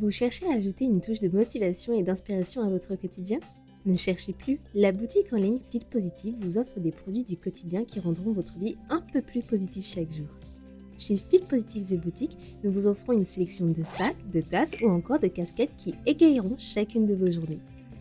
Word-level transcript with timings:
Vous 0.00 0.12
cherchez 0.12 0.46
à 0.46 0.54
ajouter 0.54 0.84
une 0.84 1.00
touche 1.00 1.18
de 1.18 1.28
motivation 1.28 1.92
et 1.92 2.04
d'inspiration 2.04 2.62
à 2.62 2.68
votre 2.68 2.94
quotidien? 2.94 3.40
Ne 3.84 3.96
cherchez 3.96 4.32
plus, 4.32 4.60
la 4.72 4.92
boutique 4.92 5.32
en 5.32 5.36
ligne 5.38 5.58
Fil 5.72 5.84
Positive 5.84 6.36
vous 6.40 6.56
offre 6.56 6.78
des 6.78 6.92
produits 6.92 7.24
du 7.24 7.36
quotidien 7.36 7.84
qui 7.84 7.98
rendront 7.98 8.30
votre 8.30 8.56
vie 8.60 8.76
un 8.90 9.02
peu 9.12 9.20
plus 9.20 9.40
positive 9.40 9.84
chaque 9.84 10.12
jour. 10.12 10.28
Chez 10.98 11.16
Fil 11.16 11.40
Positive 11.40 11.84
The 11.84 12.00
Boutique, 12.00 12.36
nous 12.62 12.70
vous 12.70 12.86
offrons 12.86 13.12
une 13.12 13.24
sélection 13.24 13.66
de 13.66 13.82
sacs, 13.82 14.30
de 14.32 14.40
tasses 14.40 14.76
ou 14.84 14.88
encore 14.88 15.18
de 15.18 15.26
casquettes 15.26 15.74
qui 15.76 15.94
égayeront 16.06 16.56
chacune 16.58 17.06
de 17.06 17.14
vos 17.14 17.32
journées. 17.32 17.60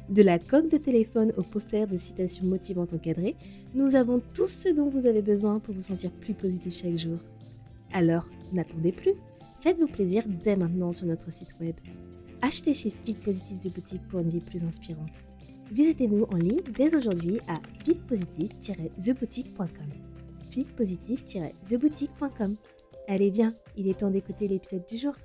De 0.10 0.22
la 0.22 0.38
coque 0.38 0.70
de 0.70 0.78
téléphone 0.78 1.34
au 1.36 1.42
poster 1.42 1.88
de 1.88 1.98
citations 1.98 2.46
motivantes 2.46 2.94
encadrées, 2.94 3.36
nous 3.74 3.96
avons 3.96 4.22
tout 4.36 4.48
ce 4.48 4.70
dont 4.70 4.90
vous 4.90 5.08
avez 5.08 5.24
besoin 5.24 5.58
pour 5.58 5.74
vous 5.74 5.84
sentir 5.84 6.12
plus 6.12 6.36
positif 6.36 6.76
chaque 6.76 6.98
jour. 6.98 7.18
Alors, 7.92 8.28
n'attendez 8.54 8.92
plus 8.92 9.14
Faites-vous 9.62 9.88
plaisir 9.88 10.24
dès 10.28 10.56
maintenant 10.56 10.94
sur 10.94 11.08
notre 11.08 11.32
site 11.32 11.56
web. 11.60 11.76
Achetez 12.42 12.74
chez 12.74 12.90
Fit 12.90 13.16
Positive 13.16 13.60
The 13.60 13.74
Boutique 13.74 14.08
pour 14.08 14.20
une 14.20 14.30
vie 14.30 14.40
plus 14.40 14.64
inspirante. 14.64 15.26
Visitez-nous 15.72 16.26
en 16.32 16.38
ligne 16.38 16.62
dès 16.76 16.96
aujourd'hui 16.96 17.40
à 17.48 17.60
fitpositive-theboutique.com. 17.84 19.68
fitpositive-theboutique.com. 20.52 22.56
Allez 23.08 23.32
bien, 23.32 23.54
il 23.76 23.90
est 23.90 23.98
temps 24.00 24.12
d'écouter 24.12 24.48
l'épisode 24.48 24.86
du 24.88 24.98
jour. 24.98 25.16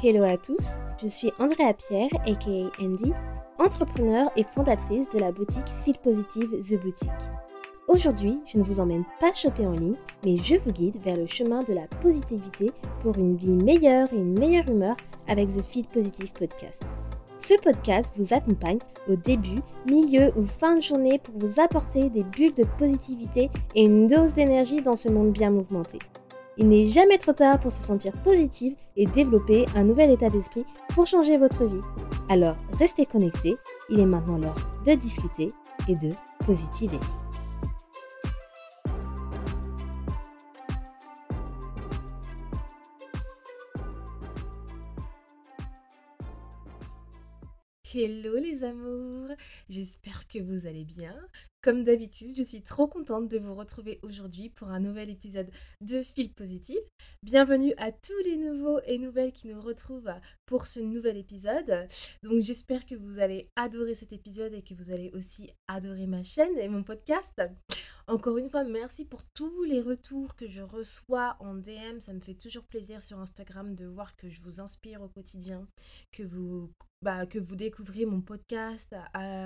Hello 0.00 0.22
à 0.22 0.36
tous, 0.36 0.78
je 1.02 1.08
suis 1.08 1.32
Andrea 1.40 1.74
Pierre, 1.74 2.08
aka 2.24 2.70
Andy, 2.80 3.12
entrepreneur 3.58 4.30
et 4.36 4.44
fondatrice 4.54 5.08
de 5.10 5.18
la 5.18 5.32
boutique 5.32 5.66
Feel 5.84 5.98
Positive 5.98 6.50
The 6.50 6.80
Boutique. 6.80 7.10
Aujourd'hui, 7.88 8.38
je 8.46 8.58
ne 8.58 8.62
vous 8.62 8.78
emmène 8.78 9.04
pas 9.18 9.32
choper 9.32 9.66
en 9.66 9.72
ligne, 9.72 9.96
mais 10.24 10.38
je 10.38 10.54
vous 10.54 10.70
guide 10.70 11.02
vers 11.02 11.16
le 11.16 11.26
chemin 11.26 11.64
de 11.64 11.72
la 11.72 11.88
positivité 12.00 12.70
pour 13.02 13.18
une 13.18 13.34
vie 13.34 13.56
meilleure 13.56 14.06
et 14.12 14.18
une 14.18 14.38
meilleure 14.38 14.70
humeur 14.70 14.94
avec 15.26 15.48
The 15.48 15.64
Feel 15.68 15.86
Positive 15.86 16.32
Podcast. 16.32 16.84
Ce 17.40 17.54
podcast 17.54 18.14
vous 18.16 18.32
accompagne 18.32 18.78
au 19.08 19.16
début, 19.16 19.58
milieu 19.90 20.32
ou 20.36 20.46
fin 20.46 20.76
de 20.76 20.82
journée 20.82 21.18
pour 21.18 21.34
vous 21.38 21.58
apporter 21.58 22.08
des 22.08 22.22
bulles 22.22 22.54
de 22.54 22.66
positivité 22.78 23.50
et 23.74 23.82
une 23.82 24.06
dose 24.06 24.32
d'énergie 24.32 24.80
dans 24.80 24.96
ce 24.96 25.08
monde 25.08 25.32
bien 25.32 25.50
mouvementé. 25.50 25.98
Il 26.60 26.66
n'est 26.66 26.88
jamais 26.88 27.18
trop 27.18 27.32
tard 27.32 27.60
pour 27.60 27.70
se 27.70 27.80
sentir 27.80 28.10
positive 28.24 28.74
et 28.96 29.06
développer 29.06 29.66
un 29.76 29.84
nouvel 29.84 30.10
état 30.10 30.28
d'esprit 30.28 30.64
pour 30.88 31.06
changer 31.06 31.38
votre 31.38 31.64
vie. 31.64 31.80
Alors, 32.28 32.56
restez 32.72 33.06
connectés, 33.06 33.56
il 33.88 34.00
est 34.00 34.06
maintenant 34.06 34.38
l'heure 34.38 34.56
de 34.84 34.94
discuter 34.94 35.52
et 35.86 35.94
de 35.94 36.10
positiver. 36.44 36.98
Hello 47.94 48.36
les 48.36 48.64
amours, 48.64 49.28
j'espère 49.68 50.26
que 50.26 50.40
vous 50.40 50.66
allez 50.66 50.84
bien. 50.84 51.14
Comme 51.60 51.82
d'habitude, 51.82 52.36
je 52.36 52.44
suis 52.44 52.62
trop 52.62 52.86
contente 52.86 53.26
de 53.26 53.36
vous 53.36 53.52
retrouver 53.52 53.98
aujourd'hui 54.04 54.48
pour 54.48 54.68
un 54.68 54.78
nouvel 54.78 55.10
épisode 55.10 55.50
de 55.80 56.04
Fil 56.04 56.32
Positive. 56.32 56.78
Bienvenue 57.24 57.74
à 57.78 57.90
tous 57.90 58.16
les 58.24 58.36
nouveaux 58.36 58.78
et 58.86 58.96
nouvelles 58.96 59.32
qui 59.32 59.48
nous 59.48 59.60
retrouvent 59.60 60.12
pour 60.46 60.68
ce 60.68 60.78
nouvel 60.78 61.16
épisode. 61.16 61.88
Donc 62.22 62.44
j'espère 62.44 62.86
que 62.86 62.94
vous 62.94 63.18
allez 63.18 63.50
adorer 63.56 63.96
cet 63.96 64.12
épisode 64.12 64.54
et 64.54 64.62
que 64.62 64.74
vous 64.74 64.92
allez 64.92 65.10
aussi 65.14 65.50
adorer 65.66 66.06
ma 66.06 66.22
chaîne 66.22 66.56
et 66.58 66.68
mon 66.68 66.84
podcast. 66.84 67.42
Encore 68.06 68.38
une 68.38 68.48
fois, 68.48 68.62
merci 68.62 69.04
pour 69.04 69.24
tous 69.34 69.64
les 69.64 69.82
retours 69.82 70.36
que 70.36 70.46
je 70.46 70.62
reçois 70.62 71.36
en 71.40 71.54
DM. 71.54 72.00
Ça 72.00 72.12
me 72.12 72.20
fait 72.20 72.34
toujours 72.34 72.64
plaisir 72.64 73.02
sur 73.02 73.18
Instagram 73.18 73.74
de 73.74 73.84
voir 73.84 74.14
que 74.14 74.30
je 74.30 74.40
vous 74.42 74.60
inspire 74.60 75.02
au 75.02 75.08
quotidien, 75.08 75.66
que 76.12 76.22
vous 76.22 76.70
bah, 77.00 77.26
que 77.26 77.38
vous 77.38 77.54
découvrez 77.54 78.06
mon 78.06 78.20
podcast 78.20 78.92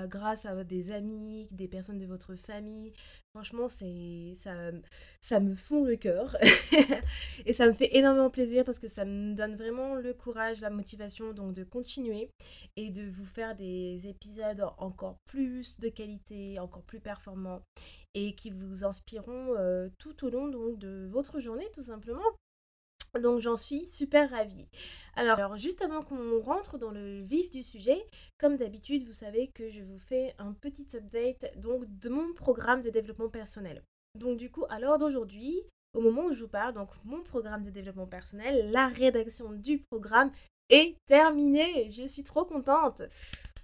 grâce 0.07 0.47
à 0.47 0.63
des 0.63 0.89
amis, 0.89 1.47
des 1.51 1.67
personnes 1.67 1.99
de 1.99 2.02
votre 2.05 2.35
famille. 2.35 2.93
Franchement, 3.31 3.67
c'est 3.67 4.33
ça, 4.37 4.53
ça 5.21 5.39
me 5.39 5.55
fond 5.55 5.83
le 5.83 5.95
cœur 5.95 6.37
et 7.45 7.53
ça 7.53 7.67
me 7.67 7.73
fait 7.73 7.95
énormément 7.95 8.29
plaisir 8.29 8.63
parce 8.63 8.79
que 8.79 8.87
ça 8.87 9.05
me 9.05 9.33
donne 9.33 9.55
vraiment 9.55 9.95
le 9.95 10.13
courage, 10.13 10.61
la 10.61 10.69
motivation 10.69 11.33
donc 11.33 11.53
de 11.53 11.63
continuer 11.63 12.29
et 12.75 12.91
de 12.91 13.09
vous 13.09 13.25
faire 13.25 13.55
des 13.55 14.07
épisodes 14.07 14.63
encore 14.77 15.17
plus 15.25 15.79
de 15.79 15.89
qualité, 15.89 16.59
encore 16.59 16.83
plus 16.83 16.99
performants 16.99 17.63
et 18.13 18.35
qui 18.35 18.51
vous 18.51 18.85
inspireront 18.85 19.55
euh, 19.57 19.89
tout 19.97 20.25
au 20.25 20.29
long 20.29 20.47
donc, 20.47 20.77
de 20.77 21.07
votre 21.09 21.39
journée 21.39 21.67
tout 21.73 21.83
simplement. 21.83 22.21
Donc 23.21 23.41
j'en 23.41 23.57
suis 23.57 23.85
super 23.85 24.29
ravie. 24.31 24.67
Alors, 25.15 25.57
juste 25.57 25.83
avant 25.83 26.01
qu'on 26.01 26.41
rentre 26.41 26.79
dans 26.79 26.89
le 26.89 27.21
vif 27.21 27.51
du 27.51 27.61
sujet, 27.61 28.03
comme 28.39 28.55
d'habitude, 28.55 29.05
vous 29.05 29.13
savez 29.13 29.51
que 29.53 29.69
je 29.69 29.83
vous 29.83 29.99
fais 29.99 30.33
un 30.39 30.53
petit 30.53 30.87
update 30.95 31.53
de 31.59 32.09
mon 32.09 32.33
programme 32.33 32.81
de 32.81 32.89
développement 32.89 33.29
personnel. 33.29 33.83
Donc 34.19 34.37
du 34.37 34.49
coup, 34.49 34.65
à 34.69 34.79
l'heure 34.79 34.97
d'aujourd'hui, 34.97 35.61
au 35.93 36.01
moment 36.01 36.25
où 36.25 36.33
je 36.33 36.41
vous 36.41 36.47
parle, 36.47 36.73
donc 36.73 36.89
mon 37.05 37.21
programme 37.21 37.63
de 37.63 37.69
développement 37.69 38.07
personnel, 38.07 38.71
la 38.71 38.87
rédaction 38.87 39.51
du 39.51 39.79
programme 39.91 40.31
est 40.69 40.95
terminée. 41.05 41.91
Je 41.91 42.07
suis 42.07 42.23
trop 42.23 42.45
contente. 42.45 43.03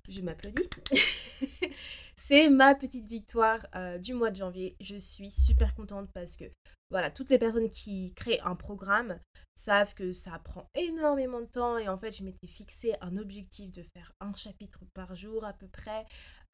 Je 0.07 0.21
m'applaudis. 0.21 0.69
C'est 2.21 2.49
ma 2.49 2.75
petite 2.75 3.05
victoire 3.05 3.65
euh, 3.75 3.97
du 3.97 4.13
mois 4.13 4.29
de 4.29 4.35
janvier. 4.35 4.75
Je 4.81 4.97
suis 4.97 5.31
super 5.31 5.73
contente 5.73 6.09
parce 6.13 6.35
que 6.35 6.43
voilà, 6.91 7.09
toutes 7.09 7.29
les 7.29 7.39
personnes 7.39 7.69
qui 7.69 8.13
créent 8.13 8.41
un 8.41 8.55
programme 8.55 9.17
savent 9.55 9.93
que 9.93 10.11
ça 10.11 10.37
prend 10.39 10.67
énormément 10.75 11.39
de 11.39 11.45
temps 11.45 11.77
et 11.77 11.87
en 11.87 11.97
fait 11.97 12.11
je 12.11 12.25
m'étais 12.25 12.47
fixé 12.47 12.93
un 12.99 13.15
objectif 13.15 13.71
de 13.71 13.83
faire 13.83 14.11
un 14.19 14.33
chapitre 14.33 14.81
par 14.93 15.15
jour 15.15 15.45
à 15.45 15.53
peu 15.53 15.67
près 15.69 16.05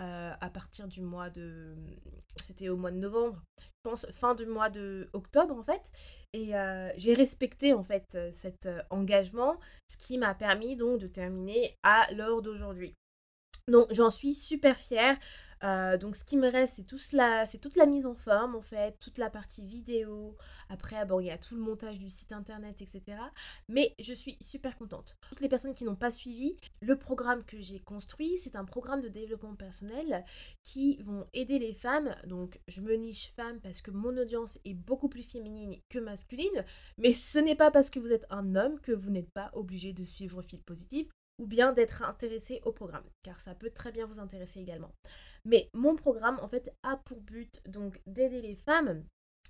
euh, 0.02 0.34
à 0.40 0.50
partir 0.52 0.88
du 0.88 1.02
mois 1.02 1.32
de 1.32 1.76
c'était 2.36 2.70
au 2.70 2.78
mois 2.78 2.92
de 2.92 2.98
novembre 2.98 3.42
je 3.60 3.66
pense 3.82 4.06
fin 4.12 4.36
du 4.36 4.46
mois 4.46 4.70
de 4.70 5.10
octobre 5.14 5.56
en 5.58 5.64
fait. 5.64 5.92
Et 6.34 6.56
euh, 6.56 6.92
j'ai 6.98 7.16
respecté 7.16 7.74
en 7.74 7.84
fait 7.84 8.16
cet 8.32 8.70
engagement 8.92 9.60
ce 9.90 9.98
qui 9.98 10.20
m'a 10.20 10.36
permis 10.36 10.76
donc 10.76 11.00
de 11.00 11.08
terminer 11.08 11.76
à 11.82 12.06
l'heure 12.14 12.44
d'aujourd'hui. 12.44 12.94
Donc 13.68 13.92
j'en 13.92 14.12
suis 14.12 14.36
super 14.36 14.80
fière 14.80 15.18
euh, 15.66 15.98
donc 15.98 16.16
ce 16.16 16.24
qui 16.24 16.38
me 16.38 16.48
reste, 16.48 16.76
c'est 16.76 16.86
tout 16.86 17.00
cela, 17.00 17.46
c'est 17.48 17.58
toute 17.58 17.76
la 17.76 17.88
mise 17.88 18.06
en 18.06 18.14
forme 18.14 18.56
en 18.56 18.62
fait, 18.62 18.98
toute 19.00 19.18
la 19.18 19.30
partie 19.30 19.66
vidéo. 19.66 20.36
Après, 20.70 20.96
il 21.20 21.26
y 21.26 21.32
a 21.32 21.38
tout 21.38 21.56
le 21.56 21.62
montage 21.62 21.98
du 21.98 22.10
site 22.10 22.32
internet, 22.32 22.82
etc. 22.82 23.18
Mais 23.68 23.94
je 24.00 24.14
suis 24.14 24.38
super 24.42 24.78
contente. 24.78 25.18
Toutes 25.30 25.42
les 25.42 25.50
personnes 25.50 25.74
qui 25.74 25.84
n'ont 25.84 25.96
pas 25.96 26.12
suivi, 26.12 26.56
le 26.82 26.98
programme 26.98 27.44
que 27.46 27.60
j'ai 27.60 27.80
construit, 27.80 28.38
c'est 28.38 28.56
un 28.56 28.66
programme 28.66 29.02
de 29.02 29.10
développement 29.10 29.56
personnel 29.56 30.24
qui 30.64 30.98
vont 31.04 31.28
aider 31.34 31.60
les 31.60 31.74
femmes. 31.74 32.16
Donc 32.28 32.60
je 32.68 32.82
me 32.82 32.96
niche 32.96 33.32
femme 33.36 33.60
parce 33.62 33.82
que 33.82 33.92
mon 33.92 34.16
audience 34.18 34.60
est 34.66 34.74
beaucoup 34.74 35.10
plus 35.10 35.24
féminine 35.24 35.76
que 35.90 36.00
masculine. 36.00 36.66
Mais 36.98 37.14
ce 37.14 37.40
n'est 37.40 37.56
pas 37.56 37.72
parce 37.72 37.90
que 37.90 38.00
vous 38.00 38.12
êtes 38.12 38.26
un 38.30 38.56
homme 38.56 38.80
que 38.82 38.92
vous 38.92 39.10
n'êtes 39.10 39.32
pas 39.32 39.50
obligé 39.54 39.94
de 39.94 40.04
suivre 40.04 40.42
Fil 40.42 40.62
Positif 40.62 41.08
ou 41.38 41.48
bien 41.48 41.74
d'être 41.74 42.04
intéressé 42.04 42.62
au 42.64 42.72
programme, 42.72 43.04
car 43.24 43.42
ça 43.42 43.56
peut 43.56 43.70
très 43.70 43.92
bien 43.92 44.06
vous 44.06 44.20
intéresser 44.20 44.60
également. 44.60 44.94
Mais 45.46 45.70
mon 45.74 45.96
programme, 45.96 46.40
en 46.42 46.48
fait, 46.48 46.76
a 46.84 46.98
pour 46.98 47.22
but 47.22 47.62
donc 47.68 48.02
d'aider 48.06 48.42
les 48.42 48.56
femmes 48.56 49.04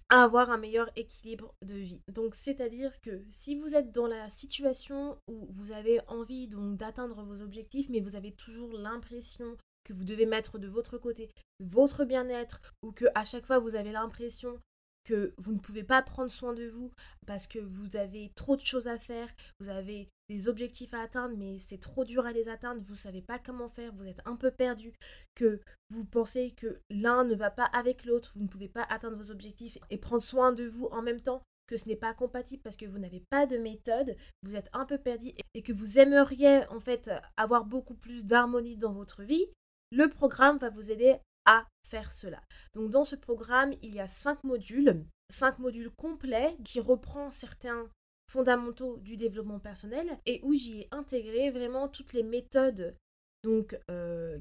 à 0.10 0.24
avoir 0.24 0.50
un 0.52 0.58
meilleur 0.58 0.90
équilibre 0.96 1.56
de 1.64 1.74
vie. 1.74 2.02
Donc 2.08 2.36
c'est-à-dire 2.36 3.00
que 3.02 3.24
si 3.32 3.56
vous 3.56 3.76
êtes 3.76 3.92
dans 3.92 4.08
la 4.08 4.30
situation 4.30 5.20
où 5.28 5.48
vous 5.50 5.72
avez 5.72 6.00
envie 6.08 6.48
donc 6.48 6.78
d'atteindre 6.78 7.24
vos 7.24 7.42
objectifs 7.42 7.90
mais 7.90 8.02
vous 8.02 8.16
avez 8.16 8.32
toujours 8.32 8.74
l'impression 8.74 9.58
que 9.84 9.94
vous 9.94 10.04
devez 10.04 10.26
mettre 10.26 10.60
de 10.60 10.68
votre 10.68 10.98
côté 11.00 11.32
votre 11.60 12.06
bien-être 12.06 12.62
ou 12.84 12.92
que 12.92 13.06
à 13.16 13.24
chaque 13.24 13.48
fois 13.48 13.58
vous 13.58 13.76
avez 13.76 13.92
l'impression 13.92 14.60
que 15.06 15.34
vous 15.38 15.54
ne 15.54 15.60
pouvez 15.60 15.84
pas 15.84 16.02
prendre 16.02 16.32
soin 16.32 16.54
de 16.54 16.68
vous 16.68 16.92
parce 17.26 17.48
que 17.48 17.60
vous 17.60 17.96
avez 17.96 18.32
trop 18.36 18.56
de 18.56 18.66
choses 18.66 18.88
à 18.88 19.00
faire, 19.00 19.30
vous 19.60 19.70
avez 19.70 20.10
des 20.30 20.48
objectifs 20.48 20.94
à 20.94 21.02
atteindre 21.02 21.36
mais 21.38 21.60
c'est 21.60 21.80
trop 21.80 22.04
dur 22.04 22.26
à 22.26 22.32
les 22.32 22.50
atteindre, 22.50 22.82
vous 22.82 22.94
ne 22.94 22.98
savez 22.98 23.22
pas 23.22 23.40
comment 23.40 23.70
faire, 23.70 23.94
vous 23.94 24.08
êtes 24.08 24.22
un 24.26 24.36
peu 24.36 24.52
perdu, 24.52 24.94
que 25.36 25.62
vous 25.90 26.06
pensez 26.06 26.54
que 26.58 26.80
l'un 26.90 27.24
ne 27.24 27.36
va 27.36 27.52
pas 27.52 27.66
avec 27.66 28.06
l'autre, 28.06 28.34
vous 28.36 28.44
ne 28.44 28.50
pouvez 28.50 28.70
pas 28.70 28.86
atteindre 28.90 29.18
vos 29.18 29.32
objectifs 29.32 29.78
et 29.90 29.98
prendre 29.98 30.24
soin 30.24 30.52
de 30.52 30.66
vous 30.66 30.88
en 30.88 31.02
même 31.02 31.22
temps, 31.22 31.44
que 31.68 31.78
ce 31.78 31.88
n'est 31.88 31.96
pas 31.96 32.14
compatible 32.14 32.62
parce 32.64 32.78
que 32.78 32.86
vous 32.86 33.00
n'avez 33.00 33.24
pas 33.30 33.46
de 33.46 33.58
méthode, 33.58 34.16
vous 34.44 34.56
êtes 34.56 34.70
un 34.74 34.86
peu 34.86 34.98
perdu 34.98 35.32
et 35.54 35.62
que 35.62 35.74
vous 35.74 36.00
aimeriez 36.00 36.68
en 36.70 36.80
fait 36.80 37.10
avoir 37.38 37.66
beaucoup 37.66 37.96
plus 37.96 38.26
d'harmonie 38.26 38.78
dans 38.78 38.94
votre 38.94 39.24
vie, 39.24 39.46
le 39.92 40.10
programme 40.10 40.58
va 40.58 40.70
vous 40.70 40.92
aider 40.92 41.18
à 41.46 41.66
faire 41.88 42.12
cela. 42.12 42.42
Donc 42.74 42.90
dans 42.90 43.04
ce 43.04 43.16
programme, 43.16 43.74
il 43.82 43.94
y 43.94 44.00
a 44.00 44.08
cinq 44.08 44.44
modules, 44.44 45.06
cinq 45.30 45.60
modules 45.60 45.92
complets 45.92 46.58
qui 46.64 46.80
reprend 46.80 47.32
certains 47.32 47.90
fondamentaux 48.36 48.98
du 48.98 49.16
développement 49.16 49.60
personnel 49.60 50.20
et 50.26 50.42
où 50.44 50.54
j'y 50.54 50.82
ai 50.82 50.88
intégré 50.92 51.52
vraiment 51.52 51.88
toutes 51.88 52.12
les 52.12 52.24
méthodes 52.24 52.98
donc 53.44 53.80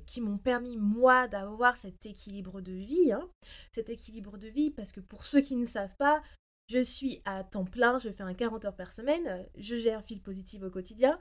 qui 0.07 0.21
m'ont 0.21 0.39
permis 0.39 0.77
moi 0.79 1.29
d'avoir 1.29 1.77
cet 1.77 2.07
équilibre 2.07 2.61
de 2.61 2.73
vie, 2.73 3.13
hein. 3.13 3.29
cet 3.71 3.89
équilibre 3.89 4.37
de 4.39 4.49
vie 4.49 4.71
parce 4.71 4.93
que 4.93 5.01
pour 5.01 5.25
ceux 5.25 5.43
qui 5.43 5.57
ne 5.57 5.67
savent 5.67 5.95
pas, 5.97 6.23
je 6.69 6.83
suis 6.83 7.21
à 7.27 7.45
temps 7.45 7.67
plein, 7.67 7.99
je 7.99 8.09
fais 8.09 8.23
un 8.23 8.33
40 8.33 8.65
heures 8.65 8.77
par 8.77 8.93
semaine, 8.93 9.47
je 9.59 9.77
gère 9.77 10.03
fil 10.03 10.23
positif 10.23 10.63
au 10.63 10.71
quotidien, 10.71 11.19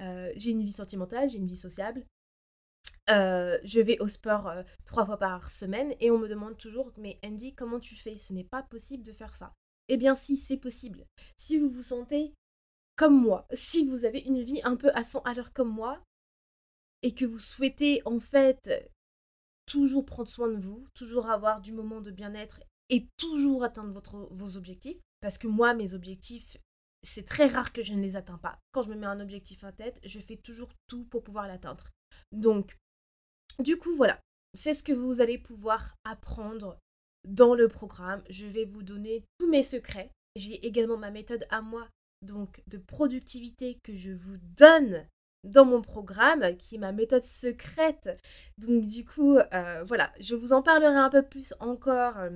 j'ai 0.00 0.50
une 0.50 0.64
vie 0.64 0.72
sentimentale, 0.72 1.28
j'ai 1.28 1.36
une 1.36 1.46
vie 1.46 1.58
sociable, 1.58 2.06
je 3.06 3.80
vais 3.80 3.98
au 4.00 4.08
sport 4.08 4.50
trois 4.86 5.04
fois 5.04 5.18
par 5.18 5.50
semaine 5.50 5.92
et 6.00 6.10
on 6.10 6.18
me 6.18 6.28
demande 6.28 6.56
toujours 6.56 6.90
mais 6.96 7.18
Andy 7.22 7.54
comment 7.54 7.80
tu 7.80 7.96
fais? 7.96 8.18
Ce 8.18 8.32
n'est 8.32 8.44
pas 8.44 8.62
possible 8.62 9.04
de 9.04 9.12
faire 9.12 9.36
ça. 9.36 9.52
Eh 9.88 9.96
bien 9.96 10.14
si 10.14 10.36
c'est 10.36 10.56
possible. 10.56 11.06
Si 11.36 11.58
vous 11.58 11.68
vous 11.68 11.82
sentez 11.82 12.34
comme 12.96 13.20
moi, 13.20 13.46
si 13.52 13.84
vous 13.84 14.04
avez 14.04 14.20
une 14.20 14.42
vie 14.42 14.60
un 14.64 14.76
peu 14.76 14.90
à 14.94 15.04
100 15.04 15.20
à 15.20 15.34
l'heure 15.34 15.52
comme 15.52 15.70
moi 15.70 16.02
et 17.02 17.14
que 17.14 17.24
vous 17.24 17.38
souhaitez 17.38 18.00
en 18.06 18.20
fait 18.20 18.90
toujours 19.66 20.06
prendre 20.06 20.28
soin 20.28 20.48
de 20.48 20.56
vous, 20.56 20.86
toujours 20.94 21.28
avoir 21.28 21.60
du 21.60 21.72
moment 21.72 22.00
de 22.00 22.10
bien-être 22.10 22.60
et 22.88 23.08
toujours 23.18 23.64
atteindre 23.64 24.00
vos 24.30 24.56
objectifs. 24.56 25.00
Parce 25.20 25.38
que 25.38 25.48
moi, 25.48 25.74
mes 25.74 25.94
objectifs, 25.94 26.56
c'est 27.02 27.26
très 27.26 27.46
rare 27.46 27.72
que 27.72 27.82
je 27.82 27.92
ne 27.92 28.02
les 28.02 28.16
atteins 28.16 28.38
pas. 28.38 28.58
Quand 28.72 28.82
je 28.82 28.90
me 28.90 28.94
mets 28.96 29.06
un 29.06 29.20
objectif 29.20 29.64
en 29.64 29.72
tête, 29.72 30.00
je 30.04 30.20
fais 30.20 30.36
toujours 30.36 30.68
tout 30.86 31.04
pour 31.04 31.22
pouvoir 31.22 31.48
l'atteindre. 31.48 31.90
Donc, 32.32 32.76
du 33.58 33.76
coup, 33.76 33.94
voilà, 33.94 34.20
c'est 34.54 34.74
ce 34.74 34.82
que 34.82 34.92
vous 34.92 35.20
allez 35.20 35.38
pouvoir 35.38 35.94
apprendre 36.04 36.78
dans 37.26 37.54
le 37.54 37.68
programme. 37.68 38.22
Je 38.30 38.46
vais 38.46 38.64
vous 38.64 38.82
donner 38.82 39.22
tous 39.38 39.48
mes 39.48 39.62
secrets. 39.62 40.10
J'ai 40.36 40.66
également 40.66 40.96
ma 40.96 41.10
méthode 41.10 41.44
à 41.50 41.60
moi, 41.60 41.86
donc 42.22 42.62
de 42.66 42.78
productivité 42.78 43.78
que 43.82 43.94
je 43.94 44.12
vous 44.12 44.36
donne 44.56 45.06
dans 45.44 45.64
mon 45.64 45.80
programme, 45.80 46.56
qui 46.56 46.76
est 46.76 46.78
ma 46.78 46.92
méthode 46.92 47.24
secrète. 47.24 48.18
Donc 48.58 48.86
du 48.86 49.04
coup, 49.04 49.38
euh, 49.38 49.84
voilà, 49.86 50.12
je 50.20 50.34
vous 50.34 50.52
en 50.52 50.62
parlerai 50.62 50.96
un 50.96 51.10
peu 51.10 51.22
plus 51.22 51.54
encore 51.60 52.18
euh, 52.18 52.30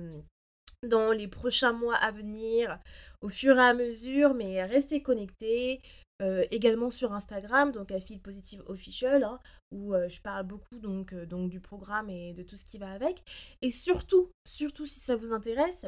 dans 0.87 1.11
les 1.11 1.27
prochains 1.27 1.73
mois 1.73 1.95
à 1.95 2.11
venir, 2.11 2.79
au 3.21 3.29
fur 3.29 3.57
et 3.57 3.61
à 3.61 3.73
mesure, 3.73 4.33
mais 4.33 4.63
restez 4.63 5.01
connectés. 5.01 5.81
Euh, 6.21 6.45
également 6.51 6.91
sur 6.91 7.13
Instagram, 7.13 7.71
donc 7.71 7.91
à 7.91 7.99
Feel 7.99 8.19
Positive 8.19 8.61
Official, 8.67 9.23
hein, 9.23 9.39
où 9.71 9.95
euh, 9.95 10.07
je 10.07 10.21
parle 10.21 10.45
beaucoup 10.45 10.77
donc, 10.77 11.13
euh, 11.13 11.25
donc 11.25 11.49
du 11.49 11.59
programme 11.59 12.11
et 12.11 12.33
de 12.33 12.43
tout 12.43 12.55
ce 12.55 12.65
qui 12.65 12.77
va 12.77 12.91
avec. 12.91 13.23
Et 13.63 13.71
surtout, 13.71 14.29
surtout 14.45 14.85
si 14.85 14.99
ça 14.99 15.15
vous 15.15 15.33
intéresse, 15.33 15.87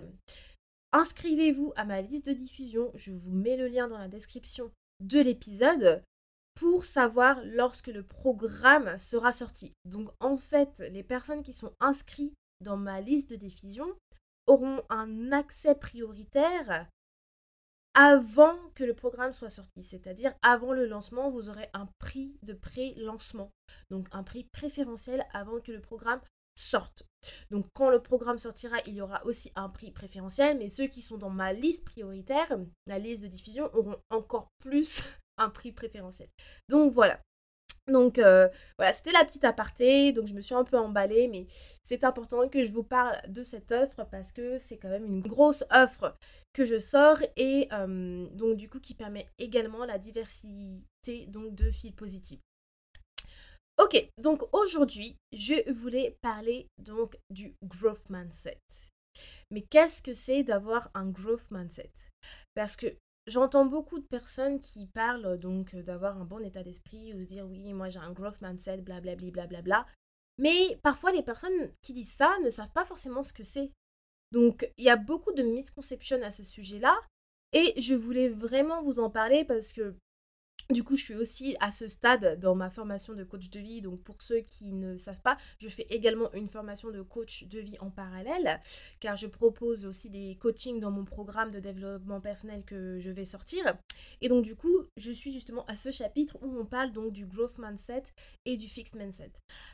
inscrivez-vous 0.91 1.73
à 1.75 1.85
ma 1.85 2.01
liste 2.01 2.25
de 2.25 2.33
diffusion. 2.33 2.91
Je 2.95 3.11
vous 3.11 3.31
mets 3.31 3.57
le 3.57 3.67
lien 3.67 3.87
dans 3.87 3.99
la 3.99 4.07
description 4.07 4.71
de 5.01 5.19
l'épisode 5.19 6.01
pour 6.55 6.85
savoir 6.85 7.39
lorsque 7.45 7.87
le 7.87 8.03
programme 8.03 8.97
sera 8.97 9.33
sorti. 9.33 9.73
Donc 9.85 10.09
en 10.19 10.37
fait, 10.37 10.83
les 10.91 11.03
personnes 11.03 11.43
qui 11.43 11.53
sont 11.53 11.73
inscrites 11.79 12.33
dans 12.59 12.77
ma 12.77 13.01
liste 13.01 13.29
de 13.29 13.35
diffusion 13.35 13.87
auront 14.47 14.81
un 14.89 15.31
accès 15.31 15.75
prioritaire 15.75 16.87
avant 17.93 18.57
que 18.75 18.83
le 18.83 18.93
programme 18.93 19.33
soit 19.33 19.49
sorti. 19.49 19.83
C'est-à-dire 19.83 20.33
avant 20.41 20.73
le 20.73 20.85
lancement, 20.85 21.29
vous 21.29 21.49
aurez 21.49 21.69
un 21.73 21.87
prix 21.99 22.37
de 22.43 22.53
pré-lancement. 22.53 23.51
Donc 23.89 24.07
un 24.11 24.23
prix 24.23 24.45
préférentiel 24.51 25.25
avant 25.31 25.59
que 25.59 25.71
le 25.71 25.81
programme 25.81 26.21
sorte. 26.55 27.03
Donc 27.51 27.65
quand 27.73 27.89
le 27.89 28.01
programme 28.01 28.39
sortira, 28.39 28.77
il 28.85 28.95
y 28.95 29.01
aura 29.01 29.25
aussi 29.25 29.51
un 29.55 29.69
prix 29.69 29.91
préférentiel, 29.91 30.57
mais 30.57 30.69
ceux 30.69 30.87
qui 30.87 31.01
sont 31.01 31.17
dans 31.17 31.29
ma 31.29 31.53
liste 31.53 31.85
prioritaire, 31.85 32.57
la 32.87 32.99
liste 32.99 33.23
de 33.23 33.27
diffusion, 33.27 33.69
auront 33.73 33.97
encore 34.09 34.47
plus 34.59 35.17
un 35.37 35.49
prix 35.49 35.71
préférentiel. 35.71 36.29
Donc 36.69 36.91
voilà. 36.91 37.19
Donc 37.87 38.17
euh, 38.17 38.47
voilà, 38.77 38.93
c'était 38.93 39.11
la 39.11 39.25
petite 39.25 39.43
aparté, 39.43 40.13
donc 40.13 40.27
je 40.27 40.33
me 40.33 40.41
suis 40.41 40.55
un 40.55 40.63
peu 40.63 40.77
emballée, 40.77 41.27
mais 41.27 41.47
c'est 41.83 42.05
important 42.05 42.47
que 42.47 42.63
je 42.63 42.71
vous 42.71 42.83
parle 42.83 43.17
de 43.27 43.43
cette 43.43 43.71
offre 43.73 44.05
parce 44.09 44.31
que 44.31 44.57
c'est 44.59 44.77
quand 44.77 44.89
même 44.89 45.05
une 45.05 45.21
grosse 45.21 45.65
offre 45.69 46.15
que 46.53 46.65
je 46.65 46.79
sors 46.79 47.17
et 47.35 47.67
euh, 47.73 48.27
donc 48.31 48.55
du 48.55 48.69
coup 48.69 48.79
qui 48.79 48.93
permet 48.93 49.27
également 49.37 49.83
la 49.83 49.97
diversité 49.97 51.25
donc 51.27 51.55
de 51.55 51.71
fils 51.71 51.91
positifs. 51.91 52.39
Ok, 53.77 54.07
donc 54.19 54.43
aujourd'hui, 54.53 55.17
je 55.33 55.69
voulais 55.71 56.17
parler 56.21 56.67
donc 56.77 57.17
du 57.31 57.55
growth 57.63 58.07
mindset. 58.09 58.61
Mais 59.51 59.63
qu'est-ce 59.63 60.01
que 60.01 60.13
c'est 60.13 60.43
d'avoir 60.43 60.89
un 60.93 61.09
growth 61.09 61.49
mindset? 61.51 61.91
Parce 62.53 62.75
que 62.75 62.87
J'entends 63.25 63.65
beaucoup 63.65 63.99
de 63.99 64.05
personnes 64.05 64.59
qui 64.59 64.87
parlent 64.87 65.37
donc 65.39 65.75
d'avoir 65.75 66.19
un 66.19 66.25
bon 66.25 66.43
état 66.43 66.61
d'esprit 66.61 67.13
ou 67.13 67.21
se 67.21 67.25
dire 67.25 67.47
oui, 67.47 67.71
moi 67.71 67.87
j'ai 67.87 67.99
un 67.99 68.11
growth 68.11 68.41
mindset, 68.41 68.77
blablabla, 68.77 69.31
blablabla. 69.31 69.85
Mais 70.37 70.77
parfois 70.83 71.11
les 71.11 71.23
personnes 71.23 71.71
qui 71.81 71.93
disent 71.93 72.13
ça 72.13 72.37
ne 72.43 72.49
savent 72.49 72.71
pas 72.71 72.85
forcément 72.85 73.23
ce 73.23 73.33
que 73.33 73.43
c'est. 73.43 73.71
Donc 74.31 74.69
il 74.77 74.83
y 74.83 74.89
a 74.89 74.97
beaucoup 74.97 75.31
de 75.31 75.43
misconceptions 75.43 76.21
à 76.21 76.31
ce 76.31 76.43
sujet-là 76.43 76.99
et 77.53 77.79
je 77.79 77.93
voulais 77.93 78.29
vraiment 78.29 78.83
vous 78.83 78.99
en 78.99 79.09
parler 79.09 79.45
parce 79.45 79.71
que 79.71 79.95
du 80.73 80.83
coup, 80.83 80.95
je 80.95 81.03
suis 81.03 81.15
aussi 81.15 81.55
à 81.59 81.71
ce 81.71 81.87
stade 81.87 82.39
dans 82.39 82.55
ma 82.55 82.69
formation 82.69 83.13
de 83.13 83.23
coach 83.23 83.49
de 83.49 83.59
vie. 83.59 83.81
Donc, 83.81 84.01
pour 84.03 84.21
ceux 84.21 84.41
qui 84.41 84.73
ne 84.73 84.97
savent 84.97 85.21
pas, 85.21 85.37
je 85.59 85.69
fais 85.69 85.87
également 85.89 86.31
une 86.33 86.47
formation 86.47 86.91
de 86.91 87.01
coach 87.01 87.45
de 87.45 87.59
vie 87.59 87.77
en 87.79 87.89
parallèle, 87.89 88.59
car 88.99 89.15
je 89.15 89.27
propose 89.27 89.85
aussi 89.85 90.09
des 90.09 90.35
coachings 90.39 90.79
dans 90.79 90.91
mon 90.91 91.05
programme 91.05 91.51
de 91.51 91.59
développement 91.59 92.21
personnel 92.21 92.63
que 92.65 92.99
je 92.99 93.11
vais 93.11 93.25
sortir. 93.25 93.77
Et 94.21 94.29
donc, 94.29 94.43
du 94.43 94.55
coup, 94.55 94.83
je 94.97 95.11
suis 95.11 95.31
justement 95.31 95.65
à 95.65 95.75
ce 95.75 95.91
chapitre 95.91 96.37
où 96.41 96.57
on 96.59 96.65
parle 96.65 96.91
donc 96.91 97.13
du 97.13 97.25
growth 97.25 97.57
mindset 97.57 98.03
et 98.45 98.57
du 98.57 98.67
fixed 98.67 98.95
mindset. 98.95 99.31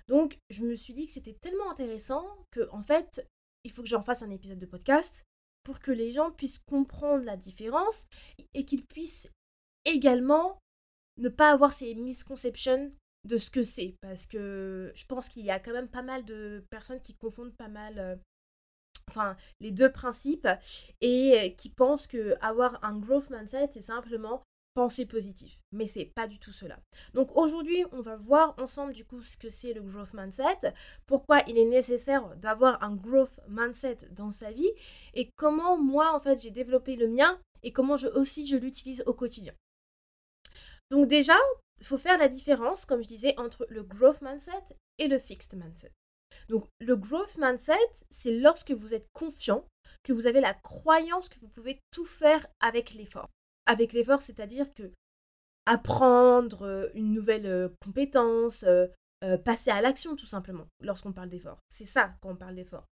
Donc, 0.08 0.38
je 0.50 0.64
me 0.64 0.76
suis 0.76 0.94
dit 0.94 1.06
que 1.06 1.12
c'était 1.12 1.38
tellement 1.42 1.72
intéressant 1.72 2.26
que, 2.52 2.70
en 2.72 2.84
fait, 2.84 3.26
il 3.64 3.72
faut 3.72 3.82
que 3.82 3.90
j'en 3.90 4.02
fasse 4.02 4.22
un 4.22 4.30
épisode 4.30 4.60
de 4.60 4.66
podcast 4.66 5.24
pour 5.64 5.80
que 5.80 5.92
les 5.92 6.12
gens 6.12 6.32
puissent 6.32 6.60
comprendre 6.60 7.24
la 7.24 7.38
différence 7.38 8.06
et 8.54 8.66
qu'ils 8.66 8.86
puissent 8.86 9.30
également 9.86 10.60
ne 11.20 11.30
pas 11.30 11.52
avoir 11.52 11.74
ces 11.74 11.94
misconceptions 11.96 12.92
de 13.26 13.38
ce 13.38 13.52
que 13.52 13.64
c'est. 13.64 13.96
Parce 14.02 14.28
que 14.28 14.92
je 14.96 15.06
pense 15.06 15.30
qu'il 15.30 15.46
y 15.46 15.52
a 15.52 15.60
quand 15.60 15.74
même 15.74 15.90
pas 15.90 16.02
mal 16.02 16.26
de 16.26 16.64
personnes 16.70 17.02
qui 17.02 17.16
confondent 17.16 17.56
pas 17.56 17.68
mal. 17.68 18.00
Euh, 18.00 18.16
enfin, 19.10 19.36
les 19.60 19.72
deux 19.72 19.92
principes 19.92 20.48
et 21.02 21.56
qui 21.58 21.70
pensent 21.70 22.08
que 22.08 22.36
avoir 22.42 22.84
un 22.84 22.98
growth 22.98 23.30
mindset, 23.30 23.70
c'est 23.74 23.82
simplement 23.82 24.44
penser 24.76 25.06
positif. 25.06 25.60
Mais 25.72 25.88
c'est 25.88 26.06
pas 26.06 26.28
du 26.28 26.40
tout 26.40 26.54
cela. 26.54 26.80
Donc 27.14 27.36
aujourd'hui, 27.36 27.84
on 27.92 28.02
va 28.02 28.16
voir 28.16 28.56
ensemble 28.60 28.94
du 28.94 29.04
coup 29.04 29.22
ce 29.22 29.36
que 29.36 29.50
c'est 29.50 29.74
le 29.74 29.82
growth 29.82 30.14
mindset, 30.14 30.74
pourquoi 31.06 31.42
il 31.48 31.58
est 31.58 31.66
nécessaire 31.66 32.36
d'avoir 32.38 32.82
un 32.84 32.96
growth 32.96 33.40
mindset 33.48 33.98
dans 34.12 34.32
sa 34.32 34.52
vie 34.52 34.72
et 35.16 35.32
comment 35.36 35.78
moi 35.78 36.14
en 36.16 36.20
fait 36.20 36.40
j'ai 36.40 36.52
développé 36.52 36.96
le 36.96 37.08
mien 37.08 37.40
et 37.64 37.74
comment 37.74 37.98
je 37.98 38.08
aussi 38.08 38.48
je 38.48 38.56
l'utilise 38.56 39.04
au 39.06 39.14
quotidien. 39.14 39.54
Donc 40.92 41.08
déjà, 41.08 41.38
il 41.80 41.86
faut 41.86 41.98
faire 41.98 42.18
la 42.18 42.28
différence, 42.28 42.86
comme 42.86 43.02
je 43.02 43.08
disais, 43.08 43.34
entre 43.38 43.66
le 43.70 43.84
growth 43.84 44.22
mindset 44.22 44.76
et 44.98 45.08
le 45.08 45.20
fixed 45.20 45.54
mindset. 45.54 45.92
Donc 46.50 46.68
le 46.80 46.96
growth 46.96 47.38
mindset, 47.38 47.74
c'est 48.10 48.38
lorsque 48.38 48.72
vous 48.72 48.94
êtes 48.94 49.08
confiant, 49.14 49.66
que 50.04 50.14
vous 50.14 50.28
avez 50.28 50.42
la 50.42 50.54
croyance 50.54 51.30
que 51.30 51.40
vous 51.40 51.50
pouvez 51.50 51.80
tout 51.92 52.06
faire 52.06 52.48
avec 52.60 52.94
l'effort. 52.94 53.30
Avec 53.66 53.94
l'effort, 53.94 54.22
c'est-à-dire 54.22 54.74
que 54.74 54.92
apprendre 55.66 56.64
euh, 56.64 56.88
une 56.96 57.14
nouvelle 57.14 57.46
euh, 57.46 57.70
compétence, 57.84 58.64
euh, 58.64 58.88
passer 59.44 59.70
à 59.70 59.82
l'action 59.82 60.16
tout 60.16 60.26
simplement, 60.26 60.66
lorsqu'on 60.82 61.12
parle 61.12 61.30
d'effort. 61.30 61.60
C'est 61.70 61.86
ça 61.86 62.16
quand 62.22 62.32
on 62.32 62.36
parle 62.36 62.56
d'effort. 62.56 62.86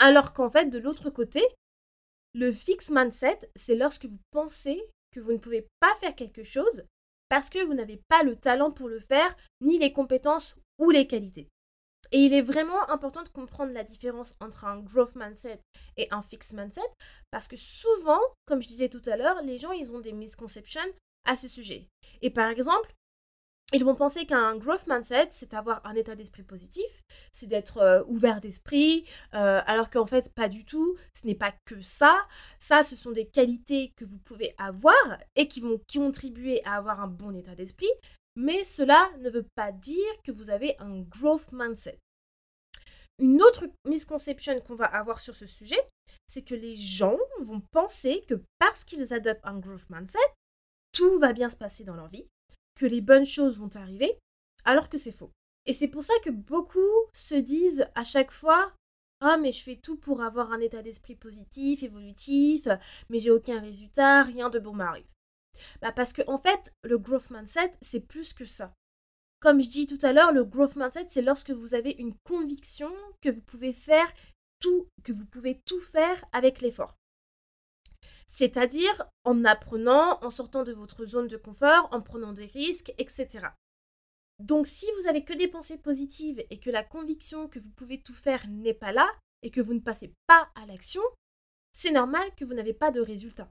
Alors 0.00 0.32
qu'en 0.32 0.50
fait, 0.50 0.66
de 0.66 0.78
l'autre 0.78 1.08
côté, 1.08 1.42
le 2.34 2.52
fixed 2.52 2.94
mindset, 2.94 3.38
c'est 3.54 3.76
lorsque 3.76 4.06
vous 4.06 4.18
pensez 4.32 4.82
que 5.12 5.20
vous 5.20 5.32
ne 5.32 5.38
pouvez 5.38 5.66
pas 5.80 5.94
faire 6.00 6.14
quelque 6.14 6.42
chose 6.42 6.82
parce 7.28 7.50
que 7.50 7.64
vous 7.64 7.74
n'avez 7.74 8.00
pas 8.08 8.22
le 8.22 8.36
talent 8.36 8.70
pour 8.70 8.88
le 8.88 9.00
faire, 9.00 9.36
ni 9.60 9.78
les 9.78 9.92
compétences 9.92 10.56
ou 10.78 10.90
les 10.90 11.06
qualités. 11.06 11.48
Et 12.12 12.18
il 12.18 12.34
est 12.34 12.42
vraiment 12.42 12.88
important 12.88 13.24
de 13.24 13.28
comprendre 13.28 13.72
la 13.72 13.82
différence 13.82 14.36
entre 14.40 14.64
un 14.64 14.78
growth 14.78 15.16
mindset 15.16 15.60
et 15.96 16.06
un 16.12 16.22
fixed 16.22 16.56
mindset, 16.56 16.80
parce 17.30 17.48
que 17.48 17.56
souvent, 17.56 18.20
comme 18.46 18.62
je 18.62 18.68
disais 18.68 18.88
tout 18.88 19.02
à 19.06 19.16
l'heure, 19.16 19.42
les 19.42 19.58
gens, 19.58 19.72
ils 19.72 19.92
ont 19.92 20.00
des 20.00 20.12
misconceptions 20.12 20.80
à 21.24 21.34
ce 21.34 21.48
sujet. 21.48 21.88
Et 22.22 22.30
par 22.30 22.48
exemple, 22.48 22.94
ils 23.72 23.84
vont 23.84 23.96
penser 23.96 24.26
qu'un 24.26 24.56
growth 24.56 24.86
mindset, 24.86 25.28
c'est 25.32 25.52
avoir 25.52 25.84
un 25.84 25.94
état 25.96 26.14
d'esprit 26.14 26.44
positif, 26.44 27.02
c'est 27.32 27.48
d'être 27.48 27.78
euh, 27.78 28.04
ouvert 28.06 28.40
d'esprit, 28.40 29.04
euh, 29.34 29.60
alors 29.66 29.90
qu'en 29.90 30.06
fait, 30.06 30.32
pas 30.32 30.48
du 30.48 30.64
tout, 30.64 30.96
ce 31.14 31.26
n'est 31.26 31.34
pas 31.34 31.52
que 31.64 31.82
ça. 31.82 32.16
Ça, 32.60 32.84
ce 32.84 32.94
sont 32.94 33.10
des 33.10 33.26
qualités 33.26 33.92
que 33.96 34.04
vous 34.04 34.18
pouvez 34.18 34.54
avoir 34.56 34.94
et 35.34 35.48
qui 35.48 35.60
vont 35.60 35.80
contribuer 35.92 36.64
à 36.64 36.76
avoir 36.76 37.00
un 37.00 37.08
bon 37.08 37.34
état 37.34 37.56
d'esprit, 37.56 37.90
mais 38.36 38.62
cela 38.62 39.10
ne 39.18 39.30
veut 39.30 39.46
pas 39.56 39.72
dire 39.72 40.22
que 40.22 40.30
vous 40.30 40.50
avez 40.50 40.76
un 40.78 41.00
growth 41.00 41.50
mindset. 41.50 41.98
Une 43.18 43.42
autre 43.42 43.66
misconception 43.84 44.60
qu'on 44.60 44.76
va 44.76 44.84
avoir 44.84 45.18
sur 45.18 45.34
ce 45.34 45.46
sujet, 45.46 45.80
c'est 46.28 46.42
que 46.42 46.54
les 46.54 46.76
gens 46.76 47.18
vont 47.40 47.62
penser 47.72 48.24
que 48.28 48.40
parce 48.60 48.84
qu'ils 48.84 49.12
adoptent 49.12 49.44
un 49.44 49.58
growth 49.58 49.90
mindset, 49.90 50.18
tout 50.92 51.18
va 51.18 51.32
bien 51.32 51.50
se 51.50 51.56
passer 51.56 51.82
dans 51.82 51.96
leur 51.96 52.08
vie 52.08 52.28
que 52.76 52.86
les 52.86 53.00
bonnes 53.00 53.26
choses 53.26 53.58
vont 53.58 53.70
arriver, 53.74 54.18
alors 54.64 54.88
que 54.88 54.98
c'est 54.98 55.12
faux. 55.12 55.32
Et 55.66 55.72
c'est 55.72 55.88
pour 55.88 56.04
ça 56.04 56.14
que 56.22 56.30
beaucoup 56.30 56.78
se 57.12 57.34
disent 57.34 57.86
à 57.94 58.04
chaque 58.04 58.30
fois 58.30 58.72
Ah, 59.20 59.36
mais 59.36 59.52
je 59.52 59.62
fais 59.62 59.76
tout 59.76 59.96
pour 59.96 60.22
avoir 60.22 60.52
un 60.52 60.60
état 60.60 60.82
d'esprit 60.82 61.16
positif, 61.16 61.82
évolutif, 61.82 62.68
mais 63.08 63.18
j'ai 63.18 63.30
aucun 63.30 63.60
résultat, 63.60 64.22
rien 64.22 64.50
de 64.50 64.58
bon 64.58 64.74
m'arrive. 64.74 65.06
Bah 65.80 65.92
parce 65.92 66.12
que 66.12 66.22
en 66.26 66.38
fait, 66.38 66.72
le 66.84 66.98
growth 66.98 67.30
mindset, 67.30 67.72
c'est 67.80 68.00
plus 68.00 68.32
que 68.32 68.44
ça. 68.44 68.72
Comme 69.40 69.62
je 69.62 69.68
dis 69.68 69.86
tout 69.86 69.98
à 70.02 70.12
l'heure, 70.12 70.32
le 70.32 70.44
growth 70.44 70.76
mindset, 70.76 71.06
c'est 71.08 71.22
lorsque 71.22 71.50
vous 71.50 71.74
avez 71.74 71.94
une 71.98 72.14
conviction 72.24 72.92
que 73.22 73.30
vous 73.30 73.42
pouvez 73.42 73.72
faire 73.72 74.12
tout, 74.60 74.88
que 75.02 75.12
vous 75.12 75.26
pouvez 75.26 75.60
tout 75.66 75.80
faire 75.80 76.24
avec 76.32 76.60
l'effort. 76.60 76.96
C'est-à-dire 78.26 79.04
en 79.24 79.44
apprenant, 79.44 80.22
en 80.22 80.30
sortant 80.30 80.64
de 80.64 80.72
votre 80.72 81.04
zone 81.04 81.28
de 81.28 81.36
confort, 81.36 81.88
en 81.92 82.02
prenant 82.02 82.32
des 82.32 82.46
risques, 82.46 82.92
etc. 82.98 83.48
Donc 84.38 84.66
si 84.66 84.86
vous 84.98 85.06
avez 85.06 85.24
que 85.24 85.32
des 85.32 85.48
pensées 85.48 85.78
positives 85.78 86.44
et 86.50 86.60
que 86.60 86.70
la 86.70 86.84
conviction 86.84 87.48
que 87.48 87.58
vous 87.58 87.70
pouvez 87.70 88.02
tout 88.02 88.14
faire 88.14 88.46
n'est 88.48 88.74
pas 88.74 88.92
là 88.92 89.08
et 89.42 89.50
que 89.50 89.60
vous 89.60 89.74
ne 89.74 89.80
passez 89.80 90.12
pas 90.26 90.50
à 90.54 90.66
l'action, 90.66 91.02
c'est 91.72 91.92
normal 91.92 92.34
que 92.36 92.44
vous 92.44 92.54
n'avez 92.54 92.74
pas 92.74 92.90
de 92.90 93.00
résultat. 93.00 93.50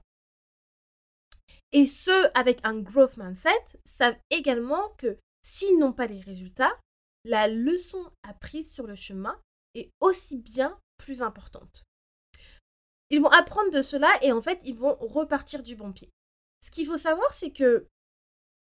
Et 1.72 1.86
ceux 1.86 2.30
avec 2.36 2.60
un 2.64 2.78
growth 2.78 3.16
mindset 3.16 3.80
savent 3.84 4.18
également 4.30 4.90
que 4.98 5.18
s'ils 5.42 5.78
n'ont 5.78 5.92
pas 5.92 6.06
les 6.06 6.20
résultats, 6.20 6.78
la 7.24 7.48
leçon 7.48 8.12
apprise 8.22 8.72
sur 8.72 8.86
le 8.86 8.94
chemin 8.94 9.40
est 9.74 9.90
aussi 10.00 10.38
bien 10.38 10.78
plus 10.96 11.22
importante. 11.22 11.85
Ils 13.10 13.20
vont 13.20 13.30
apprendre 13.30 13.70
de 13.70 13.82
cela 13.82 14.08
et 14.22 14.32
en 14.32 14.42
fait, 14.42 14.60
ils 14.64 14.76
vont 14.76 14.96
repartir 15.00 15.62
du 15.62 15.76
bon 15.76 15.92
pied. 15.92 16.10
Ce 16.62 16.70
qu'il 16.70 16.86
faut 16.86 16.96
savoir, 16.96 17.32
c'est 17.32 17.52
que 17.52 17.86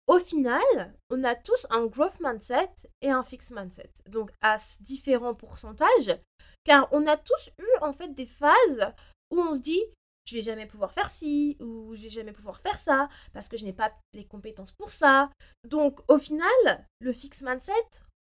au 0.07 0.19
final, 0.19 0.63
on 1.11 1.23
a 1.23 1.35
tous 1.35 1.67
un 1.71 1.87
growth 1.87 2.19
mindset 2.21 2.71
et 3.03 3.11
un 3.11 3.23
fixed 3.23 3.55
mindset. 3.55 3.91
Donc 4.07 4.31
à 4.41 4.57
différents 4.81 5.35
pourcentages, 5.35 6.19
car 6.65 6.89
on 6.93 7.07
a 7.07 7.17
tous 7.17 7.51
eu 7.59 7.69
en 7.83 7.93
fait 7.93 8.15
des 8.15 8.27
phases 8.27 8.93
où 9.31 9.41
on 9.41 9.55
se 9.55 9.61
dit 9.61 9.83
je 10.25 10.37
vais 10.37 10.43
jamais 10.43 10.67
pouvoir 10.67 10.93
faire 10.93 11.09
ci 11.09 11.57
ou 11.61 11.95
je 11.95 12.03
vais 12.03 12.09
jamais 12.09 12.33
pouvoir 12.33 12.61
faire 12.61 12.79
ça 12.79 13.09
parce 13.33 13.49
que 13.49 13.57
je 13.57 13.65
n'ai 13.65 13.73
pas 13.73 13.93
les 14.13 14.27
compétences 14.27 14.73
pour 14.73 14.91
ça. 14.91 15.31
Donc 15.65 16.01
au 16.09 16.19
final, 16.19 16.87
le 17.01 17.13
fixed 17.13 17.47
mindset, 17.47 17.73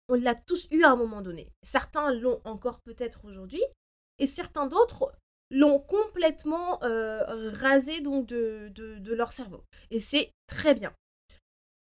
on 0.09 0.14
l'a 0.14 0.35
tous 0.35 0.67
eu 0.71 0.83
à 0.85 0.90
un 0.90 0.97
moment 0.97 1.21
donné. 1.21 1.52
Certains 1.62 2.12
l'ont 2.12 2.40
encore 2.45 2.81
peut-être 2.81 3.25
aujourd'hui 3.26 3.62
et 4.19 4.26
certains 4.26 4.67
d'autres 4.67 5.12
l'ont 5.50 5.80
complètement 5.80 6.83
euh, 6.85 7.50
rasé 7.52 8.00
donc 8.00 8.26
de, 8.26 8.69
de 8.69 9.14
leur 9.14 9.33
cerveau. 9.33 9.64
Et 9.90 10.00
c'est 10.00 10.30
très 10.47 10.75
bien. 10.75 10.95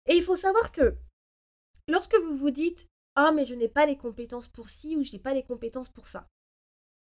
Et 0.07 0.15
il 0.15 0.23
faut 0.23 0.37
savoir 0.37 0.73
que 0.73 0.95
lorsque 1.89 2.17
vous 2.17 2.37
vous 2.37 2.51
dites 2.51 2.87
Ah, 3.17 3.33
mais 3.33 3.45
je 3.45 3.55
n'ai 3.55 3.69
pas 3.69 3.87
les 3.87 3.97
compétences 3.97 4.49
pour 4.49 4.69
ci 4.69 4.97
ou 4.97 5.03
je 5.03 5.13
n'ai 5.13 5.19
pas 5.19 5.35
les 5.35 5.43
compétences 5.43 5.89
pour 5.89 6.07
ça, 6.07 6.27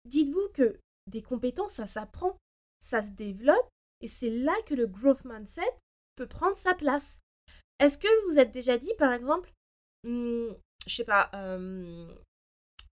dites-vous 0.04 0.49
que 0.54 0.78
des 1.09 1.23
compétences, 1.23 1.75
ça 1.75 1.87
s'apprend, 1.87 2.38
ça 2.81 3.02
se 3.02 3.11
développe 3.11 3.69
et 4.00 4.09
c'est 4.09 4.31
là 4.31 4.54
que 4.66 4.75
le 4.75 4.87
growth 4.87 5.25
mindset 5.25 5.78
peut 6.16 6.26
prendre 6.26 6.57
sa 6.57 6.75
place. 6.75 7.21
Est-ce 7.78 7.99
que 7.99 8.28
vous 8.28 8.38
êtes 8.38 8.52
déjà 8.52 8.78
dit, 8.78 8.92
par 8.99 9.12
exemple, 9.12 9.52
hmm, 10.04 10.52
je 10.87 10.95
sais 10.95 11.04
pas, 11.04 11.31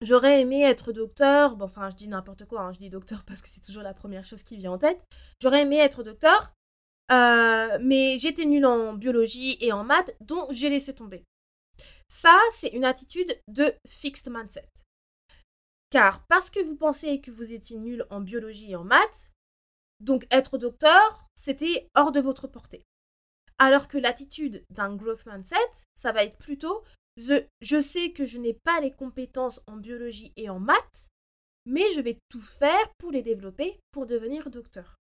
j'aurais 0.00 0.40
aimé 0.40 0.62
être 0.62 0.92
docteur, 0.92 1.56
bon, 1.56 1.64
enfin, 1.66 1.90
je 1.90 1.96
dis 1.96 2.08
n'importe 2.08 2.46
quoi, 2.46 2.62
hein, 2.62 2.72
je 2.72 2.78
dis 2.78 2.90
docteur 2.90 3.24
parce 3.24 3.42
que 3.42 3.48
c'est 3.48 3.60
toujours 3.60 3.82
la 3.82 3.94
première 3.94 4.24
chose 4.24 4.42
qui 4.42 4.56
vient 4.56 4.72
en 4.72 4.78
tête. 4.78 5.00
J'aurais 5.40 5.62
aimé 5.62 5.78
être 5.78 6.02
docteur, 6.02 6.52
euh, 7.10 7.78
mais 7.82 8.18
j'étais 8.18 8.44
nulle 8.44 8.66
en 8.66 8.94
biologie 8.94 9.56
et 9.60 9.72
en 9.72 9.84
maths, 9.84 10.14
donc 10.20 10.50
j'ai 10.52 10.70
laissé 10.70 10.94
tomber. 10.94 11.24
Ça, 12.08 12.36
c'est 12.50 12.68
une 12.68 12.84
attitude 12.84 13.40
de 13.48 13.74
fixed 13.86 14.30
mindset. 14.30 14.68
Car 15.90 16.24
parce 16.26 16.50
que 16.50 16.60
vous 16.60 16.76
pensez 16.76 17.20
que 17.20 17.30
vous 17.30 17.52
étiez 17.52 17.76
nul 17.76 18.06
en 18.10 18.20
biologie 18.20 18.72
et 18.72 18.76
en 18.76 18.84
maths, 18.84 19.30
donc 19.98 20.26
être 20.30 20.56
docteur, 20.56 21.26
c'était 21.36 21.88
hors 21.94 22.12
de 22.12 22.20
votre 22.20 22.46
portée. 22.46 22.84
Alors 23.58 23.88
que 23.88 23.98
l'attitude 23.98 24.64
d'un 24.70 24.94
growth 24.96 25.26
mindset, 25.26 25.56
ça 25.94 26.12
va 26.12 26.24
être 26.24 26.38
plutôt 26.38 26.82
je 27.16 27.80
sais 27.80 28.12
que 28.12 28.24
je 28.24 28.38
n'ai 28.38 28.54
pas 28.54 28.80
les 28.80 28.92
compétences 28.92 29.60
en 29.66 29.76
biologie 29.76 30.32
et 30.36 30.48
en 30.48 30.60
maths, 30.60 31.08
mais 31.66 31.90
je 31.92 32.00
vais 32.00 32.18
tout 32.28 32.40
faire 32.40 32.94
pour 32.98 33.10
les 33.10 33.22
développer 33.22 33.80
pour 33.92 34.06
devenir 34.06 34.50
docteur. 34.50 34.96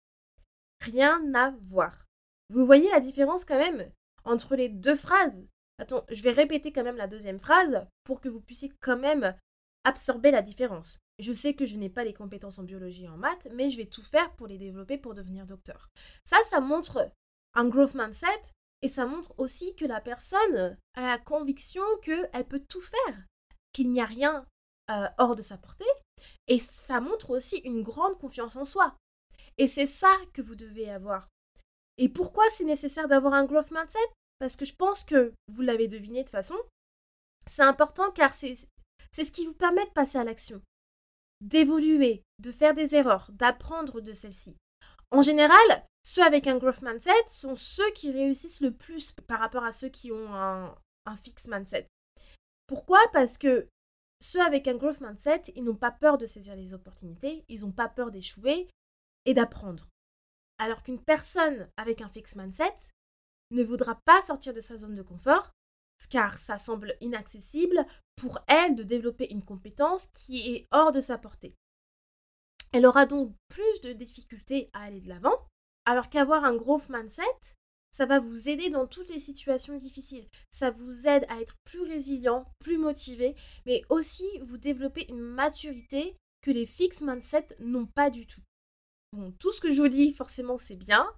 Rien 0.80 1.34
à 1.34 1.54
voir. 1.62 2.06
Vous 2.50 2.66
voyez 2.66 2.90
la 2.90 3.00
différence 3.00 3.44
quand 3.44 3.58
même 3.58 3.90
entre 4.24 4.56
les 4.56 4.68
deux 4.68 4.96
phrases? 4.96 5.46
Attends, 5.78 6.04
je 6.10 6.22
vais 6.22 6.32
répéter 6.32 6.72
quand 6.72 6.82
même 6.82 6.96
la 6.96 7.06
deuxième 7.06 7.38
phrase 7.38 7.86
pour 8.04 8.20
que 8.20 8.28
vous 8.28 8.40
puissiez 8.40 8.72
quand 8.80 8.98
même 8.98 9.36
absorber 9.84 10.30
la 10.30 10.42
différence. 10.42 10.98
Je 11.18 11.32
sais 11.32 11.54
que 11.54 11.66
je 11.66 11.76
n'ai 11.76 11.88
pas 11.88 12.04
les 12.04 12.14
compétences 12.14 12.58
en 12.58 12.64
biologie 12.64 13.04
et 13.04 13.08
en 13.08 13.16
maths, 13.16 13.48
mais 13.52 13.70
je 13.70 13.78
vais 13.78 13.86
tout 13.86 14.02
faire 14.02 14.34
pour 14.34 14.46
les 14.46 14.58
développer 14.58 14.98
pour 14.98 15.14
devenir 15.14 15.46
docteur. 15.46 15.88
Ça, 16.24 16.36
ça 16.42 16.60
montre 16.60 17.10
un 17.54 17.68
growth 17.68 17.94
mindset 17.94 18.54
et 18.82 18.88
ça 18.88 19.06
montre 19.06 19.34
aussi 19.38 19.74
que 19.74 19.84
la 19.84 20.00
personne 20.00 20.76
a 20.94 21.06
la 21.06 21.18
conviction 21.18 21.82
qu'elle 22.02 22.46
peut 22.48 22.62
tout 22.68 22.80
faire, 22.80 23.24
qu'il 23.72 23.90
n'y 23.90 24.00
a 24.00 24.06
rien 24.06 24.46
euh, 24.90 25.06
hors 25.18 25.36
de 25.36 25.42
sa 25.42 25.58
portée. 25.58 25.84
Et 26.46 26.60
ça 26.60 27.00
montre 27.00 27.30
aussi 27.30 27.56
une 27.58 27.82
grande 27.82 28.18
confiance 28.18 28.56
en 28.56 28.64
soi. 28.64 28.96
Et 29.56 29.68
c'est 29.68 29.86
ça 29.86 30.14
que 30.32 30.42
vous 30.42 30.54
devez 30.54 30.90
avoir. 30.90 31.28
Et 31.98 32.08
pourquoi 32.08 32.44
c'est 32.50 32.64
nécessaire 32.64 33.08
d'avoir 33.08 33.34
un 33.34 33.44
growth 33.44 33.70
mindset? 33.72 33.98
Parce 34.38 34.56
que 34.56 34.64
je 34.64 34.74
pense 34.74 35.02
que 35.02 35.34
vous 35.48 35.62
l'avez 35.62 35.88
deviné 35.88 36.22
de 36.22 36.28
façon, 36.28 36.56
c'est 37.46 37.62
important 37.62 38.12
car 38.12 38.32
c'est 38.32 38.54
ce 39.12 39.32
qui 39.32 39.46
vous 39.46 39.54
permet 39.54 39.84
de 39.84 39.90
passer 39.90 40.18
à 40.18 40.24
l'action, 40.24 40.62
d'évoluer, 41.40 42.22
de 42.38 42.52
faire 42.52 42.74
des 42.74 42.94
erreurs, 42.94 43.30
d'apprendre 43.32 44.00
de 44.00 44.12
celles-ci. 44.12 44.56
En 45.10 45.22
général, 45.22 45.86
ceux 46.08 46.24
avec 46.24 46.46
un 46.46 46.56
growth 46.56 46.80
mindset 46.80 47.28
sont 47.28 47.54
ceux 47.54 47.90
qui 47.90 48.10
réussissent 48.10 48.62
le 48.62 48.72
plus 48.72 49.12
par 49.26 49.40
rapport 49.40 49.64
à 49.64 49.72
ceux 49.72 49.90
qui 49.90 50.10
ont 50.10 50.34
un, 50.34 50.74
un 51.04 51.16
fixed 51.16 51.50
mindset. 51.50 51.86
Pourquoi? 52.66 52.98
Parce 53.12 53.36
que 53.36 53.68
ceux 54.18 54.40
avec 54.40 54.68
un 54.68 54.76
growth 54.76 55.02
mindset, 55.02 55.42
ils 55.54 55.64
n'ont 55.64 55.76
pas 55.76 55.90
peur 55.90 56.16
de 56.16 56.24
saisir 56.24 56.56
les 56.56 56.72
opportunités, 56.72 57.44
ils 57.48 57.60
n'ont 57.60 57.72
pas 57.72 57.90
peur 57.90 58.10
d'échouer, 58.10 58.70
et 59.26 59.34
d'apprendre. 59.34 59.86
Alors 60.56 60.82
qu'une 60.82 61.04
personne 61.04 61.68
avec 61.76 62.00
un 62.00 62.08
fixed 62.08 62.38
mindset 62.38 62.74
ne 63.50 63.62
voudra 63.62 63.96
pas 64.06 64.22
sortir 64.22 64.54
de 64.54 64.62
sa 64.62 64.78
zone 64.78 64.94
de 64.94 65.02
confort, 65.02 65.50
car 66.08 66.38
ça 66.38 66.56
semble 66.56 66.96
inaccessible 67.02 67.84
pour 68.16 68.38
elle 68.48 68.76
de 68.76 68.82
développer 68.82 69.30
une 69.30 69.44
compétence 69.44 70.06
qui 70.14 70.54
est 70.54 70.68
hors 70.70 70.90
de 70.90 71.02
sa 71.02 71.18
portée. 71.18 71.54
Elle 72.72 72.86
aura 72.86 73.04
donc 73.04 73.36
plus 73.48 73.82
de 73.82 73.92
difficultés 73.92 74.70
à 74.72 74.84
aller 74.84 75.02
de 75.02 75.08
l'avant, 75.10 75.47
alors 75.88 76.10
qu'avoir 76.10 76.44
un 76.44 76.54
growth 76.54 76.90
mindset, 76.90 77.22
ça 77.92 78.04
va 78.04 78.20
vous 78.20 78.50
aider 78.50 78.68
dans 78.68 78.86
toutes 78.86 79.08
les 79.08 79.18
situations 79.18 79.74
difficiles. 79.78 80.28
Ça 80.50 80.70
vous 80.70 81.08
aide 81.08 81.24
à 81.30 81.40
être 81.40 81.56
plus 81.64 81.80
résilient, 81.80 82.44
plus 82.58 82.76
motivé, 82.76 83.34
mais 83.64 83.80
aussi 83.88 84.26
vous 84.42 84.58
développer 84.58 85.06
une 85.08 85.22
maturité 85.22 86.14
que 86.42 86.50
les 86.50 86.66
fixed 86.66 87.00
mindset 87.00 87.48
n'ont 87.60 87.86
pas 87.86 88.10
du 88.10 88.26
tout. 88.26 88.42
Bon, 89.14 89.32
tout 89.40 89.50
ce 89.50 89.62
que 89.62 89.72
je 89.72 89.80
vous 89.80 89.88
dis, 89.88 90.12
forcément, 90.12 90.58
c'est 90.58 90.76
bien, 90.76 91.10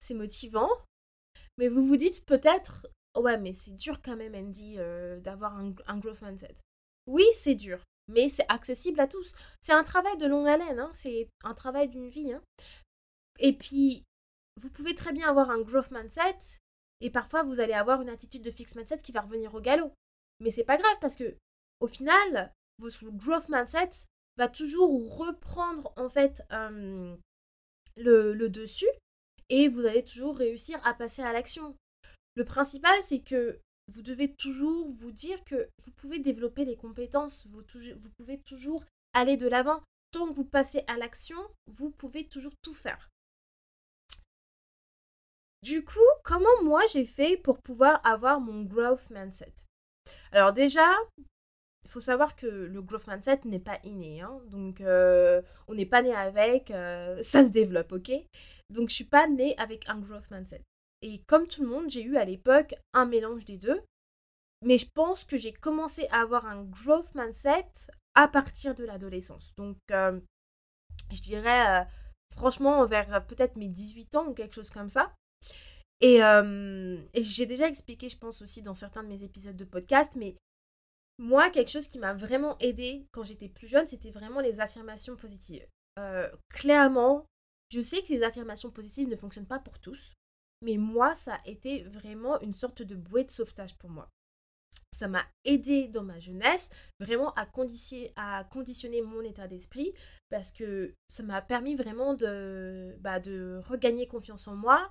c'est 0.00 0.14
motivant, 0.14 0.70
mais 1.58 1.68
vous 1.68 1.84
vous 1.84 1.98
dites 1.98 2.24
peut-être, 2.24 2.86
ouais, 3.18 3.36
mais 3.36 3.52
c'est 3.52 3.76
dur 3.76 4.00
quand 4.00 4.16
même, 4.16 4.34
Andy, 4.34 4.76
euh, 4.78 5.20
d'avoir 5.20 5.54
un, 5.54 5.98
growth 5.98 6.22
mindset. 6.22 6.56
Oui, 7.06 7.26
c'est 7.34 7.56
dur, 7.56 7.84
mais 8.08 8.30
c'est 8.30 8.50
accessible 8.50 9.00
à 9.00 9.06
tous. 9.06 9.34
C'est 9.60 9.74
un 9.74 9.84
travail 9.84 10.16
de 10.16 10.26
longue 10.26 10.48
haleine, 10.48 10.80
hein, 10.80 10.90
c'est 10.94 11.28
un 11.42 11.52
travail 11.52 11.90
d'une 11.90 12.08
vie. 12.08 12.32
Hein. 12.32 12.40
Et 13.38 13.52
puis, 13.52 14.04
vous 14.60 14.70
pouvez 14.70 14.94
très 14.94 15.12
bien 15.12 15.28
avoir 15.28 15.50
un 15.50 15.60
growth 15.60 15.90
mindset, 15.90 16.38
et 17.00 17.10
parfois 17.10 17.42
vous 17.42 17.60
allez 17.60 17.72
avoir 17.72 18.00
une 18.02 18.08
attitude 18.08 18.42
de 18.42 18.50
fixed 18.50 18.76
mindset 18.76 18.98
qui 18.98 19.12
va 19.12 19.20
revenir 19.20 19.54
au 19.54 19.60
galop. 19.60 19.92
Mais 20.40 20.50
c'est 20.50 20.64
pas 20.64 20.76
grave 20.76 20.96
parce 21.00 21.16
que, 21.16 21.36
au 21.80 21.86
final, 21.86 22.52
votre 22.78 23.04
growth 23.10 23.48
mindset 23.48 23.90
va 24.36 24.48
toujours 24.48 25.16
reprendre 25.16 25.92
en 25.96 26.08
fait 26.08 26.42
le, 27.96 28.48
dessus 28.48 28.88
et 29.48 29.68
vous 29.68 29.84
allez 29.84 30.04
toujours 30.04 30.36
réussir 30.36 30.80
à 30.84 30.94
passer 30.94 31.22
à 31.22 31.32
l'action. 31.32 31.76
Le 32.36 32.44
principal, 32.44 32.96
c'est 33.02 33.20
que 33.20 33.60
vous 33.92 34.02
devez 34.02 34.32
toujours 34.32 34.88
vous 34.88 35.12
dire 35.12 35.44
que 35.44 35.68
vous 35.84 35.92
pouvez 35.92 36.18
développer 36.18 36.64
les 36.64 36.76
compétences, 36.76 37.46
vous, 37.48 37.62
vous 37.96 38.10
pouvez 38.16 38.40
toujours 38.40 38.84
aller 39.12 39.36
de 39.36 39.46
l'avant. 39.46 39.82
Tant 40.10 40.28
que 40.28 40.34
vous 40.34 40.44
passez 40.44 40.84
à 40.86 40.96
l'action, 40.96 41.36
vous 41.66 41.90
pouvez 41.90 42.26
toujours 42.26 42.54
tout 42.62 42.74
faire. 42.74 43.10
Du 45.64 45.82
coup, 45.82 45.98
comment 46.24 46.62
moi 46.62 46.82
j'ai 46.92 47.06
fait 47.06 47.38
pour 47.38 47.58
pouvoir 47.58 48.04
avoir 48.04 48.38
mon 48.38 48.64
growth 48.64 49.08
mindset? 49.08 49.54
Alors 50.30 50.52
déjà, 50.52 50.84
il 51.16 51.90
faut 51.90 52.00
savoir 52.00 52.36
que 52.36 52.46
le 52.46 52.82
growth 52.82 53.06
mindset 53.06 53.40
n'est 53.46 53.58
pas 53.58 53.78
inné. 53.82 54.20
Hein. 54.20 54.42
donc, 54.48 54.82
euh, 54.82 55.40
on 55.66 55.74
n'est 55.74 55.86
pas 55.86 56.02
né 56.02 56.14
avec, 56.14 56.70
euh, 56.70 57.18
ça 57.22 57.46
se 57.46 57.50
développe, 57.50 57.92
ok? 57.92 58.12
Donc, 58.68 58.90
je 58.90 58.94
suis 58.94 59.04
pas 59.04 59.26
née 59.26 59.56
avec 59.56 59.88
un 59.88 59.98
growth 60.00 60.30
mindset. 60.30 60.60
Et 61.00 61.22
comme 61.22 61.48
tout 61.48 61.62
le 61.62 61.68
monde, 61.68 61.90
j'ai 61.90 62.02
eu 62.02 62.18
à 62.18 62.26
l'époque 62.26 62.74
un 62.92 63.06
mélange 63.06 63.46
des 63.46 63.56
deux. 63.56 63.80
mais 64.60 64.76
je 64.76 64.88
pense 64.94 65.24
que 65.24 65.38
j'ai 65.38 65.52
commencé 65.54 66.06
à 66.08 66.20
avoir 66.20 66.44
un 66.44 66.62
growth 66.64 67.14
mindset 67.14 67.70
à 68.14 68.28
partir 68.28 68.74
de 68.74 68.84
l'adolescence. 68.84 69.54
Donc, 69.56 69.78
euh, 69.92 70.20
je 71.10 71.22
dirais, 71.22 71.86
franchement, 72.34 72.84
vers 72.84 73.26
peut-être 73.26 73.56
mes 73.56 73.68
18 73.68 74.14
ans 74.16 74.26
ou 74.28 74.34
quelque 74.34 74.56
chose 74.56 74.70
comme 74.70 74.90
ça. 74.90 75.10
Et, 76.04 76.18
et 76.18 77.22
j'ai 77.22 77.46
déjà 77.46 77.66
expliqué, 77.66 78.10
je 78.10 78.18
pense 78.18 78.42
aussi 78.42 78.60
dans 78.60 78.74
certains 78.74 79.02
de 79.02 79.08
mes 79.08 79.24
épisodes 79.24 79.56
de 79.56 79.64
podcast, 79.64 80.12
mais 80.16 80.36
moi, 81.18 81.48
quelque 81.48 81.70
chose 81.70 81.88
qui 81.88 81.98
m'a 81.98 82.12
vraiment 82.12 82.58
aidé 82.58 83.06
quand 83.10 83.24
j'étais 83.24 83.48
plus 83.48 83.68
jeune, 83.68 83.86
c'était 83.86 84.10
vraiment 84.10 84.40
les 84.40 84.60
affirmations 84.60 85.16
positives. 85.16 85.66
clairement, 86.50 87.24
je 87.70 87.80
sais 87.80 88.02
que 88.02 88.12
les 88.12 88.22
affirmations 88.22 88.70
positives 88.70 89.08
ne 89.08 89.16
fonctionnent 89.16 89.46
pas 89.46 89.58
pour 89.58 89.78
tous, 89.78 90.12
mais 90.62 90.76
moi, 90.76 91.14
ça 91.14 91.34
a 91.34 91.48
été 91.48 91.82
vraiment 91.84 92.40
une 92.40 92.54
sorte 92.54 92.82
de 92.82 92.94
bouée 92.94 93.24
de 93.24 93.30
sauvetage 93.30 93.76
pour 93.76 93.90
moi. 93.90 94.08
Ça 94.92 95.08
m'a 95.08 95.24
aidé 95.44 95.88
dans 95.88 96.04
ma 96.04 96.20
jeunesse, 96.20 96.70
vraiment 97.00 97.34
à, 97.34 97.46
conditionner, 97.46 99.02
mon 99.02 99.22
état 99.22 99.48
d'esprit, 99.48 99.92
parce 100.30 100.52
que 100.52 100.94
ça 101.08 101.24
m'a 101.24 101.42
permis 101.42 101.74
vraiment 101.74 102.14
de, 102.14 102.96
bah, 103.00 103.18
de 103.18 103.60
regagner 103.66 104.06
confiance 104.06 104.46
en 104.46 104.54
moi. 104.54 104.90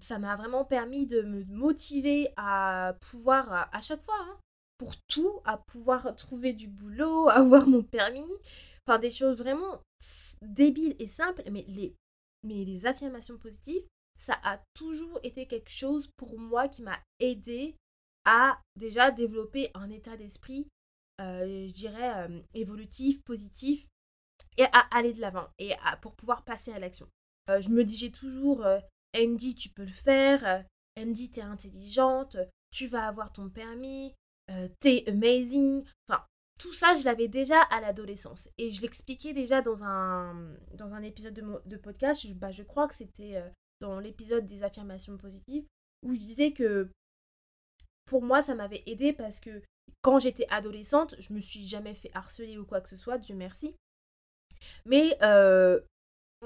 Ça 0.00 0.18
m'a 0.18 0.36
vraiment 0.36 0.64
permis 0.64 1.06
de 1.06 1.22
me 1.22 1.44
motiver 1.44 2.28
à 2.36 2.96
pouvoir, 3.00 3.68
à, 3.72 3.80
chaque 3.80 4.02
fois, 4.02 4.18
hein, 4.20 4.38
pour 4.78 4.96
tout, 5.06 5.40
à 5.44 5.56
pouvoir 5.56 6.14
trouver 6.16 6.52
du 6.52 6.68
boulot, 6.68 7.28
avoir 7.30 7.66
mon 7.66 7.82
permis. 7.82 8.32
Enfin, 8.86 8.98
des 8.98 9.10
choses 9.10 9.38
vraiment 9.38 9.80
débiles 10.42 10.96
et 10.98 11.08
simples, 11.08 11.42
mais 11.50 11.64
les, 11.68 11.96
mais 12.42 12.64
les 12.64 12.86
affirmations 12.86 13.38
positives, 13.38 13.84
ça 14.18 14.38
a 14.42 14.60
toujours 14.74 15.18
été 15.22 15.46
quelque 15.46 15.70
chose 15.70 16.08
pour 16.16 16.38
moi 16.38 16.68
qui 16.68 16.82
m'a 16.82 16.98
aidé 17.18 17.76
à 18.24 18.60
déjà 18.76 19.10
développer 19.10 19.70
un 19.74 19.90
état 19.90 20.16
d'esprit, 20.16 20.68
euh, 21.20 21.66
je 21.68 21.72
dirais, 21.72 22.28
euh, 22.28 22.40
évolutif, 22.54 23.22
positif, 23.22 23.88
et 24.56 24.64
à 24.64 24.86
aller 24.96 25.12
de 25.12 25.20
l'avant, 25.20 25.48
et 25.58 25.74
à, 25.84 25.96
pour 25.96 26.14
pouvoir 26.14 26.44
passer 26.44 26.72
à 26.72 26.78
l'action. 26.78 27.08
Euh, 27.50 27.60
je 27.60 27.68
me 27.70 27.84
disais 27.84 28.10
toujours, 28.10 28.64
Andy, 29.14 29.54
tu 29.54 29.68
peux 29.70 29.84
le 29.84 29.88
faire, 29.88 30.64
Andy, 30.98 31.30
t'es 31.30 31.42
intelligente, 31.42 32.36
tu 32.70 32.86
vas 32.86 33.06
avoir 33.06 33.32
ton 33.32 33.48
permis, 33.48 34.14
t'es 34.80 35.04
amazing. 35.06 35.84
Enfin, 36.08 36.24
tout 36.58 36.72
ça, 36.72 36.96
je 36.96 37.04
l'avais 37.04 37.28
déjà 37.28 37.60
à 37.62 37.80
l'adolescence. 37.80 38.48
Et 38.58 38.70
je 38.70 38.82
l'expliquais 38.82 39.32
déjà 39.32 39.62
dans 39.62 39.84
un, 39.84 40.54
dans 40.74 40.94
un 40.94 41.02
épisode 41.02 41.34
de, 41.64 41.76
podcast, 41.76 42.26
je, 42.26 42.32
bah, 42.34 42.50
je 42.50 42.62
crois 42.62 42.88
que 42.88 42.94
c'était 42.94 43.42
dans 43.80 43.98
l'épisode 44.00 44.46
des 44.46 44.62
affirmations 44.62 45.16
positives, 45.16 45.66
où 46.02 46.14
je 46.14 46.20
disais 46.20 46.52
que 46.52 46.90
pour 48.06 48.22
moi, 48.22 48.42
ça 48.42 48.54
m'avait 48.54 48.82
aidé 48.86 49.12
parce 49.12 49.40
que 49.40 49.62
quand 50.02 50.18
j'étais 50.18 50.46
adolescente, 50.50 51.14
je 51.18 51.32
me 51.32 51.40
suis 51.40 51.66
jamais 51.66 51.94
fait 51.94 52.10
harceler 52.14 52.58
ou 52.58 52.64
quoi 52.64 52.80
que 52.80 52.88
ce 52.88 52.96
soit, 52.96 53.18
Dieu 53.18 53.34
merci. 53.34 53.76
Mais 54.84 55.16
euh, 55.22 55.80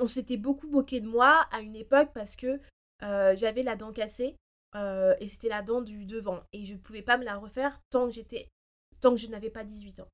on 0.00 0.06
s'était 0.06 0.36
beaucoup 0.36 0.68
moqué 0.68 1.00
de 1.00 1.08
moi 1.08 1.46
à 1.52 1.60
une 1.60 1.76
époque 1.76 2.10
parce 2.14 2.36
que 2.36 2.60
euh, 3.02 3.36
j'avais 3.36 3.62
la 3.62 3.76
dent 3.76 3.92
cassée 3.92 4.36
euh, 4.74 5.14
et 5.20 5.28
c'était 5.28 5.48
la 5.48 5.62
dent 5.62 5.80
du 5.80 6.04
devant 6.04 6.42
et 6.52 6.66
je 6.66 6.74
ne 6.74 6.78
pouvais 6.78 7.02
pas 7.02 7.16
me 7.16 7.24
la 7.24 7.36
refaire 7.36 7.78
tant 7.90 8.06
que 8.06 8.12
j'étais 8.12 8.48
tant 9.00 9.12
que 9.12 9.20
je 9.20 9.28
n'avais 9.28 9.50
pas 9.50 9.64
18 9.64 10.00
ans. 10.00 10.08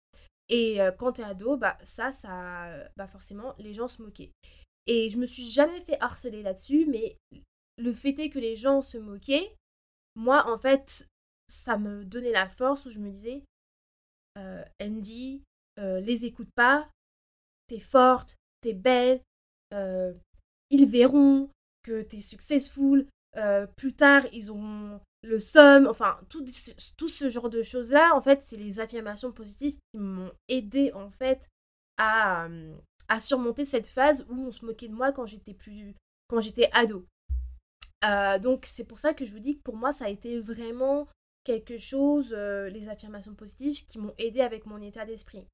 Et 0.51 0.79
quand 0.99 1.15
tu 1.15 1.23
es 1.23 1.25
ado, 1.25 1.57
bah 1.57 1.79
ça 1.85 2.13
ça 2.13 2.69
bah 2.97 3.07
forcément 3.07 3.55
les 3.59 3.73
gens 3.73 3.89
se 3.89 4.03
moquaient. 4.03 4.31
Et 4.87 5.09
je 5.09 5.17
me 5.17 5.27
suis 5.27 5.51
jamais 5.51 5.81
fait 5.81 6.01
harceler 6.03 6.43
là-dessus, 6.43 6.87
mais 6.87 7.17
le 7.79 7.93
fait 7.95 8.19
est 8.19 8.31
que 8.31 8.39
les 8.39 8.57
gens 8.57 8.83
se 8.83 8.99
moquaient. 8.99 9.57
Moi, 10.15 10.47
en 10.47 10.59
fait, 10.59 11.09
ça 11.49 11.79
me 11.79 12.05
donnait 12.05 12.33
la 12.33 12.49
force 12.49 12.87
où 12.87 12.91
je 12.91 12.99
me 12.99 13.11
disais, 13.11 13.43
euh, 14.39 14.65
Andy, 14.81 15.43
euh, 15.79 16.01
les 16.01 16.25
écoute 16.25 16.51
pas, 16.55 16.91
t'es 17.67 17.81
forte, 17.81 18.37
t'es 18.61 18.75
belle, 18.75 19.19
euh, 19.19 19.23
ils 19.73 20.87
verront 20.87 21.51
que 21.83 22.03
t'es 22.03 22.21
successful, 22.21 23.07
euh, 23.37 23.67
plus 23.77 23.95
tard 23.95 24.25
ils 24.33 24.53
ont 24.53 25.01
le 25.23 25.41
somme, 25.41 25.87
enfin 25.87 26.19
tout, 26.29 26.47
ce 27.09 27.31
genre 27.31 27.49
de 27.49 27.63
choses-là, 27.63 28.15
en 28.15 28.21
fait, 28.21 28.43
c'est 28.43 28.57
les 28.57 28.79
affirmations 28.81 29.33
positives 29.33 29.77
qui 29.93 29.99
m'ont 29.99 30.31
aidé 30.49 30.93
en 30.93 31.11
fait 31.11 31.49
à, 31.97 32.49
à 33.09 33.21
surmonter 33.21 33.65
cette 33.65 33.87
phase 33.87 34.27
où 34.29 34.35
on 34.35 34.53
se 34.53 34.65
moquait 34.65 34.89
de 34.89 34.95
moi 34.95 35.13
quand 35.13 35.27
j'étais 35.27 35.55
plus 35.55 35.95
quand 36.29 36.41
j'étais 36.41 36.71
ado. 36.73 37.07
donc 38.43 38.67
c'est 38.67 38.85
pour 38.85 38.99
ça 38.99 39.15
que 39.15 39.25
je 39.25 39.33
vous 39.33 39.39
dis 39.39 39.57
que 39.57 39.63
pour 39.63 39.77
moi 39.77 39.93
ça 39.93 40.07
a 40.07 40.09
été 40.09 40.41
vraiment 40.41 41.07
quelque 41.45 41.77
chose, 41.77 42.31
euh, 42.33 42.69
les 42.71 42.89
affirmations 42.89 43.35
positives, 43.35 43.87
qui 43.87 43.99
m'ont 43.99 44.15
aidé 44.19 44.41
avec 44.41 44.67
mon 44.67 44.81
état 44.83 45.05
d'esprit. 45.05 45.47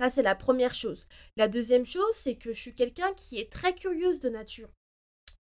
Ça, 0.00 0.10
c'est 0.10 0.22
la 0.22 0.34
première 0.34 0.74
chose. 0.74 1.06
La 1.36 1.48
deuxième 1.48 1.86
chose, 1.86 2.14
c'est 2.14 2.36
que 2.36 2.52
je 2.52 2.60
suis 2.60 2.74
quelqu'un 2.74 3.12
qui 3.14 3.38
est 3.38 3.52
très 3.52 3.74
curieuse 3.74 4.20
de 4.20 4.28
nature. 4.28 4.70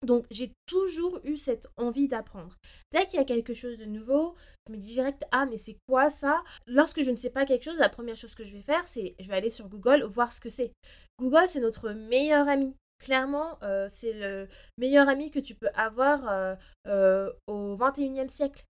Donc, 0.04 0.26
j'ai 0.32 0.52
toujours 0.66 1.20
eu 1.24 1.38
cette 1.38 1.68
envie 1.78 2.08
d'apprendre. 2.08 2.58
Dès 2.92 3.06
qu'il 3.06 3.20
y 3.20 3.22
a 3.22 3.26
quelque 3.26 3.54
chose 3.54 3.78
de 3.78 3.86
nouveau, 3.86 4.36
je 4.68 4.74
me 4.74 4.78
dis 4.78 4.94
direct, 4.94 5.24
ah, 5.32 5.46
mais 5.46 5.58
c'est 5.58 5.78
quoi 5.88 6.10
ça? 6.10 6.44
Lorsque 6.68 7.04
je 7.04 7.12
ne 7.12 7.16
sais 7.16 7.30
pas 7.30 7.46
quelque 7.46 7.64
chose, 7.64 7.78
la 7.78 7.90
première 7.90 8.18
chose 8.18 8.36
que 8.36 8.44
je 8.44 8.54
vais 8.54 8.62
faire, 8.62 8.86
c'est 8.86 9.16
je 9.20 9.28
vais 9.30 9.36
aller 9.36 9.50
sur 9.50 9.70
Google 9.70 10.04
voir 10.04 10.34
ce 10.34 10.42
que 10.42 10.50
c'est. 10.50 10.74
Google, 11.20 11.48
c'est 11.48 11.62
notre 11.62 11.92
meilleur 11.92 12.48
ami. 12.50 12.76
Clairement, 13.00 13.58
euh, 13.64 13.88
c'est 13.92 14.14
le 14.14 14.48
meilleur 14.78 15.10
ami 15.10 15.32
que 15.32 15.40
tu 15.40 15.56
peux 15.56 15.70
avoir 15.74 16.56
euh, 16.88 17.32
au 17.48 17.76
21e 17.76 18.30
siècle. 18.30 18.64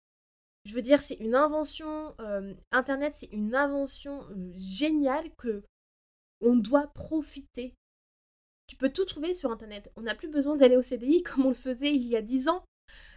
Je 0.65 0.75
veux 0.75 0.83
dire, 0.83 1.01
c'est 1.01 1.15
une 1.15 1.35
invention, 1.35 2.15
euh, 2.21 2.55
Internet, 2.71 3.15
c'est 3.15 3.31
une 3.33 3.55
invention 3.55 4.25
euh, 4.31 4.53
géniale 4.57 5.35
que 5.37 5.63
on 6.43 6.57
doit 6.57 6.89
profiter. 6.89 7.75
Tu 8.67 8.77
peux 8.77 8.91
tout 8.91 9.05
trouver 9.05 9.35
sur 9.35 9.51
Internet. 9.51 9.91
On 9.97 10.03
n'a 10.03 10.15
plus 10.15 10.29
besoin 10.29 10.57
d'aller 10.57 10.77
au 10.77 10.83
CDI 10.83 11.23
comme 11.25 11.47
on 11.47 11.51
le 11.51 11.55
faisait 11.55 11.95
il 11.95 12.07
y 12.07 12.17
a 12.17 12.23
10 12.23 12.49
ans. 12.49 12.65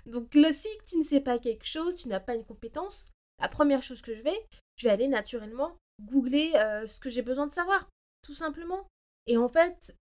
Donc 0.06 0.36
le 0.36 0.51
si 0.51 0.67
tu 0.88 0.97
ne 0.97 1.03
sais 1.03 1.21
pas 1.21 1.39
quelque 1.39 1.65
chose, 1.65 1.95
tu 1.95 2.08
n'as 2.08 2.19
pas 2.19 2.36
une 2.36 2.45
compétence, 2.45 3.10
la 3.39 3.47
première 3.47 3.84
chose 3.84 4.01
que 4.01 4.13
je 4.13 4.21
vais, 4.21 4.47
je 4.75 4.88
vais 4.88 4.93
aller 4.93 5.08
naturellement 5.08 5.77
googler 6.01 6.51
euh, 6.56 6.88
ce 6.88 6.99
que 6.99 7.10
j'ai 7.10 7.21
besoin 7.21 7.47
de 7.47 7.53
savoir, 7.53 7.89
tout 8.23 8.34
simplement. 8.34 8.88
Et 9.27 9.38
en 9.38 9.47
fait, 9.47 9.95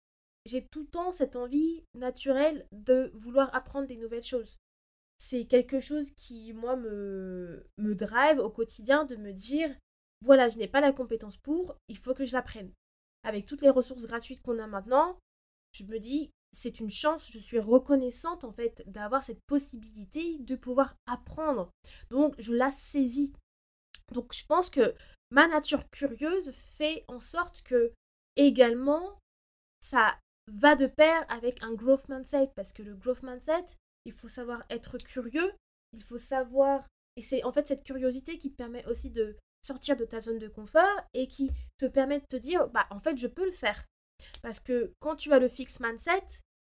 j'ai 0.45 0.65
tout 0.71 0.81
le 0.81 0.87
temps 0.87 1.11
cette 1.11 1.35
envie 1.35 1.83
naturelle 1.95 2.65
de 2.71 3.11
vouloir 3.13 3.53
apprendre 3.53 3.87
des 3.87 3.97
nouvelles 3.97 4.23
choses 4.23 4.57
c'est 5.19 5.45
quelque 5.45 5.81
chose 5.81 6.11
qui, 6.11 6.53
moi, 6.53 6.75
me, 6.75 7.65
me 7.77 7.93
drive 7.93 8.39
au 8.39 8.49
quotidien 8.49 9.05
de 9.05 9.15
me 9.15 9.31
dire, 9.31 9.75
voilà, 10.25 10.49
je 10.49 10.57
n'ai 10.57 10.67
pas 10.67 10.81
la 10.81 10.93
compétence 10.93 11.37
pour, 11.37 11.75
il 11.87 11.97
faut 11.97 12.13
que 12.13 12.25
je 12.25 12.33
l'apprenne. 12.33 12.71
Avec 13.23 13.45
toutes 13.45 13.61
les 13.61 13.69
ressources 13.69 14.07
gratuites 14.07 14.41
qu'on 14.41 14.59
a 14.59 14.67
maintenant, 14.67 15.19
je 15.73 15.83
me 15.85 15.99
dis, 15.99 16.31
c'est 16.51 16.79
une 16.79 16.89
chance, 16.89 17.29
je 17.31 17.39
suis 17.39 17.59
reconnaissante 17.59 18.43
en 18.43 18.51
fait 18.51 18.81
d'avoir 18.87 19.23
cette 19.23 19.43
possibilité 19.45 20.39
de 20.39 20.55
pouvoir 20.55 20.95
apprendre. 21.05 21.69
Donc, 22.09 22.33
je 22.39 22.53
la 22.53 22.71
saisis. 22.71 23.33
Donc, 24.13 24.33
je 24.33 24.45
pense 24.45 24.69
que 24.69 24.95
ma 25.31 25.47
nature 25.47 25.87
curieuse 25.89 26.51
fait 26.51 27.03
en 27.07 27.19
sorte 27.19 27.61
que 27.61 27.93
également, 28.35 29.19
ça 29.81 30.17
va 30.51 30.75
de 30.75 30.87
pair 30.87 31.25
avec 31.29 31.61
un 31.61 31.73
growth 31.73 32.07
mindset 32.09 32.51
parce 32.55 32.73
que 32.73 32.81
le 32.81 32.95
growth 32.95 33.21
mindset, 33.21 33.65
il 34.09 34.13
faut 34.13 34.27
savoir 34.27 34.63
être 34.69 34.97
curieux, 34.97 35.53
il 35.93 36.03
faut 36.03 36.17
savoir... 36.17 36.87
Et 37.15 37.21
c'est 37.21 37.43
en 37.43 37.51
fait 37.51 37.67
cette 37.67 37.83
curiosité 37.83 38.37
qui 38.39 38.51
te 38.51 38.55
permet 38.55 38.85
aussi 38.87 39.11
de 39.11 39.37
sortir 39.61 39.97
de 39.97 40.05
ta 40.05 40.19
zone 40.19 40.39
de 40.39 40.47
confort 40.47 40.99
et 41.13 41.27
qui 41.27 41.51
te 41.77 41.85
permet 41.85 42.19
de 42.19 42.25
te 42.25 42.37
dire, 42.37 42.67
bah 42.69 42.87
en 42.89 42.99
fait, 42.99 43.17
je 43.17 43.27
peux 43.27 43.45
le 43.45 43.51
faire. 43.51 43.85
Parce 44.41 44.59
que 44.59 44.93
quand 44.99 45.15
tu 45.15 45.31
as 45.31 45.39
le 45.39 45.47
fixed 45.47 45.81
mindset, 45.81 46.25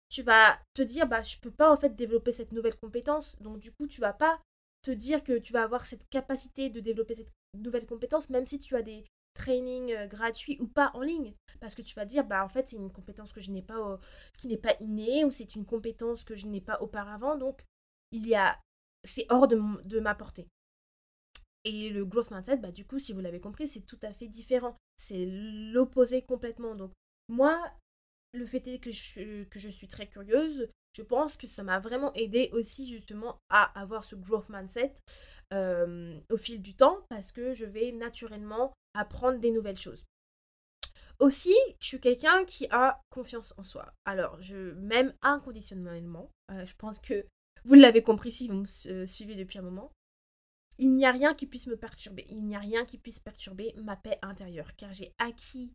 tu 0.09 0.23
vas 0.23 0.59
te 0.73 0.83
dire, 0.83 1.07
bah 1.07 1.23
je 1.23 1.39
peux 1.39 1.51
pas 1.51 1.71
en 1.71 1.77
fait 1.77 1.95
développer 1.95 2.33
cette 2.33 2.53
nouvelle 2.53 2.77
compétence. 2.77 3.37
Donc 3.41 3.59
du 3.59 3.73
coup, 3.73 3.87
tu 3.87 4.01
vas 4.01 4.13
pas 4.13 4.41
te 4.83 4.91
dire 4.93 5.23
que 5.23 5.39
tu 5.39 5.53
vas 5.53 5.65
avoir 5.65 5.85
cette 5.85 6.09
capacité 6.09 6.71
de 6.71 6.81
développer 6.81 7.17
cette 7.17 7.33
nouvelle 7.55 7.87
compétence, 7.87 8.31
même 8.31 8.47
si 8.47 8.61
tu 8.61 8.77
as 8.77 8.83
des 8.83 9.05
training 9.37 9.93
euh, 9.93 10.07
gratuit 10.07 10.57
ou 10.61 10.67
pas 10.67 10.91
en 10.95 11.03
ligne. 11.03 11.35
Parce 11.61 11.75
que 11.75 11.83
tu 11.83 11.95
vas 11.95 12.05
dire 12.05 12.25
bah 12.25 12.45
en 12.45 12.49
fait 12.49 12.69
c'est 12.69 12.77
une 12.77 12.93
compétence 12.93 13.33
que 13.33 13.41
je 13.41 13.51
n'ai 13.51 13.63
pas 13.63 13.99
qui 14.39 14.49
n'est 14.49 14.59
pas 14.59 14.75
innée 14.81 15.25
ou 15.25 15.31
c'est 15.31 15.55
une 15.55 15.65
compétence 15.65 16.25
que 16.25 16.35
je 16.35 16.47
n'ai 16.47 16.61
pas 16.61 16.81
auparavant. 16.81 17.37
Donc 17.37 17.65
il 18.13 18.27
y 18.27 18.35
a 18.35 18.59
c'est 19.05 19.27
hors 19.31 19.49
de, 19.49 19.61
de 19.85 20.01
ma 20.01 20.15
portée. 20.15 20.49
Et 21.65 21.89
le 21.89 22.05
growth 22.05 22.31
mindset 22.31 22.59
bah 22.59 22.73
du 22.73 22.85
coup 22.85 22.99
si 22.99 23.13
vous 23.13 23.21
l'avez 23.21 23.41
compris 23.41 23.69
c'est 23.69 23.87
tout 23.87 23.99
à 24.03 24.13
fait 24.13 24.29
différent. 24.29 24.77
C'est 24.99 25.27
l'opposé 25.27 26.23
complètement. 26.23 26.75
Donc 26.75 26.93
moi 27.29 27.59
le 28.33 28.47
fait 28.47 28.67
est 28.69 28.79
que 28.79 28.93
je, 28.93 29.45
que 29.45 29.59
je 29.59 29.69
suis 29.69 29.89
très 29.89 30.09
curieuse. 30.09 30.69
Je 30.93 31.03
pense 31.03 31.37
que 31.37 31.47
ça 31.47 31.63
m'a 31.63 31.79
vraiment 31.79 32.13
aidé 32.15 32.51
aussi 32.53 32.89
justement 32.89 33.39
à 33.51 33.79
avoir 33.79 34.05
ce 34.05 34.15
growth 34.15 34.49
mindset 34.49 34.95
euh, 35.53 36.19
au 36.31 36.37
fil 36.37 36.61
du 36.61 36.75
temps 36.75 37.05
parce 37.09 37.33
que 37.33 37.55
je 37.55 37.67
vais 37.67 37.93
naturellement 37.93 38.73
apprendre 38.99 39.39
des 39.39 39.51
nouvelles 39.51 39.77
choses. 39.77 40.05
Aussi, 41.19 41.55
je 41.81 41.87
suis 41.87 42.01
quelqu'un 42.01 42.45
qui 42.45 42.67
a 42.71 43.01
confiance 43.11 43.55
en 43.57 43.63
soi. 43.63 43.91
Alors, 44.05 44.41
je 44.43 44.73
m'aime 44.75 45.15
inconditionnellement. 45.23 46.31
Euh, 46.51 46.67
je 46.67 46.75
pense 46.77 46.99
que 46.99 47.27
vous 47.65 47.75
l'avez 47.75 48.03
compris 48.03 48.33
si 48.33 48.49
vous 48.49 48.55
me 48.55 48.91
euh, 48.91 49.07
suivez 49.07 49.35
depuis 49.35 49.59
un 49.59 49.63
moment. 49.63 49.93
il 50.79 50.95
n'y 50.95 51.07
a 51.07 51.13
rien 51.13 51.35
qui 51.35 51.47
puisse 51.47 51.67
me 51.69 51.77
perturber. 51.77 52.27
Il 52.29 52.45
n'y 52.45 52.55
a 52.55 52.61
rien 52.61 52.85
qui 52.85 52.99
puisse 52.99 53.19
perturber 53.19 53.73
ma 53.79 53.97
paix 53.97 54.19
intérieure, 54.21 54.77
car 54.77 54.93
j'ai 54.93 55.15
acquis 55.19 55.73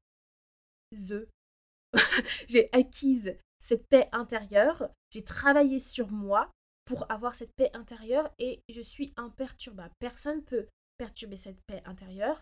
j'ai 2.47 2.69
acquise 2.71 3.35
cette 3.59 3.87
paix 3.87 4.09
intérieure. 4.11 4.89
J'ai 5.11 5.23
travaillé 5.23 5.79
sur 5.79 6.11
moi 6.11 6.51
pour 6.85 7.09
avoir 7.11 7.35
cette 7.35 7.53
paix 7.55 7.71
intérieure 7.73 8.29
et 8.39 8.61
je 8.69 8.81
suis 8.81 9.13
imperturbable. 9.17 9.93
Personne 9.99 10.43
peut 10.43 10.67
perturber 10.97 11.37
cette 11.37 11.61
paix 11.67 11.81
intérieure. 11.85 12.41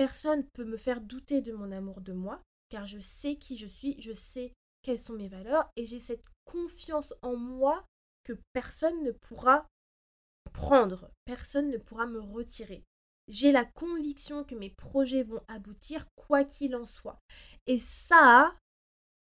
Personne 0.00 0.46
peut 0.54 0.64
me 0.64 0.78
faire 0.78 1.02
douter 1.02 1.42
de 1.42 1.52
mon 1.52 1.70
amour 1.72 2.00
de 2.00 2.14
moi, 2.14 2.42
car 2.70 2.86
je 2.86 3.00
sais 3.00 3.36
qui 3.36 3.58
je 3.58 3.66
suis, 3.66 4.00
je 4.00 4.14
sais 4.14 4.54
quelles 4.80 4.98
sont 4.98 5.12
mes 5.12 5.28
valeurs 5.28 5.70
et 5.76 5.84
j'ai 5.84 6.00
cette 6.00 6.24
confiance 6.46 7.12
en 7.20 7.36
moi 7.36 7.84
que 8.24 8.32
personne 8.54 9.02
ne 9.02 9.12
pourra 9.12 9.68
prendre, 10.54 11.10
personne 11.26 11.68
ne 11.68 11.76
pourra 11.76 12.06
me 12.06 12.18
retirer. 12.18 12.82
J'ai 13.28 13.52
la 13.52 13.66
conviction 13.66 14.42
que 14.42 14.54
mes 14.54 14.70
projets 14.70 15.22
vont 15.22 15.44
aboutir 15.48 16.06
quoi 16.16 16.44
qu'il 16.44 16.74
en 16.76 16.86
soit. 16.86 17.18
Et 17.66 17.76
ça, 17.76 18.56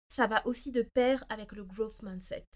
ça 0.09 0.25
va 0.25 0.43
aussi 0.47 0.71
de 0.71 0.81
pair 0.81 1.23
avec 1.29 1.51
le 1.51 1.65
growth 1.65 2.01
mindset. 2.01 2.47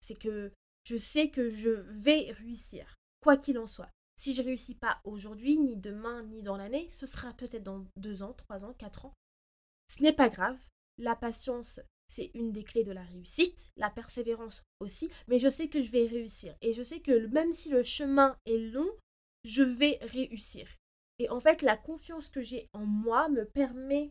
C'est 0.00 0.16
que 0.16 0.52
je 0.84 0.96
sais 0.96 1.28
que 1.28 1.50
je 1.50 1.70
vais 1.70 2.30
réussir, 2.38 2.94
quoi 3.20 3.36
qu'il 3.36 3.58
en 3.58 3.66
soit. 3.66 3.90
Si 4.18 4.34
je 4.34 4.42
réussis 4.42 4.74
pas 4.74 5.00
aujourd'hui, 5.04 5.58
ni 5.58 5.76
demain, 5.76 6.24
ni 6.24 6.42
dans 6.42 6.56
l'année, 6.56 6.88
ce 6.90 7.06
sera 7.06 7.32
peut-être 7.34 7.62
dans 7.62 7.86
deux 7.96 8.24
ans, 8.24 8.34
trois 8.34 8.64
ans, 8.64 8.74
quatre 8.74 9.06
ans. 9.06 9.14
Ce 9.86 10.02
n'est 10.02 10.12
pas 10.12 10.28
grave. 10.28 10.58
La 10.98 11.14
patience, 11.14 11.78
c'est 12.08 12.32
une 12.34 12.50
des 12.50 12.64
clés 12.64 12.82
de 12.82 12.90
la 12.90 13.04
réussite, 13.04 13.70
la 13.76 13.90
persévérance 13.90 14.64
aussi, 14.80 15.08
mais 15.28 15.38
je 15.38 15.48
sais 15.48 15.68
que 15.68 15.80
je 15.80 15.92
vais 15.92 16.06
réussir. 16.06 16.56
Et 16.62 16.74
je 16.74 16.82
sais 16.82 16.98
que 16.98 17.26
même 17.28 17.52
si 17.52 17.68
le 17.68 17.84
chemin 17.84 18.36
est 18.44 18.58
long, 18.58 18.90
je 19.44 19.62
vais 19.62 20.00
réussir. 20.02 20.68
Et 21.20 21.30
en 21.30 21.38
fait, 21.38 21.62
la 21.62 21.76
confiance 21.76 22.28
que 22.28 22.42
j'ai 22.42 22.68
en 22.72 22.84
moi 22.84 23.28
me 23.28 23.44
permet 23.44 24.10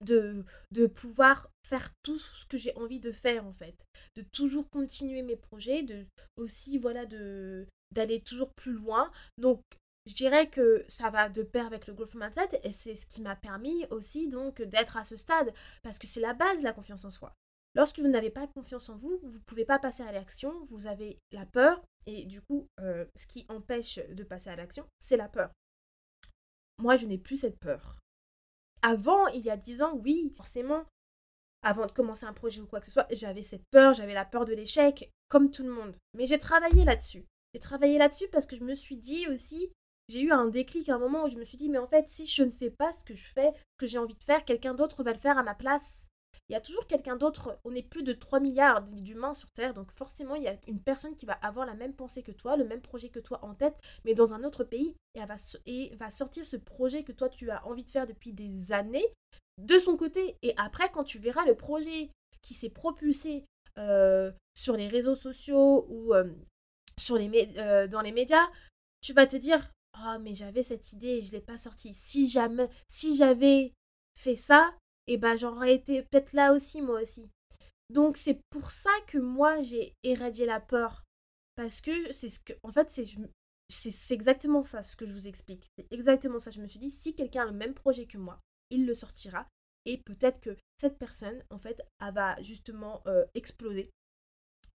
de, 0.00 0.46
de 0.70 0.86
pouvoir 0.86 1.50
faire 1.68 1.90
tout 2.02 2.18
ce 2.18 2.46
que 2.46 2.56
j'ai 2.56 2.74
envie 2.76 2.98
de 2.98 3.12
faire 3.12 3.46
en 3.46 3.52
fait, 3.52 3.84
de 4.16 4.22
toujours 4.32 4.70
continuer 4.70 5.22
mes 5.22 5.36
projets, 5.36 5.82
de 5.82 6.06
aussi 6.36 6.78
voilà 6.78 7.04
de 7.06 7.66
d'aller 7.92 8.20
toujours 8.20 8.52
plus 8.54 8.72
loin. 8.72 9.10
Donc 9.38 9.62
je 10.06 10.14
dirais 10.14 10.48
que 10.50 10.84
ça 10.88 11.10
va 11.10 11.28
de 11.28 11.42
pair 11.42 11.66
avec 11.66 11.86
le 11.86 11.94
growth 11.94 12.14
mindset 12.14 12.60
et 12.64 12.72
c'est 12.72 12.96
ce 12.96 13.06
qui 13.06 13.22
m'a 13.22 13.36
permis 13.36 13.86
aussi 13.90 14.28
donc 14.28 14.60
d'être 14.60 14.96
à 14.96 15.04
ce 15.04 15.16
stade 15.16 15.52
parce 15.82 15.98
que 15.98 16.06
c'est 16.06 16.20
la 16.20 16.34
base 16.34 16.58
de 16.58 16.64
la 16.64 16.72
confiance 16.72 17.04
en 17.04 17.10
soi. 17.10 17.34
Lorsque 17.74 18.00
vous 18.00 18.08
n'avez 18.08 18.30
pas 18.30 18.46
confiance 18.48 18.88
en 18.88 18.96
vous, 18.96 19.18
vous 19.22 19.38
ne 19.38 19.44
pouvez 19.44 19.64
pas 19.64 19.78
passer 19.78 20.02
à 20.02 20.12
l'action, 20.12 20.62
vous 20.64 20.86
avez 20.86 21.18
la 21.30 21.46
peur 21.46 21.82
et 22.06 22.24
du 22.24 22.42
coup 22.42 22.66
euh, 22.80 23.06
ce 23.16 23.26
qui 23.26 23.46
empêche 23.48 23.98
de 24.08 24.24
passer 24.24 24.50
à 24.50 24.56
l'action, 24.56 24.86
c'est 24.98 25.16
la 25.16 25.28
peur. 25.28 25.50
Moi, 26.78 26.96
je 26.96 27.06
n'ai 27.06 27.18
plus 27.18 27.36
cette 27.36 27.58
peur. 27.60 28.00
Avant, 28.82 29.28
il 29.28 29.42
y 29.42 29.50
a 29.50 29.56
dix 29.56 29.82
ans, 29.82 29.94
oui, 29.94 30.32
forcément, 30.36 30.84
avant 31.62 31.86
de 31.86 31.92
commencer 31.92 32.26
un 32.26 32.32
projet 32.32 32.60
ou 32.60 32.66
quoi 32.66 32.80
que 32.80 32.86
ce 32.86 32.92
soit, 32.92 33.06
j'avais 33.12 33.42
cette 33.42 33.64
peur, 33.70 33.94
j'avais 33.94 34.14
la 34.14 34.24
peur 34.24 34.44
de 34.44 34.52
l'échec, 34.52 35.10
comme 35.28 35.50
tout 35.50 35.62
le 35.62 35.70
monde. 35.70 35.94
Mais 36.14 36.26
j'ai 36.26 36.38
travaillé 36.38 36.84
là-dessus. 36.84 37.24
J'ai 37.52 37.60
travaillé 37.60 37.98
là-dessus 37.98 38.28
parce 38.28 38.46
que 38.46 38.56
je 38.56 38.64
me 38.64 38.74
suis 38.74 38.96
dit 38.96 39.26
aussi, 39.28 39.70
j'ai 40.08 40.20
eu 40.20 40.32
un 40.32 40.46
déclic 40.46 40.88
à 40.88 40.94
un 40.94 40.98
moment 40.98 41.24
où 41.24 41.28
je 41.28 41.36
me 41.36 41.44
suis 41.44 41.58
dit, 41.58 41.68
mais 41.68 41.78
en 41.78 41.86
fait, 41.86 42.08
si 42.08 42.26
je 42.26 42.42
ne 42.42 42.50
fais 42.50 42.70
pas 42.70 42.92
ce 42.92 43.04
que 43.04 43.14
je 43.14 43.32
fais, 43.32 43.52
ce 43.54 43.78
que 43.78 43.86
j'ai 43.86 43.98
envie 43.98 44.14
de 44.14 44.22
faire, 44.22 44.44
quelqu'un 44.44 44.74
d'autre 44.74 45.02
va 45.02 45.12
le 45.12 45.18
faire 45.18 45.38
à 45.38 45.42
ma 45.42 45.54
place. 45.54 46.08
Il 46.48 46.52
y 46.52 46.56
a 46.56 46.60
toujours 46.60 46.86
quelqu'un 46.86 47.16
d'autre. 47.16 47.58
On 47.64 47.74
est 47.74 47.88
plus 47.88 48.02
de 48.02 48.12
3 48.12 48.40
milliards 48.40 48.82
d'humains 48.82 49.32
sur 49.32 49.48
Terre, 49.50 49.74
donc 49.74 49.90
forcément, 49.90 50.34
il 50.34 50.42
y 50.42 50.48
a 50.48 50.56
une 50.66 50.82
personne 50.82 51.14
qui 51.14 51.24
va 51.24 51.34
avoir 51.34 51.66
la 51.66 51.74
même 51.74 51.94
pensée 51.94 52.22
que 52.22 52.32
toi, 52.32 52.56
le 52.56 52.64
même 52.64 52.82
projet 52.82 53.08
que 53.08 53.20
toi 53.20 53.38
en 53.42 53.54
tête, 53.54 53.76
mais 54.04 54.14
dans 54.14 54.34
un 54.34 54.44
autre 54.44 54.64
pays, 54.64 54.94
et 55.14 55.20
elle 55.20 55.96
va, 55.96 56.10
sortir 56.10 56.44
ce 56.44 56.56
projet 56.56 57.04
que 57.04 57.12
toi, 57.12 57.28
tu 57.28 57.50
as 57.50 57.64
envie 57.66 57.84
de 57.84 57.90
faire 57.90 58.06
depuis 58.06 58.32
des 58.32 58.72
années 58.72 59.06
de 59.58 59.78
son 59.78 59.96
côté. 59.96 60.36
Et 60.42 60.54
après, 60.56 60.90
quand 60.90 61.04
tu 61.04 61.18
verras 61.18 61.46
le 61.46 61.54
projet 61.54 62.10
qui 62.42 62.54
s'est 62.54 62.70
propulsé 62.70 63.46
euh, 63.78 64.32
sur 64.54 64.76
les 64.76 64.88
réseaux 64.88 65.14
sociaux 65.14 65.86
ou 65.88 66.12
euh, 66.12 66.24
sur 66.98 67.16
les 67.16 67.48
euh, 67.56 67.86
dans 67.86 68.00
les 68.00 68.12
médias, 68.12 68.48
tu 69.00 69.12
vas 69.12 69.26
te 69.26 69.36
dire 69.36 69.70
oh 69.98 70.18
mais 70.20 70.34
j'avais 70.34 70.62
cette 70.62 70.92
idée 70.92 71.18
et 71.18 71.22
je 71.22 71.32
l'ai 71.32 71.40
pas 71.40 71.58
sortie. 71.58 71.94
Si 71.94 72.28
jamais, 72.28 72.68
si 72.88 73.16
j'avais 73.16 73.72
fait 74.14 74.36
ça, 74.36 74.74
eh 75.06 75.16
ben 75.16 75.36
j'aurais 75.36 75.74
été 75.74 76.02
peut-être 76.02 76.32
là 76.32 76.52
aussi 76.52 76.82
moi 76.82 77.00
aussi. 77.00 77.28
Donc 77.90 78.16
c'est 78.16 78.40
pour 78.50 78.70
ça 78.70 78.90
que 79.06 79.18
moi 79.18 79.62
j'ai 79.62 79.94
éradié 80.02 80.46
la 80.46 80.60
peur 80.60 81.04
parce 81.56 81.80
que 81.80 82.12
c'est 82.12 82.30
ce 82.30 82.40
que 82.40 82.54
en 82.62 82.72
fait 82.72 82.90
c'est 82.90 83.06
c'est 83.68 84.14
exactement 84.14 84.64
ça 84.64 84.82
ce 84.82 84.96
que 84.96 85.06
je 85.06 85.12
vous 85.12 85.28
explique. 85.28 85.66
C'est 85.78 85.92
exactement 85.92 86.38
ça. 86.38 86.50
Je 86.50 86.60
me 86.60 86.66
suis 86.66 86.78
dit 86.78 86.90
si 86.90 87.14
quelqu'un 87.14 87.42
a 87.42 87.46
le 87.46 87.52
même 87.52 87.74
projet 87.74 88.06
que 88.06 88.18
moi, 88.18 88.38
il 88.70 88.86
le 88.86 88.94
sortira 88.94 89.46
et 89.84 89.98
peut-être 89.98 90.40
que 90.40 90.56
cette 90.80 90.98
personne 90.98 91.42
en 91.50 91.58
fait 91.58 91.82
elle 92.00 92.14
va 92.14 92.40
justement 92.42 93.02
euh, 93.06 93.24
exploser 93.34 93.90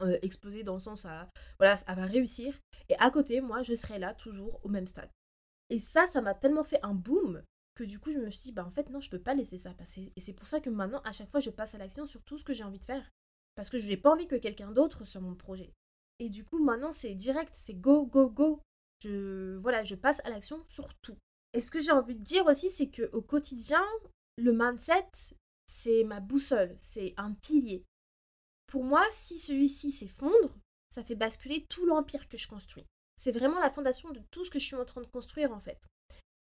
euh, 0.02 0.18
exploser 0.20 0.62
dans 0.62 0.74
le 0.74 0.80
sens 0.80 1.06
à 1.06 1.30
voilà 1.58 1.76
elle 1.86 1.96
va 1.96 2.04
réussir. 2.04 2.58
Et 2.88 2.96
à 2.98 3.10
côté 3.10 3.40
moi 3.40 3.62
je 3.62 3.74
serai 3.74 3.98
là 3.98 4.12
toujours 4.12 4.60
au 4.62 4.68
même 4.68 4.86
stade. 4.86 5.10
Et 5.70 5.80
ça 5.80 6.06
ça 6.06 6.20
m'a 6.20 6.34
tellement 6.34 6.64
fait 6.64 6.80
un 6.82 6.92
boom 6.94 7.42
que 7.74 7.84
du 7.84 7.98
coup 7.98 8.12
je 8.12 8.18
me 8.18 8.30
suis 8.30 8.42
dit 8.42 8.52
bah 8.52 8.66
en 8.66 8.70
fait 8.70 8.90
non 8.90 9.00
je 9.00 9.08
peux 9.08 9.20
pas 9.20 9.34
laisser 9.34 9.56
ça 9.56 9.72
passer. 9.72 10.12
Et 10.14 10.20
c'est 10.20 10.34
pour 10.34 10.48
ça 10.48 10.60
que 10.60 10.68
maintenant 10.68 11.00
à 11.04 11.12
chaque 11.12 11.30
fois 11.30 11.40
je 11.40 11.50
passe 11.50 11.74
à 11.74 11.78
l'action 11.78 12.04
sur 12.04 12.22
tout 12.24 12.36
ce 12.36 12.44
que 12.44 12.52
j'ai 12.52 12.64
envie 12.64 12.78
de 12.78 12.84
faire. 12.84 13.10
Parce 13.54 13.70
que 13.70 13.78
je 13.78 13.86
n'ai 13.86 13.96
pas 13.96 14.10
envie 14.12 14.28
que 14.28 14.36
quelqu'un 14.36 14.70
d'autre 14.70 15.06
sur 15.06 15.22
mon 15.22 15.34
projet. 15.34 15.72
Et 16.18 16.28
du 16.28 16.44
coup 16.44 16.62
maintenant 16.62 16.92
c'est 16.92 17.14
direct 17.14 17.54
c'est 17.54 17.74
go 17.74 18.04
go 18.04 18.28
go. 18.28 18.60
Je 19.02 19.56
voilà 19.56 19.82
je 19.82 19.94
passe 19.94 20.20
à 20.24 20.30
l'action 20.30 20.62
sur 20.68 20.94
tout. 20.96 21.16
Et 21.54 21.62
ce 21.62 21.70
que 21.70 21.80
j'ai 21.80 21.92
envie 21.92 22.16
de 22.16 22.22
dire 22.22 22.44
aussi 22.44 22.70
c'est 22.70 22.90
que 22.90 23.08
au 23.14 23.22
quotidien 23.22 23.82
le 24.36 24.52
mindset 24.52 25.08
c'est 25.66 26.04
ma 26.04 26.20
boussole. 26.20 26.76
C'est 26.78 27.14
un 27.16 27.32
pilier 27.32 27.84
pour 28.66 28.84
moi, 28.84 29.04
si 29.10 29.38
celui-ci 29.38 29.92
s'effondre, 29.92 30.54
ça 30.90 31.02
fait 31.02 31.14
basculer 31.14 31.66
tout 31.68 31.86
l'empire 31.86 32.28
que 32.28 32.36
je 32.36 32.48
construis. 32.48 32.86
C'est 33.16 33.32
vraiment 33.32 33.60
la 33.60 33.70
fondation 33.70 34.10
de 34.10 34.20
tout 34.30 34.44
ce 34.44 34.50
que 34.50 34.58
je 34.58 34.66
suis 34.66 34.76
en 34.76 34.84
train 34.84 35.00
de 35.00 35.06
construire 35.06 35.52
en 35.52 35.60
fait. 35.60 35.78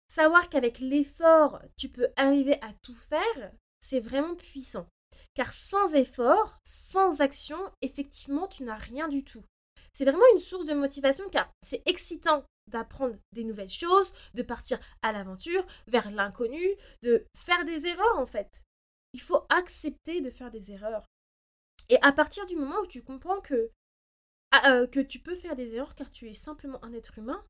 Savoir 0.08 0.48
qu'avec 0.48 0.80
l'effort, 0.80 1.60
tu 1.76 1.88
peux 1.88 2.08
arriver 2.16 2.60
à 2.62 2.72
tout 2.82 2.94
faire, 2.94 3.52
c'est 3.80 4.00
vraiment 4.00 4.34
puissant. 4.34 4.86
Car 5.34 5.52
sans 5.52 5.94
effort, 5.94 6.58
sans 6.64 7.20
action, 7.20 7.58
effectivement, 7.80 8.48
tu 8.48 8.64
n'as 8.64 8.76
rien 8.76 9.08
du 9.08 9.24
tout. 9.24 9.44
C'est 9.92 10.04
vraiment 10.04 10.24
une 10.34 10.40
source 10.40 10.66
de 10.66 10.74
motivation 10.74 11.28
car 11.30 11.50
c'est 11.62 11.82
excitant 11.86 12.44
d'apprendre 12.66 13.16
des 13.32 13.44
nouvelles 13.44 13.70
choses, 13.70 14.12
de 14.34 14.42
partir 14.42 14.78
à 15.02 15.12
l'aventure, 15.12 15.66
vers 15.88 16.10
l'inconnu, 16.10 16.76
de 17.02 17.24
faire 17.36 17.64
des 17.64 17.86
erreurs 17.86 18.18
en 18.18 18.26
fait. 18.26 18.62
Il 19.12 19.20
faut 19.20 19.44
accepter 19.48 20.20
de 20.20 20.30
faire 20.30 20.50
des 20.50 20.70
erreurs. 20.70 21.04
Et 21.90 21.98
à 22.02 22.12
partir 22.12 22.46
du 22.46 22.56
moment 22.56 22.78
où 22.80 22.86
tu 22.86 23.02
comprends 23.02 23.40
que, 23.40 23.72
ah, 24.52 24.72
euh, 24.72 24.86
que 24.86 25.00
tu 25.00 25.18
peux 25.18 25.34
faire 25.34 25.56
des 25.56 25.74
erreurs 25.74 25.96
car 25.96 26.10
tu 26.12 26.30
es 26.30 26.34
simplement 26.34 26.82
un 26.84 26.92
être 26.92 27.18
humain, 27.18 27.44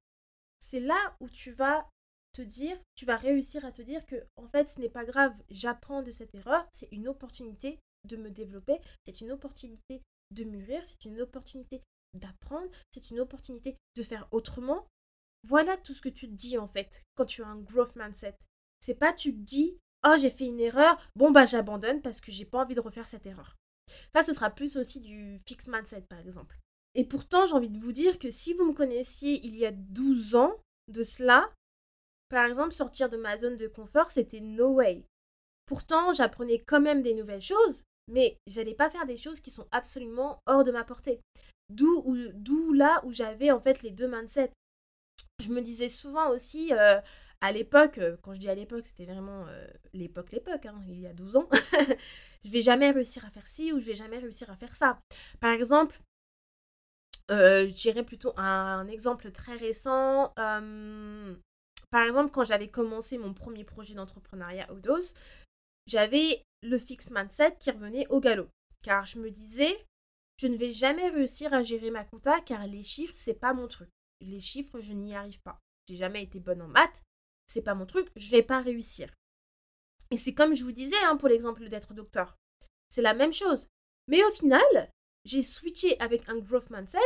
c'est 0.60 0.80
là 0.80 1.16
où 1.20 1.28
tu 1.28 1.52
vas 1.52 1.86
te 2.32 2.42
dire, 2.42 2.80
tu 2.94 3.04
vas 3.04 3.16
réussir 3.16 3.64
à 3.66 3.72
te 3.72 3.82
dire 3.82 4.04
que 4.06 4.24
en 4.36 4.48
fait 4.48 4.70
ce 4.70 4.80
n'est 4.80 4.88
pas 4.88 5.04
grave, 5.04 5.34
j'apprends 5.50 6.02
de 6.02 6.10
cette 6.10 6.34
erreur, 6.34 6.66
c'est 6.72 6.88
une 6.90 7.08
opportunité 7.08 7.80
de 8.04 8.16
me 8.16 8.30
développer, 8.30 8.80
c'est 9.04 9.20
une 9.20 9.32
opportunité 9.32 10.02
de 10.30 10.44
mûrir, 10.44 10.82
c'est 10.86 11.04
une 11.04 11.20
opportunité 11.20 11.82
d'apprendre, 12.14 12.70
c'est 12.90 13.10
une 13.10 13.20
opportunité 13.20 13.76
de 13.96 14.02
faire 14.02 14.26
autrement. 14.30 14.86
Voilà 15.48 15.76
tout 15.76 15.94
ce 15.94 16.02
que 16.02 16.08
tu 16.08 16.28
te 16.28 16.34
dis 16.34 16.56
en 16.56 16.68
fait 16.68 17.02
quand 17.14 17.26
tu 17.26 17.42
as 17.42 17.46
un 17.48 17.58
growth 17.60 17.94
mindset. 17.96 18.38
C'est 18.80 18.94
pas 18.94 19.12
tu 19.12 19.34
te 19.34 19.40
dis 19.40 19.76
"Oh, 20.06 20.14
j'ai 20.18 20.30
fait 20.30 20.46
une 20.46 20.60
erreur, 20.60 20.98
bon 21.14 21.30
bah 21.30 21.44
j'abandonne 21.44 22.00
parce 22.00 22.20
que 22.22 22.32
j'ai 22.32 22.46
pas 22.46 22.62
envie 22.62 22.74
de 22.74 22.80
refaire 22.80 23.08
cette 23.08 23.26
erreur." 23.26 23.56
Ça, 24.12 24.22
ce 24.22 24.32
sera 24.32 24.50
plus 24.50 24.76
aussi 24.76 25.00
du 25.00 25.40
fixed 25.46 25.68
mindset, 25.68 26.02
par 26.02 26.18
exemple. 26.18 26.58
Et 26.94 27.04
pourtant, 27.04 27.46
j'ai 27.46 27.54
envie 27.54 27.70
de 27.70 27.78
vous 27.78 27.92
dire 27.92 28.18
que 28.18 28.30
si 28.30 28.52
vous 28.52 28.64
me 28.64 28.72
connaissiez 28.72 29.44
il 29.44 29.56
y 29.56 29.64
a 29.64 29.70
12 29.72 30.34
ans 30.34 30.56
de 30.88 31.02
cela, 31.02 31.50
par 32.28 32.46
exemple, 32.46 32.72
sortir 32.72 33.08
de 33.08 33.16
ma 33.16 33.36
zone 33.36 33.56
de 33.56 33.68
confort, 33.68 34.10
c'était 34.10 34.40
no 34.40 34.74
way. 34.74 35.04
Pourtant, 35.66 36.12
j'apprenais 36.12 36.58
quand 36.58 36.80
même 36.80 37.02
des 37.02 37.14
nouvelles 37.14 37.42
choses, 37.42 37.84
mais 38.08 38.36
j'allais 38.46 38.74
pas 38.74 38.90
faire 38.90 39.06
des 39.06 39.16
choses 39.16 39.40
qui 39.40 39.50
sont 39.50 39.66
absolument 39.70 40.40
hors 40.46 40.64
de 40.64 40.72
ma 40.72 40.84
portée. 40.84 41.20
D'où 41.68 42.72
là 42.72 43.00
où 43.04 43.12
j'avais 43.12 43.50
en 43.50 43.60
fait 43.60 43.82
les 43.82 43.90
deux 43.90 44.08
mindsets. 44.08 44.52
Je 45.40 45.50
me 45.50 45.60
disais 45.60 45.88
souvent 45.88 46.30
aussi, 46.30 46.72
euh, 46.72 47.00
à 47.40 47.52
l'époque, 47.52 47.98
euh, 47.98 48.16
quand 48.22 48.34
je 48.34 48.40
dis 48.40 48.48
à 48.48 48.54
l'époque, 48.54 48.86
c'était 48.86 49.06
vraiment 49.06 49.46
euh, 49.48 49.66
l'époque, 49.92 50.32
l'époque, 50.32 50.66
hein, 50.66 50.82
il 50.88 51.00
y 51.00 51.06
a 51.06 51.12
12 51.12 51.36
ans, 51.36 51.48
je 52.44 52.50
vais 52.50 52.62
jamais 52.62 52.90
réussir 52.90 53.24
à 53.24 53.30
faire 53.30 53.46
ci 53.46 53.72
ou 53.72 53.78
je 53.78 53.84
vais 53.84 53.94
jamais 53.94 54.18
réussir 54.18 54.50
à 54.50 54.56
faire 54.56 54.74
ça. 54.74 54.98
Par 55.40 55.52
exemple, 55.52 56.00
euh, 57.30 57.68
je 57.68 57.74
dirais 57.74 58.04
plutôt 58.04 58.32
un, 58.36 58.88
exemple 58.88 59.30
très 59.30 59.56
récent. 59.56 60.32
par 60.36 62.02
exemple, 62.04 62.30
quand 62.32 62.44
j'avais 62.44 62.68
commencé 62.68 63.18
mon 63.18 63.34
premier 63.34 63.64
projet 63.64 63.94
d'entrepreneuriat 63.94 64.70
au 64.72 64.78
DOS, 64.78 65.14
j'avais 65.86 66.44
le 66.62 66.78
fix 66.78 67.10
mindset 67.10 67.56
qui 67.58 67.70
revenait 67.70 68.06
au 68.08 68.20
galop. 68.20 68.48
Car 68.82 69.06
je 69.06 69.18
me 69.18 69.30
disais, 69.30 69.76
je 70.38 70.46
ne 70.46 70.56
vais 70.56 70.72
jamais 70.72 71.08
réussir 71.08 71.52
à 71.52 71.62
gérer 71.62 71.90
ma 71.90 72.04
compta 72.04 72.40
car 72.40 72.66
les 72.66 72.82
chiffres, 72.82 73.12
c'est 73.14 73.34
pas 73.34 73.52
mon 73.52 73.68
truc. 73.68 73.90
Les 74.20 74.40
chiffres, 74.40 74.80
je 74.80 74.92
n'y 74.92 75.14
arrive 75.14 75.40
pas. 75.40 75.58
j'ai 75.88 75.96
jamais 75.96 76.22
été 76.22 76.40
bonne 76.40 76.62
en 76.62 76.68
maths, 76.68 77.02
c'est 77.46 77.62
pas 77.62 77.74
mon 77.74 77.86
truc, 77.86 78.08
je 78.16 78.30
vais 78.30 78.42
pas 78.42 78.60
réussir. 78.60 79.10
Et 80.10 80.16
c'est 80.16 80.34
comme 80.34 80.54
je 80.54 80.64
vous 80.64 80.72
disais 80.72 80.96
hein, 81.04 81.16
pour 81.16 81.28
l'exemple 81.28 81.68
d'être 81.68 81.94
docteur. 81.94 82.36
C'est 82.90 83.02
la 83.02 83.14
même 83.14 83.32
chose. 83.32 83.68
Mais 84.08 84.24
au 84.24 84.30
final, 84.32 84.90
j'ai 85.24 85.42
switché 85.42 85.98
avec 86.00 86.28
un 86.28 86.38
growth 86.38 86.70
mindset 86.70 86.98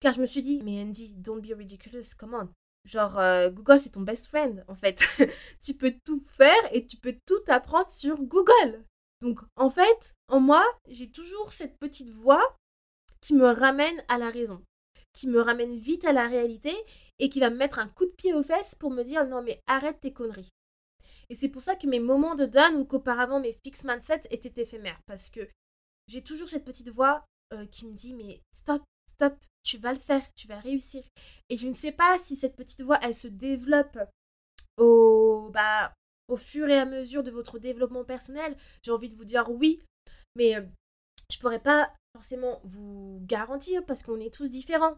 car 0.00 0.12
je 0.12 0.20
me 0.20 0.26
suis 0.26 0.42
dit, 0.42 0.60
mais 0.62 0.80
Andy, 0.80 1.14
don't 1.16 1.40
be 1.40 1.52
ridiculous, 1.56 2.14
come 2.18 2.34
on. 2.34 2.48
Genre, 2.84 3.18
euh, 3.18 3.50
Google, 3.50 3.80
c'est 3.80 3.90
ton 3.90 4.02
best 4.02 4.28
friend, 4.28 4.64
en 4.68 4.76
fait. 4.76 5.04
tu 5.62 5.74
peux 5.74 5.94
tout 6.04 6.22
faire 6.24 6.54
et 6.72 6.86
tu 6.86 6.96
peux 6.96 7.16
tout 7.26 7.42
apprendre 7.48 7.90
sur 7.90 8.20
Google. 8.22 8.84
Donc, 9.22 9.40
en 9.56 9.70
fait, 9.70 10.14
en 10.28 10.40
moi, 10.40 10.64
j'ai 10.86 11.10
toujours 11.10 11.52
cette 11.52 11.78
petite 11.78 12.10
voix 12.10 12.56
qui 13.20 13.34
me 13.34 13.46
ramène 13.46 14.04
à 14.08 14.18
la 14.18 14.30
raison, 14.30 14.62
qui 15.12 15.26
me 15.26 15.40
ramène 15.40 15.76
vite 15.76 16.04
à 16.04 16.12
la 16.12 16.28
réalité 16.28 16.72
et 17.18 17.28
qui 17.28 17.40
va 17.40 17.50
me 17.50 17.56
mettre 17.56 17.78
un 17.78 17.88
coup 17.88 18.04
de 18.04 18.12
pied 18.12 18.34
aux 18.34 18.42
fesses 18.42 18.74
pour 18.74 18.90
me 18.90 19.02
dire 19.02 19.26
non, 19.26 19.42
mais 19.42 19.60
arrête 19.66 20.00
tes 20.00 20.12
conneries. 20.12 20.52
Et 21.28 21.34
c'est 21.34 21.48
pour 21.48 21.62
ça 21.62 21.76
que 21.76 21.86
mes 21.86 22.00
moments 22.00 22.34
de 22.34 22.46
down 22.46 22.76
ou 22.76 22.84
qu'auparavant 22.84 23.40
mes 23.40 23.52
fixed 23.52 23.84
mindset 23.86 24.22
étaient 24.30 24.62
éphémères 24.62 25.00
parce 25.06 25.30
que 25.30 25.48
j'ai 26.08 26.22
toujours 26.22 26.48
cette 26.48 26.64
petite 26.64 26.88
voix 26.88 27.24
euh, 27.52 27.66
qui 27.66 27.86
me 27.86 27.92
dit 27.92 28.14
mais 28.14 28.40
stop, 28.52 28.82
stop, 29.10 29.34
tu 29.64 29.78
vas 29.78 29.92
le 29.92 29.98
faire, 29.98 30.22
tu 30.36 30.46
vas 30.46 30.60
réussir. 30.60 31.02
Et 31.48 31.56
je 31.56 31.66
ne 31.66 31.74
sais 31.74 31.92
pas 31.92 32.18
si 32.18 32.36
cette 32.36 32.56
petite 32.56 32.82
voix, 32.82 32.98
elle 33.02 33.14
se 33.14 33.28
développe 33.28 33.98
au, 34.78 35.50
bah, 35.52 35.92
au 36.28 36.36
fur 36.36 36.68
et 36.68 36.78
à 36.78 36.86
mesure 36.86 37.22
de 37.22 37.30
votre 37.30 37.58
développement 37.58 38.04
personnel. 38.04 38.56
J'ai 38.82 38.92
envie 38.92 39.08
de 39.08 39.16
vous 39.16 39.24
dire 39.24 39.50
oui, 39.50 39.82
mais 40.36 40.52
je 40.52 40.58
euh, 40.60 40.66
je 41.28 41.40
pourrais 41.40 41.60
pas 41.60 41.92
forcément 42.14 42.60
vous 42.62 43.18
garantir 43.22 43.84
parce 43.84 44.04
qu'on 44.04 44.20
est 44.20 44.32
tous 44.32 44.48
différents. 44.48 44.96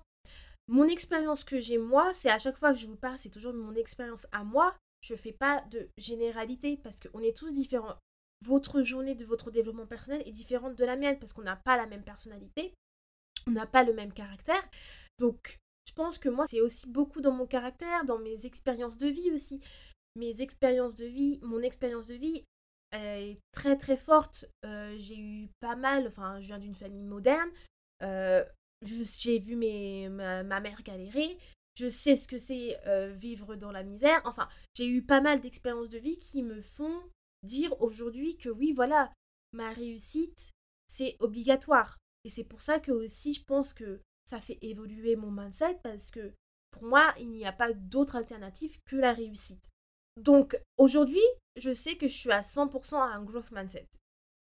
Mon 0.69 0.85
expérience 0.85 1.43
que 1.43 1.59
j'ai 1.59 1.79
moi, 1.79 2.13
c'est 2.13 2.31
à 2.31 2.39
chaque 2.39 2.59
fois 2.59 2.75
que 2.75 2.79
je 2.79 2.87
vous 2.87 2.97
parle, 2.97 3.17
c'est 3.17 3.31
toujours 3.31 3.55
mon 3.55 3.75
expérience 3.75 4.27
à 4.33 4.45
moi. 4.45 4.77
Je 5.01 5.15
fais 5.15 5.33
pas 5.33 5.63
de 5.71 5.89
généralité 5.97 6.77
parce 6.83 6.99
qu'on 7.01 7.21
est 7.21 7.37
tous 7.37 7.53
différents. 7.53 7.97
Votre 8.45 8.83
journée 8.83 9.15
de 9.15 9.25
votre 9.25 9.51
développement 9.51 9.87
personnel 9.87 10.23
est 10.27 10.33
différente 10.33 10.77
de 10.77 10.85
la 10.85 10.97
mienne 10.97 11.19
parce 11.19 11.33
qu'on 11.33 11.43
n'a 11.43 11.57
pas 11.57 11.77
la 11.77 11.87
même 11.87 12.05
personnalité 12.05 12.75
on 13.49 13.53
n'a 13.53 13.67
pas 13.67 13.85
le 13.85 13.95
même 13.95 14.13
caractère. 14.13 14.63
Donc, 15.19 15.59
je 15.89 15.93
pense 15.95 16.19
que 16.19 16.29
moi, 16.29 16.47
c'est 16.47 16.61
aussi 16.61 16.87
beaucoup 16.87 17.21
dans 17.21 17.33
mon 17.33 17.47
caractère, 17.47 18.05
dans 18.05 18.19
mes 18.19 18.47
expériences 18.47 18.99
de 18.99 19.09
vie 19.09 19.33
aussi. 19.33 19.61
Mes 20.17 20.43
expériences 20.43 20.95
de 20.95 21.07
vie, 21.07 21.39
mon 21.43 21.61
expérience 21.61 22.07
de 22.07 22.15
vie 22.15 22.45
est 22.93 23.39
très 23.53 23.77
très 23.77 23.97
forte. 23.97 24.45
Euh, 24.65 24.95
j'ai 24.99 25.19
eu 25.19 25.49
pas 25.61 25.77
mal, 25.77 26.07
enfin, 26.09 26.41
je 26.41 26.47
viens 26.47 26.59
d'une 26.59 26.75
famille 26.75 27.05
moderne. 27.05 27.51
Euh, 28.03 28.45
j'ai 28.83 29.39
vu 29.39 29.57
mes, 29.57 30.09
ma, 30.09 30.61
mère 30.61 30.83
galérer. 30.83 31.37
Je 31.79 31.89
sais 31.89 32.17
ce 32.17 32.27
que 32.27 32.39
c'est 32.39 32.77
euh, 32.89 33.13
vivre 33.13 33.55
dans 33.55 33.71
la 33.71 33.85
misère. 33.85 34.21
Enfin, 34.25 34.49
j'ai 34.75 34.89
eu 34.89 35.03
pas 35.03 35.21
mal 35.21 35.41
d'expériences 35.41 35.89
de 35.89 35.99
vie 35.99 36.19
qui 36.19 36.43
me 36.43 36.61
font 36.61 37.03
dire 37.45 37.81
aujourd'hui 37.81 38.37
que 38.37 38.49
oui, 38.49 38.73
voilà, 38.73 39.13
ma 39.53 39.73
réussite, 39.73 40.51
c'est 40.89 41.17
obligatoire. 41.21 41.99
Et 42.25 42.31
c'est 42.31 42.45
pour 42.45 42.63
ça 42.63 42.81
que 42.81 42.91
aussi 42.91 43.35
je 43.35 43.45
pense 43.45 43.73
que 43.73 44.01
ça 44.27 44.41
fait 44.41 44.59
évoluer 44.61 45.15
mon 45.15 45.31
mindset 45.31 45.79
parce 45.83 46.11
que 46.11 46.35
pour 46.73 46.83
moi, 46.83 47.15
il 47.19 47.31
n'y 47.31 47.47
a 47.47 47.53
pas 47.53 47.73
d'autre 47.73 48.17
alternative 48.17 48.79
que 48.85 48.97
la 48.97 49.13
réussite. 49.13 49.71
Donc 50.17 50.61
aujourd'hui, 50.79 51.23
je 51.57 51.73
sais 51.73 51.97
que 51.97 52.09
je 52.09 52.17
suis 52.19 52.33
à 52.33 52.41
100% 52.41 52.97
à 52.97 53.15
un 53.15 53.23
growth 53.23 53.53
mindset. 53.53 53.87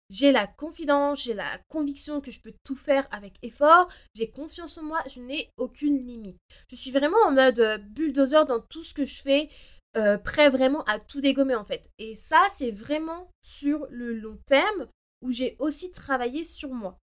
J'ai 0.09 0.31
la 0.31 0.47
confidence, 0.47 1.23
j'ai 1.23 1.33
la 1.33 1.59
conviction 1.69 2.21
que 2.21 2.31
je 2.31 2.39
peux 2.39 2.53
tout 2.63 2.75
faire 2.75 3.07
avec 3.11 3.33
effort, 3.41 3.87
j'ai 4.13 4.29
confiance 4.29 4.77
en 4.77 4.83
moi, 4.83 5.01
je 5.07 5.19
n'ai 5.19 5.49
aucune 5.57 5.97
limite. 5.97 6.37
Je 6.69 6.75
suis 6.75 6.91
vraiment 6.91 7.17
en 7.25 7.31
mode 7.31 7.59
euh, 7.59 7.77
bulldozer 7.77 8.45
dans 8.45 8.59
tout 8.59 8.83
ce 8.83 8.93
que 8.93 9.05
je 9.05 9.21
fais, 9.21 9.49
euh, 9.97 10.17
prêt 10.17 10.49
vraiment 10.49 10.83
à 10.83 10.99
tout 10.99 11.21
dégommer 11.21 11.55
en 11.55 11.65
fait. 11.65 11.89
Et 11.97 12.15
ça, 12.15 12.41
c'est 12.55 12.71
vraiment 12.71 13.29
sur 13.41 13.87
le 13.89 14.13
long 14.13 14.37
terme 14.45 14.87
où 15.21 15.31
j'ai 15.31 15.55
aussi 15.59 15.91
travaillé 15.91 16.43
sur 16.43 16.73
moi 16.73 16.99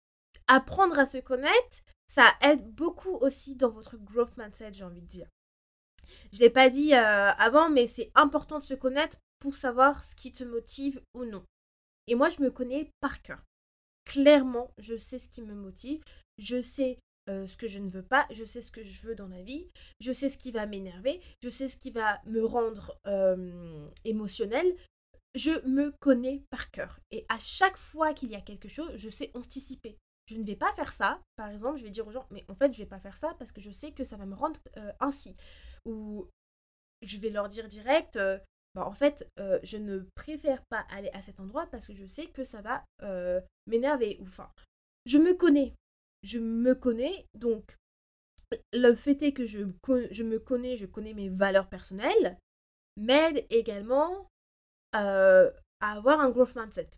apprendre 0.49 0.99
à 0.99 1.05
se 1.05 1.19
connaître, 1.19 1.79
ça 2.07 2.33
aide 2.41 2.67
beaucoup 2.73 3.15
aussi 3.21 3.55
dans 3.55 3.69
votre 3.69 3.97
growth 3.97 4.35
mindset, 4.35 4.73
j'ai 4.73 4.83
envie 4.83 5.01
de 5.01 5.07
dire. 5.07 5.27
Je 6.33 6.37
ne 6.37 6.41
l'ai 6.41 6.49
pas 6.49 6.69
dit 6.69 6.93
euh, 6.93 7.31
avant, 7.37 7.69
mais 7.69 7.87
c'est 7.87 8.11
important 8.15 8.59
de 8.59 8.63
se 8.63 8.73
connaître 8.73 9.17
pour 9.39 9.55
savoir 9.55 10.03
ce 10.03 10.15
qui 10.15 10.33
te 10.33 10.43
motive 10.43 11.01
ou 11.13 11.23
non. 11.23 11.45
Et 12.09 12.15
moi, 12.15 12.29
je 12.29 12.41
me 12.41 12.49
connais 12.49 12.91
par 12.99 13.21
cœur. 13.21 13.41
Clairement, 14.03 14.73
je 14.79 14.97
sais 14.97 15.19
ce 15.19 15.29
qui 15.29 15.41
me 15.43 15.53
motive, 15.53 16.01
je 16.39 16.61
sais 16.61 16.99
euh, 17.29 17.45
ce 17.45 17.55
que 17.55 17.67
je 17.67 17.77
ne 17.77 17.89
veux 17.89 18.03
pas, 18.03 18.25
je 18.31 18.43
sais 18.43 18.63
ce 18.63 18.71
que 18.71 18.83
je 18.83 19.07
veux 19.07 19.13
dans 19.13 19.27
la 19.27 19.43
vie, 19.43 19.69
je 19.99 20.11
sais 20.11 20.29
ce 20.29 20.39
qui 20.39 20.51
va 20.51 20.65
m'énerver, 20.65 21.21
je 21.43 21.49
sais 21.49 21.67
ce 21.67 21.77
qui 21.77 21.91
va 21.91 22.19
me 22.25 22.43
rendre 22.43 22.99
émotionnel. 24.03 24.75
Je 25.35 25.63
me 25.67 25.91
connais 25.99 26.43
par 26.49 26.71
cœur. 26.71 26.99
Et 27.11 27.23
à 27.29 27.37
chaque 27.37 27.77
fois 27.77 28.15
qu'il 28.15 28.31
y 28.31 28.35
a 28.35 28.41
quelque 28.41 28.67
chose, 28.67 28.91
je 28.95 29.09
sais 29.09 29.31
anticiper 29.35 29.97
je 30.29 30.37
ne 30.37 30.43
vais 30.43 30.55
pas 30.55 30.71
faire 30.73 30.93
ça. 30.93 31.19
Par 31.37 31.49
exemple, 31.49 31.79
je 31.79 31.83
vais 31.83 31.89
dire 31.89 32.07
aux 32.07 32.11
gens, 32.11 32.27
mais 32.29 32.45
en 32.49 32.55
fait, 32.55 32.71
je 32.71 32.77
vais 32.77 32.85
pas 32.85 32.99
faire 32.99 33.17
ça 33.17 33.33
parce 33.39 33.51
que 33.51 33.61
je 33.61 33.71
sais 33.71 33.91
que 33.91 34.03
ça 34.03 34.15
va 34.15 34.27
me 34.27 34.35
rendre 34.35 34.59
ainsi. 34.99 35.35
Ou 35.85 36.29
je 37.01 37.17
vais 37.17 37.31
leur 37.31 37.49
dire 37.49 37.67
direct, 37.67 38.19
bah, 38.75 38.85
en 38.85 38.93
fait, 38.93 39.27
euh, 39.39 39.59
je 39.63 39.77
ne 39.77 39.99
préfère 40.15 40.63
pas 40.69 40.85
aller 40.89 41.09
à 41.13 41.21
cet 41.21 41.39
endroit 41.39 41.67
parce 41.67 41.87
que 41.87 41.95
je 41.95 42.05
sais 42.05 42.27
que 42.27 42.43
ça 42.43 42.61
va 42.61 42.85
m'énerver. 43.67 44.17
Ou 44.19 44.25
enfin, 44.25 44.49
je 45.05 45.17
me 45.17 45.33
connais. 45.33 45.73
Je 46.23 46.39
me 46.39 46.75
connais, 46.75 47.25
donc 47.33 47.77
le 48.73 48.95
fait 48.95 49.21
est 49.21 49.33
que 49.33 49.45
je, 49.45 49.59
je 50.11 50.23
me 50.23 50.39
connais, 50.39 50.75
je 50.75 50.85
connais 50.85 51.13
mes 51.13 51.29
valeurs 51.29 51.69
personnelles, 51.69 52.37
m'aide 52.97 53.45
également 53.49 54.27
à 54.91 55.51
avoir 55.79 56.19
un 56.19 56.29
growth 56.29 56.55
mindset. 56.55 56.89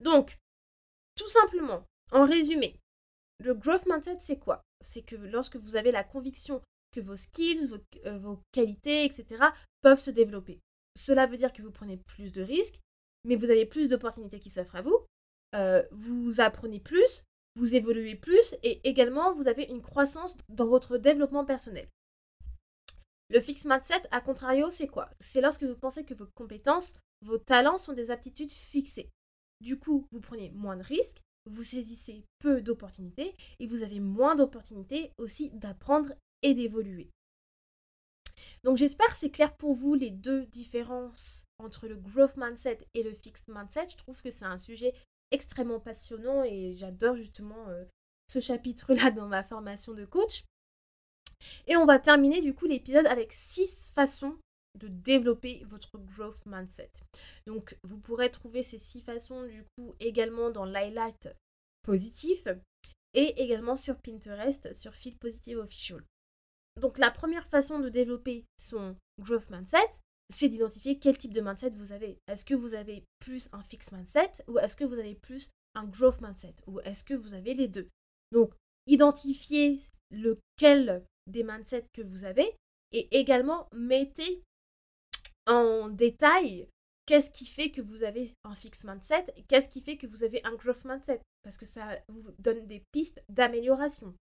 Donc, 0.00 0.38
tout 1.16 1.28
simplement, 1.28 1.84
en 2.12 2.24
résumé, 2.24 2.78
le 3.40 3.54
growth 3.54 3.86
mindset, 3.86 4.18
c'est 4.20 4.38
quoi? 4.38 4.62
C'est 4.84 5.02
que 5.02 5.16
lorsque 5.16 5.56
vous 5.56 5.76
avez 5.76 5.90
la 5.90 6.04
conviction 6.04 6.62
vos 7.00 7.16
skills, 7.16 7.68
vos, 7.68 7.78
euh, 8.06 8.36
qualités, 8.52 9.04
etc., 9.04 9.44
peuvent 9.82 10.00
se 10.00 10.10
développer. 10.10 10.60
Cela 10.96 11.26
veut 11.26 11.36
dire 11.36 11.52
que 11.52 11.62
vous 11.62 11.70
prenez 11.70 11.98
plus 11.98 12.32
de 12.32 12.42
risques, 12.42 12.80
mais 13.24 13.36
vous 13.36 13.50
avez 13.50 13.66
plus 13.66 13.88
d'opportunités 13.88 14.40
qui 14.40 14.50
s'offrent 14.50 14.76
à 14.76 14.82
vous. 14.82 14.98
Euh, 15.54 15.82
vous 15.92 16.40
apprenez 16.40 16.80
plus, 16.80 17.24
vous 17.54 17.74
évoluez 17.74 18.16
plus 18.16 18.54
et 18.62 18.86
également 18.88 19.32
vous 19.32 19.48
avez 19.48 19.64
une 19.64 19.82
croissance 19.82 20.36
dans 20.48 20.66
votre 20.66 20.98
développement 20.98 21.44
personnel. 21.44 21.88
Le 23.28 23.40
fixed 23.40 23.68
mindset, 23.68 24.02
à 24.10 24.20
contrario, 24.20 24.70
c'est 24.70 24.86
quoi? 24.86 25.10
C'est 25.18 25.40
lorsque 25.40 25.64
vous 25.64 25.76
pensez 25.76 26.04
que 26.04 26.14
vos 26.14 26.26
compétences, 26.34 26.94
vos 27.22 27.38
talents 27.38 27.78
sont 27.78 27.92
des 27.92 28.10
aptitudes 28.10 28.52
fixées. 28.52 29.10
Du 29.60 29.78
coup, 29.78 30.06
vous 30.12 30.20
prenez 30.20 30.50
moins 30.50 30.76
de 30.76 30.82
risques, 30.82 31.20
vous 31.46 31.62
saisissez 31.62 32.24
peu 32.38 32.60
d'opportunités 32.60 33.34
et 33.58 33.66
vous 33.66 33.82
avez 33.82 34.00
moins 34.00 34.36
d'opportunités 34.36 35.12
aussi 35.18 35.50
d'apprendre 35.50 36.12
et 36.46 36.54
d'évoluer. 36.54 37.10
Donc 38.62 38.76
j'espère 38.76 39.08
que 39.08 39.16
c'est 39.16 39.30
clair 39.30 39.56
pour 39.56 39.74
vous 39.74 39.94
les 39.94 40.10
deux 40.10 40.46
différences 40.46 41.44
entre 41.58 41.88
le 41.88 41.96
growth 41.96 42.36
mindset 42.36 42.86
et 42.94 43.02
le 43.02 43.12
fixed 43.12 43.48
mindset. 43.48 43.88
Je 43.90 43.96
trouve 43.96 44.22
que 44.22 44.30
c'est 44.30 44.44
un 44.44 44.58
sujet 44.58 44.94
extrêmement 45.32 45.80
passionnant 45.80 46.44
et 46.44 46.74
j'adore 46.76 47.16
justement 47.16 47.68
euh, 47.68 47.84
ce 48.32 48.40
chapitre-là 48.40 49.10
dans 49.16 49.26
ma 49.26 49.42
formation 49.42 49.92
de 49.92 50.04
coach. 50.04 50.44
Et 51.66 51.76
on 51.76 51.84
va 51.84 51.98
terminer 51.98 52.40
du 52.40 52.54
coup 52.54 52.66
l'épisode 52.66 53.06
avec 53.06 53.32
six 53.32 53.90
façons 53.94 54.38
de 54.78 54.88
développer 54.88 55.64
votre 55.64 55.98
growth 55.98 56.44
mindset. 56.46 56.92
Donc 57.46 57.76
vous 57.82 57.98
pourrez 57.98 58.30
trouver 58.30 58.62
ces 58.62 58.78
six 58.78 59.00
façons 59.00 59.46
du 59.46 59.64
coup 59.76 59.94
également 60.00 60.50
dans 60.50 60.64
l'highlight 60.64 61.28
positif 61.82 62.46
et 63.14 63.42
également 63.42 63.76
sur 63.76 63.98
Pinterest 63.98 64.72
sur 64.74 64.94
Feel 64.94 65.16
Positive 65.16 65.58
Official. 65.58 66.02
Donc 66.80 66.98
la 66.98 67.10
première 67.10 67.46
façon 67.48 67.78
de 67.78 67.88
développer 67.88 68.44
son 68.58 68.96
growth 69.20 69.50
mindset, 69.50 70.00
c'est 70.30 70.48
d'identifier 70.48 70.98
quel 70.98 71.16
type 71.16 71.32
de 71.32 71.40
mindset 71.40 71.70
vous 71.70 71.92
avez. 71.92 72.18
Est-ce 72.26 72.44
que 72.44 72.54
vous 72.54 72.74
avez 72.74 73.04
plus 73.20 73.48
un 73.52 73.62
fixed 73.62 73.92
mindset 73.92 74.32
ou 74.48 74.58
est-ce 74.58 74.76
que 74.76 74.84
vous 74.84 74.98
avez 74.98 75.14
plus 75.14 75.50
un 75.74 75.84
growth 75.84 76.20
mindset 76.20 76.54
ou 76.66 76.80
est-ce 76.80 77.04
que 77.04 77.14
vous 77.14 77.34
avez 77.34 77.54
les 77.54 77.68
deux? 77.68 77.88
Donc 78.32 78.52
identifiez 78.86 79.80
lequel 80.10 81.04
des 81.26 81.42
mindsets 81.42 81.86
que 81.92 82.02
vous 82.02 82.24
avez 82.24 82.56
et 82.92 83.08
également 83.18 83.68
mettez 83.72 84.42
en 85.46 85.88
détail 85.88 86.68
qu'est-ce 87.06 87.30
qui 87.30 87.46
fait 87.46 87.70
que 87.70 87.80
vous 87.80 88.02
avez 88.02 88.32
un 88.44 88.54
fixed 88.54 88.88
mindset 88.88 89.26
et 89.36 89.42
qu'est-ce 89.44 89.68
qui 89.68 89.80
fait 89.80 89.96
que 89.96 90.06
vous 90.06 90.24
avez 90.24 90.44
un 90.44 90.54
growth 90.54 90.84
mindset 90.84 91.20
parce 91.42 91.58
que 91.58 91.66
ça 91.66 91.98
vous 92.08 92.32
donne 92.38 92.66
des 92.66 92.82
pistes 92.92 93.22
d'amélioration. 93.28 94.14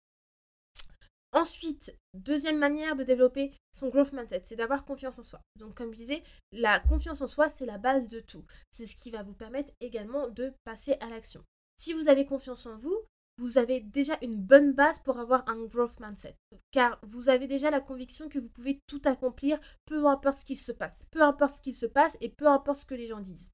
Ensuite, 1.32 1.96
deuxième 2.12 2.58
manière 2.58 2.94
de 2.94 3.04
développer 3.04 3.52
son 3.78 3.88
growth 3.88 4.12
mindset, 4.12 4.42
c'est 4.44 4.56
d'avoir 4.56 4.84
confiance 4.84 5.18
en 5.18 5.22
soi. 5.22 5.40
Donc 5.58 5.74
comme 5.74 5.92
je 5.92 5.98
disais, 5.98 6.22
la 6.52 6.78
confiance 6.78 7.22
en 7.22 7.26
soi, 7.26 7.48
c'est 7.48 7.64
la 7.64 7.78
base 7.78 8.06
de 8.08 8.20
tout. 8.20 8.44
C'est 8.70 8.84
ce 8.84 8.96
qui 8.96 9.10
va 9.10 9.22
vous 9.22 9.32
permettre 9.32 9.72
également 9.80 10.28
de 10.28 10.52
passer 10.64 10.96
à 11.00 11.08
l'action. 11.08 11.42
Si 11.78 11.94
vous 11.94 12.08
avez 12.08 12.26
confiance 12.26 12.66
en 12.66 12.76
vous, 12.76 12.96
vous 13.38 13.56
avez 13.56 13.80
déjà 13.80 14.18
une 14.20 14.36
bonne 14.36 14.72
base 14.72 14.98
pour 15.00 15.18
avoir 15.18 15.48
un 15.48 15.64
growth 15.64 15.98
mindset. 16.00 16.36
Car 16.70 16.98
vous 17.02 17.30
avez 17.30 17.46
déjà 17.46 17.70
la 17.70 17.80
conviction 17.80 18.28
que 18.28 18.38
vous 18.38 18.50
pouvez 18.50 18.78
tout 18.86 19.00
accomplir, 19.06 19.58
peu 19.86 20.06
importe 20.06 20.40
ce 20.40 20.44
qu'il 20.44 20.58
se 20.58 20.72
passe. 20.72 21.02
Peu 21.10 21.22
importe 21.22 21.56
ce 21.56 21.62
qu'il 21.62 21.74
se 21.74 21.86
passe 21.86 22.18
et 22.20 22.28
peu 22.28 22.46
importe 22.46 22.80
ce 22.80 22.86
que 22.86 22.94
les 22.94 23.08
gens 23.08 23.20
disent. 23.20 23.50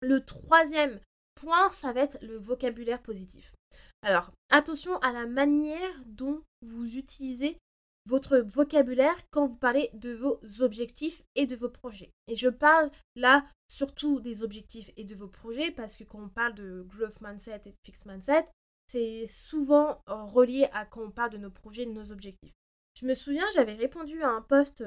Le 0.00 0.24
troisième 0.24 1.00
point, 1.34 1.70
ça 1.70 1.92
va 1.92 2.02
être 2.02 2.18
le 2.22 2.38
vocabulaire 2.38 3.02
positif. 3.02 3.54
Alors, 4.06 4.30
attention 4.50 4.98
à 4.98 5.10
la 5.10 5.26
manière 5.26 6.00
dont 6.06 6.40
vous 6.62 6.96
utilisez 6.96 7.58
votre 8.08 8.38
vocabulaire 8.38 9.16
quand 9.32 9.48
vous 9.48 9.56
parlez 9.56 9.90
de 9.94 10.14
vos 10.14 10.38
objectifs 10.60 11.24
et 11.34 11.44
de 11.44 11.56
vos 11.56 11.68
projets. 11.68 12.12
Et 12.28 12.36
je 12.36 12.46
parle 12.46 12.92
là 13.16 13.44
surtout 13.66 14.20
des 14.20 14.44
objectifs 14.44 14.92
et 14.96 15.02
de 15.02 15.16
vos 15.16 15.26
projets 15.26 15.72
parce 15.72 15.96
que 15.96 16.04
quand 16.04 16.22
on 16.22 16.28
parle 16.28 16.54
de 16.54 16.86
growth 16.86 17.20
mindset 17.20 17.62
et 17.64 17.70
de 17.70 17.76
fixed 17.84 18.06
mindset, 18.06 18.46
c'est 18.86 19.26
souvent 19.26 20.00
euh, 20.08 20.22
relié 20.22 20.68
à 20.72 20.86
quand 20.86 21.02
on 21.02 21.10
parle 21.10 21.30
de 21.30 21.38
nos 21.38 21.50
projets, 21.50 21.84
de 21.84 21.90
nos 21.90 22.12
objectifs. 22.12 22.54
Je 22.94 23.06
me 23.06 23.14
souviens, 23.16 23.46
j'avais 23.54 23.74
répondu 23.74 24.22
à 24.22 24.28
un 24.28 24.42
post 24.42 24.84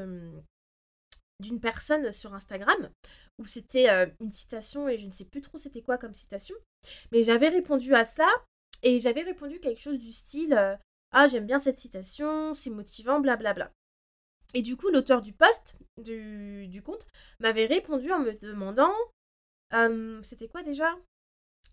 d'une 1.42 1.60
personne 1.60 2.14
sur 2.14 2.34
Instagram 2.34 2.90
où 3.38 3.44
c'était 3.44 3.90
euh, 3.90 4.08
une 4.22 4.32
citation 4.32 4.88
et 4.88 4.98
je 4.98 5.08
ne 5.08 5.12
sais 5.12 5.26
plus 5.26 5.42
trop 5.42 5.58
c'était 5.58 5.82
quoi 5.82 5.98
comme 5.98 6.14
citation, 6.14 6.56
mais 7.12 7.24
j'avais 7.24 7.50
répondu 7.50 7.94
à 7.94 8.06
cela 8.06 8.30
et 8.84 9.00
j'avais 9.00 9.22
répondu 9.22 9.60
quelque 9.60 9.82
chose 9.82 10.00
du 10.00 10.12
style 10.12 10.54
euh, 10.54 10.76
ah, 11.12 11.28
j'aime 11.28 11.48
bien 11.48 11.60
cette 11.60 11.80
citation, 11.80 12.54
c'est 12.54 12.70
motivant, 12.70 13.20
blablabla. 13.20 13.72
Et 14.54 14.62
du 14.62 14.78
coup, 14.78 14.90
l'auteur 14.90 15.22
du 15.22 15.34
post, 15.34 15.76
du, 15.98 16.82
compte, 16.84 17.06
m'avait 17.40 17.66
répondu 17.66 18.12
en 18.12 18.20
me 18.20 18.34
demandant 18.34 18.94
c'était 20.24 20.48
quoi 20.48 20.64
déjà? 20.64 20.96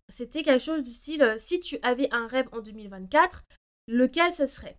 C'était 0.08 0.42
quelque 0.42 0.62
chose 0.62 0.84
du 0.84 0.92
style 0.92 1.22
euh, 1.22 1.38
si 1.38 1.60
tu 1.60 1.78
avais 1.82 2.08
un 2.12 2.26
rêve 2.26 2.48
en 2.52 2.60
2024, 2.60 3.44
lequel 3.88 4.32
ce 4.32 4.46
serait? 4.46 4.78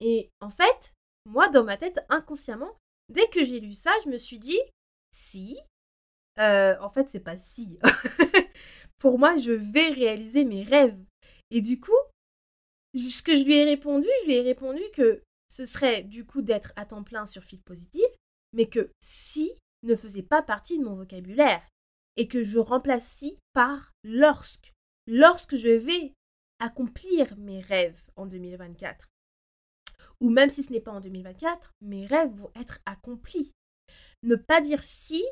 Et 0.00 0.30
en 0.40 0.48
fait, 0.50 0.94
moi, 1.26 1.48
dans 1.48 1.64
ma 1.64 1.76
tête, 1.76 2.04
inconsciemment, 2.08 2.78
dès 3.08 3.28
que 3.28 3.44
j'ai 3.44 3.60
lu 3.60 3.74
ça, 3.74 3.90
je 4.04 4.10
me 4.10 4.16
suis 4.16 4.38
dit 4.38 4.60
si? 5.12 5.58
Euh, 6.38 6.76
en 6.80 6.90
fait, 6.90 7.08
c'est 7.08 7.20
pas 7.20 7.36
si. 7.36 7.78
Pour 8.98 9.18
moi, 9.18 9.36
je 9.36 9.52
vais 9.52 9.90
réaliser 9.90 10.44
mes 10.44 10.62
rêves. 10.62 10.98
Et 11.50 11.60
du 11.60 11.80
coup, 11.80 11.92
ce 12.96 13.22
que 13.22 13.36
je 13.36 13.44
lui 13.44 13.54
ai 13.54 13.64
répondu, 13.64 14.06
je 14.22 14.26
lui 14.26 14.34
ai 14.34 14.42
répondu 14.42 14.82
que 14.94 15.22
ce 15.48 15.66
serait 15.66 16.02
du 16.02 16.26
coup 16.26 16.42
d'être 16.42 16.72
à 16.76 16.84
temps 16.84 17.02
plein 17.02 17.26
sur 17.26 17.44
Fil 17.44 17.60
Positive, 17.62 18.08
mais 18.52 18.68
que 18.68 18.90
si 19.00 19.52
ne 19.82 19.96
faisait 19.96 20.22
pas 20.22 20.42
partie 20.42 20.78
de 20.78 20.84
mon 20.84 20.94
vocabulaire 20.94 21.66
et 22.16 22.28
que 22.28 22.44
je 22.44 22.58
remplace 22.58 23.06
si 23.06 23.38
par 23.52 23.92
lorsque. 24.04 24.72
Lorsque 25.06 25.56
je 25.56 25.68
vais 25.68 26.12
accomplir 26.58 27.36
mes 27.38 27.60
rêves 27.60 28.10
en 28.16 28.26
2024. 28.26 29.06
Ou 30.20 30.30
même 30.30 30.50
si 30.50 30.62
ce 30.62 30.72
n'est 30.72 30.80
pas 30.80 30.92
en 30.92 31.00
2024, 31.00 31.72
mes 31.80 32.06
rêves 32.06 32.34
vont 32.34 32.50
être 32.56 32.80
accomplis. 32.84 33.52
Ne 34.24 34.34
pas 34.34 34.60
dire 34.60 34.82
si 34.82 35.24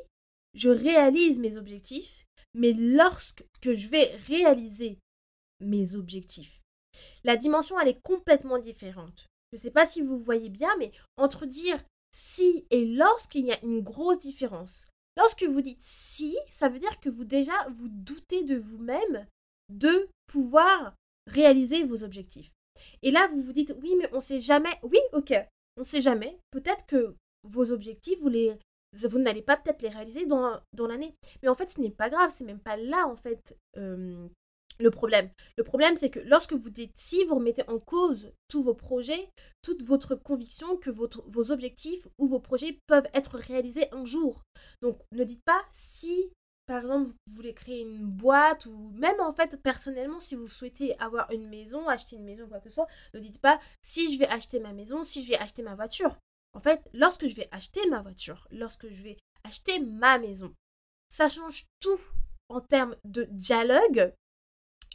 je 0.53 0.69
réalise 0.69 1.39
mes 1.39 1.57
objectifs, 1.57 2.25
mais 2.53 2.73
lorsque 2.73 3.45
que 3.61 3.75
je 3.75 3.89
vais 3.89 4.15
réaliser 4.27 4.99
mes 5.59 5.95
objectifs. 5.95 6.61
La 7.23 7.35
dimension, 7.35 7.79
elle 7.79 7.89
est 7.89 8.01
complètement 8.01 8.59
différente. 8.59 9.27
Je 9.51 9.57
ne 9.57 9.61
sais 9.61 9.71
pas 9.71 9.85
si 9.85 10.01
vous 10.01 10.17
voyez 10.19 10.49
bien, 10.49 10.75
mais 10.77 10.91
entre 11.17 11.45
dire 11.45 11.83
si 12.11 12.65
et 12.69 12.85
lorsqu'il 12.85 13.45
y 13.45 13.51
a 13.51 13.63
une 13.63 13.81
grosse 13.81 14.19
différence. 14.19 14.87
Lorsque 15.15 15.43
vous 15.43 15.61
dites 15.61 15.81
si, 15.81 16.37
ça 16.51 16.69
veut 16.69 16.79
dire 16.79 16.99
que 16.99 17.09
vous 17.09 17.25
déjà 17.25 17.53
vous 17.69 17.89
doutez 17.89 18.43
de 18.43 18.55
vous-même 18.55 19.27
de 19.69 20.09
pouvoir 20.27 20.95
réaliser 21.27 21.83
vos 21.83 22.03
objectifs. 22.03 22.51
Et 23.01 23.11
là, 23.11 23.27
vous 23.27 23.41
vous 23.41 23.53
dites 23.53 23.73
oui, 23.81 23.95
mais 23.97 24.09
on 24.13 24.17
ne 24.17 24.21
sait 24.21 24.41
jamais. 24.41 24.79
Oui, 24.83 24.99
ok, 25.13 25.33
on 25.75 25.81
ne 25.81 25.85
sait 25.85 26.01
jamais. 26.01 26.39
Peut-être 26.51 26.85
que 26.85 27.15
vos 27.43 27.71
objectifs, 27.71 28.19
vous 28.19 29.19
n'allez 29.19 29.41
pas 29.41 29.57
peut-être 29.57 29.81
les 29.81 29.89
réaliser 29.89 30.25
dans, 30.25 30.59
dans 30.73 30.87
l'année. 30.87 31.15
Mais 31.41 31.49
en 31.49 31.55
fait, 31.55 31.71
ce 31.71 31.81
n'est 31.81 31.91
pas 31.91 32.09
grave, 32.09 32.31
c'est 32.33 32.45
même 32.45 32.59
pas 32.59 32.77
là, 32.77 33.07
en 33.07 33.15
fait, 33.15 33.57
euh, 33.77 34.27
le 34.79 34.91
problème. 34.91 35.29
Le 35.57 35.63
problème, 35.63 35.97
c'est 35.97 36.09
que 36.09 36.19
lorsque 36.19 36.53
vous 36.53 36.69
dites 36.69 36.93
si, 36.95 37.23
vous 37.25 37.35
remettez 37.35 37.67
en 37.67 37.79
cause 37.79 38.31
tous 38.47 38.63
vos 38.63 38.75
projets, 38.75 39.29
toute 39.61 39.83
votre 39.83 40.15
conviction 40.15 40.77
que 40.77 40.89
votre, 40.89 41.23
vos 41.29 41.51
objectifs 41.51 42.07
ou 42.17 42.27
vos 42.27 42.39
projets 42.39 42.79
peuvent 42.87 43.07
être 43.13 43.37
réalisés 43.37 43.87
un 43.91 44.05
jour. 44.05 44.43
Donc, 44.81 44.99
ne 45.11 45.23
dites 45.23 45.43
pas 45.43 45.61
si, 45.71 46.31
par 46.67 46.79
exemple, 46.79 47.11
vous 47.11 47.35
voulez 47.35 47.53
créer 47.53 47.81
une 47.81 48.05
boîte 48.05 48.65
ou 48.65 48.91
même 48.95 49.19
en 49.19 49.33
fait, 49.33 49.61
personnellement, 49.61 50.19
si 50.19 50.35
vous 50.35 50.47
souhaitez 50.47 50.97
avoir 50.99 51.31
une 51.31 51.47
maison, 51.47 51.87
acheter 51.87 52.15
une 52.15 52.25
maison, 52.25 52.47
quoi 52.47 52.59
que 52.59 52.69
ce 52.69 52.75
soit, 52.75 52.87
ne 53.13 53.19
dites 53.19 53.39
pas 53.39 53.59
si 53.81 54.13
je 54.13 54.19
vais 54.19 54.27
acheter 54.27 54.59
ma 54.59 54.73
maison, 54.73 55.03
si 55.03 55.23
je 55.23 55.29
vais 55.29 55.39
acheter 55.39 55.63
ma 55.63 55.75
voiture. 55.75 56.17
En 56.53 56.59
fait, 56.59 56.81
lorsque 56.93 57.27
je 57.27 57.35
vais 57.35 57.49
acheter 57.51 57.87
ma 57.89 58.01
voiture, 58.01 58.47
lorsque 58.51 58.89
je 58.89 59.03
vais 59.03 59.17
acheter 59.43 59.79
ma 59.79 60.17
maison, 60.17 60.53
ça 61.09 61.29
change 61.29 61.65
tout 61.79 61.99
en 62.49 62.61
termes 62.61 62.95
de 63.03 63.23
dialogue 63.31 64.13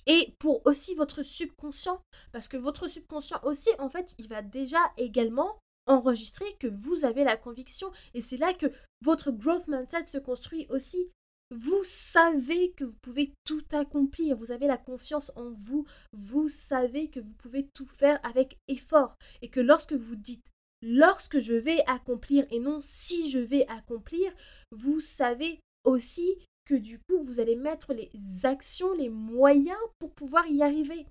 et 0.07 0.35
pour 0.38 0.65
aussi 0.67 0.95
votre 0.95 1.23
subconscient, 1.23 2.01
parce 2.33 2.49
que 2.49 2.57
votre 2.57 2.88
subconscient 2.88 3.41
aussi, 3.45 3.71
en 3.79 3.88
fait, 3.88 4.15
il 4.19 4.29
va 4.29 4.43
déjà 4.43 4.79
également 4.97 5.59
enregistrer 5.87 6.47
que 6.61 6.69
vous 6.69 7.05
avez 7.05 7.25
la 7.25 7.37
conviction. 7.37 7.91
Et 8.15 8.21
c'est 8.21 8.37
là 8.37 8.53
que 8.55 8.67
votre 9.05 9.31
growth 9.31 9.67
mindset 9.69 10.07
se 10.07 10.19
construit 10.19 10.67
aussi. 10.71 11.11
Vous 11.51 11.83
savez 11.85 12.73
que 12.73 12.85
vous 12.85 12.97
pouvez 13.03 13.35
tout 13.45 13.65
accomplir, 13.73 14.37
vous 14.37 14.53
avez 14.53 14.67
la 14.67 14.79
confiance 14.79 15.31
en 15.37 15.51
vous, 15.51 15.85
vous 16.12 16.49
savez 16.49 17.11
que 17.11 17.21
vous 17.21 17.35
pouvez 17.35 17.69
tout 17.75 17.87
faire 17.87 18.19
avec 18.25 18.57
effort. 18.69 19.17
Et 19.43 19.51
que 19.51 19.61
lorsque 19.61 19.93
vous 19.93 20.17
dites 20.17 20.45
lorsque 20.83 21.38
je 21.38 21.55
vais 21.55 21.83
accomplir 21.87 22.45
et 22.51 22.59
non 22.59 22.81
si 22.83 23.31
je 23.31 23.38
vais 23.38 23.67
accomplir, 23.69 24.33
vous 24.73 25.01
savez 25.01 25.61
aussi 25.85 26.38
du 26.75 26.99
coup, 26.99 27.23
vous 27.23 27.41
allez 27.41 27.57
mettre 27.57 27.95
les 27.95 28.11
actions, 28.45 28.93
les 28.95 29.09
moyens 29.09 29.79
pour 29.99 30.13
pouvoir 30.13 30.47
y 30.47 30.63
arriver. 30.63 31.07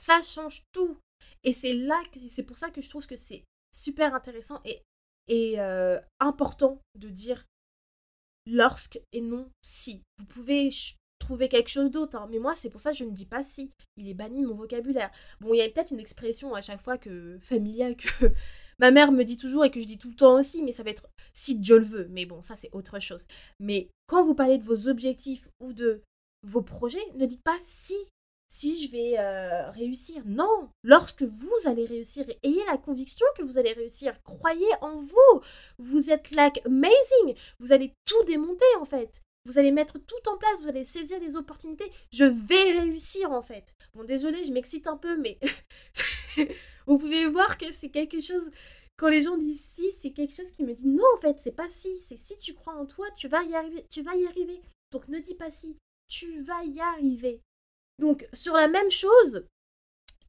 Ça 0.00 0.20
change 0.22 0.62
tout. 0.72 0.98
Et 1.42 1.52
c'est 1.52 1.74
là 1.74 2.02
que 2.12 2.18
c'est 2.28 2.42
pour 2.42 2.58
ça 2.58 2.70
que 2.70 2.80
je 2.80 2.88
trouve 2.88 3.06
que 3.06 3.16
c'est 3.16 3.44
super 3.72 4.14
intéressant 4.14 4.60
et, 4.64 4.82
et 5.28 5.60
euh, 5.60 6.00
important 6.20 6.80
de 6.98 7.08
dire 7.08 7.44
lorsque 8.46 9.00
et 9.12 9.20
non 9.20 9.50
si. 9.62 10.02
Vous 10.18 10.26
pouvez 10.26 10.70
trouver 11.18 11.48
quelque 11.48 11.70
chose 11.70 11.90
d'autre, 11.90 12.16
hein, 12.16 12.26
mais 12.30 12.38
moi 12.38 12.54
c'est 12.54 12.70
pour 12.70 12.80
ça 12.80 12.92
que 12.92 12.98
je 12.98 13.04
ne 13.04 13.10
dis 13.10 13.26
pas 13.26 13.42
si. 13.42 13.70
Il 13.96 14.08
est 14.08 14.14
banni 14.14 14.42
de 14.42 14.46
mon 14.46 14.54
vocabulaire. 14.54 15.10
Bon, 15.40 15.54
il 15.54 15.58
y 15.58 15.62
a 15.62 15.68
peut-être 15.68 15.92
une 15.92 16.00
expression 16.00 16.54
à 16.54 16.62
chaque 16.62 16.80
fois 16.80 16.98
que 16.98 17.38
familiale 17.40 17.96
que 17.96 18.32
Ma 18.78 18.90
mère 18.90 19.12
me 19.12 19.24
dit 19.24 19.36
toujours 19.36 19.64
et 19.64 19.70
que 19.70 19.80
je 19.80 19.86
dis 19.86 19.98
tout 19.98 20.08
le 20.10 20.16
temps 20.16 20.38
aussi, 20.38 20.62
mais 20.62 20.72
ça 20.72 20.82
va 20.82 20.90
être 20.90 21.08
si 21.32 21.56
Dieu 21.56 21.78
le 21.78 21.84
veut. 21.84 22.08
Mais 22.10 22.26
bon, 22.26 22.42
ça 22.42 22.56
c'est 22.56 22.70
autre 22.72 22.98
chose. 23.00 23.24
Mais 23.60 23.88
quand 24.06 24.24
vous 24.24 24.34
parlez 24.34 24.58
de 24.58 24.64
vos 24.64 24.88
objectifs 24.88 25.48
ou 25.60 25.72
de 25.72 26.02
vos 26.42 26.62
projets, 26.62 27.04
ne 27.14 27.26
dites 27.26 27.42
pas 27.42 27.56
si, 27.60 27.96
si 28.48 28.84
je 28.84 28.90
vais 28.92 29.18
euh, 29.18 29.70
réussir. 29.70 30.22
Non, 30.26 30.68
lorsque 30.82 31.22
vous 31.22 31.56
allez 31.66 31.86
réussir, 31.86 32.24
ayez 32.42 32.64
la 32.66 32.78
conviction 32.78 33.26
que 33.36 33.42
vous 33.42 33.58
allez 33.58 33.72
réussir. 33.72 34.22
Croyez 34.22 34.70
en 34.80 35.00
vous. 35.00 35.40
Vous 35.78 36.10
êtes 36.10 36.30
like 36.30 36.64
amazing. 36.66 37.34
Vous 37.58 37.72
allez 37.72 37.92
tout 38.04 38.24
démonter 38.26 38.64
en 38.80 38.84
fait. 38.84 39.22
Vous 39.46 39.58
allez 39.58 39.72
mettre 39.72 39.98
tout 39.98 40.28
en 40.28 40.38
place, 40.38 40.62
vous 40.62 40.68
allez 40.68 40.84
saisir 40.84 41.20
les 41.20 41.36
opportunités. 41.36 41.90
Je 42.12 42.24
vais 42.24 42.78
réussir 42.80 43.30
en 43.30 43.42
fait. 43.42 43.74
Bon, 43.94 44.02
désolé, 44.02 44.42
je 44.44 44.52
m'excite 44.52 44.86
un 44.86 44.96
peu, 44.96 45.18
mais 45.18 45.38
vous 46.86 46.98
pouvez 46.98 47.26
voir 47.26 47.58
que 47.58 47.72
c'est 47.72 47.90
quelque 47.90 48.20
chose. 48.20 48.50
Quand 48.96 49.08
les 49.08 49.22
gens 49.22 49.36
disent 49.36 49.64
si, 49.64 49.90
c'est 49.90 50.12
quelque 50.12 50.34
chose 50.34 50.52
qui 50.52 50.62
me 50.62 50.74
dit 50.74 50.88
non 50.88 51.04
en 51.16 51.20
fait, 51.20 51.40
c'est 51.40 51.56
pas 51.56 51.68
si, 51.68 52.00
c'est 52.00 52.18
si 52.18 52.36
tu 52.38 52.54
crois 52.54 52.74
en 52.74 52.86
toi, 52.86 53.06
tu 53.16 53.28
vas 53.28 53.42
y 53.42 53.54
arriver, 53.54 53.84
tu 53.90 54.02
vas 54.02 54.14
y 54.14 54.26
arriver. 54.26 54.62
Donc 54.92 55.08
ne 55.08 55.18
dis 55.18 55.34
pas 55.34 55.50
si, 55.50 55.76
tu 56.08 56.42
vas 56.42 56.62
y 56.64 56.80
arriver. 56.80 57.40
Donc 57.98 58.28
sur 58.32 58.54
la 58.54 58.68
même 58.68 58.90
chose, 58.90 59.46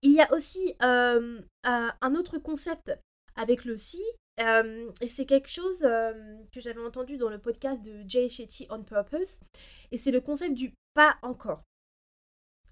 il 0.02 0.14
y 0.14 0.22
a 0.22 0.34
aussi 0.34 0.74
euh, 0.82 1.42
un 1.64 2.16
autre 2.16 2.40
concept 2.40 2.92
avec 3.36 3.66
le 3.66 3.78
si, 3.78 4.02
et 4.38 5.08
c'est 5.08 5.26
quelque 5.26 5.50
chose 5.50 5.80
que 5.80 6.60
j'avais 6.60 6.82
entendu 6.82 7.18
dans 7.18 7.30
le 7.30 7.40
podcast 7.40 7.84
de 7.84 8.04
Jay 8.08 8.30
Shetty 8.30 8.68
on 8.70 8.84
Purpose. 8.84 9.40
Et 9.92 9.98
c'est 9.98 10.12
le 10.12 10.22
concept 10.22 10.54
du 10.54 10.74
pas 10.94 11.18
encore. 11.22 11.64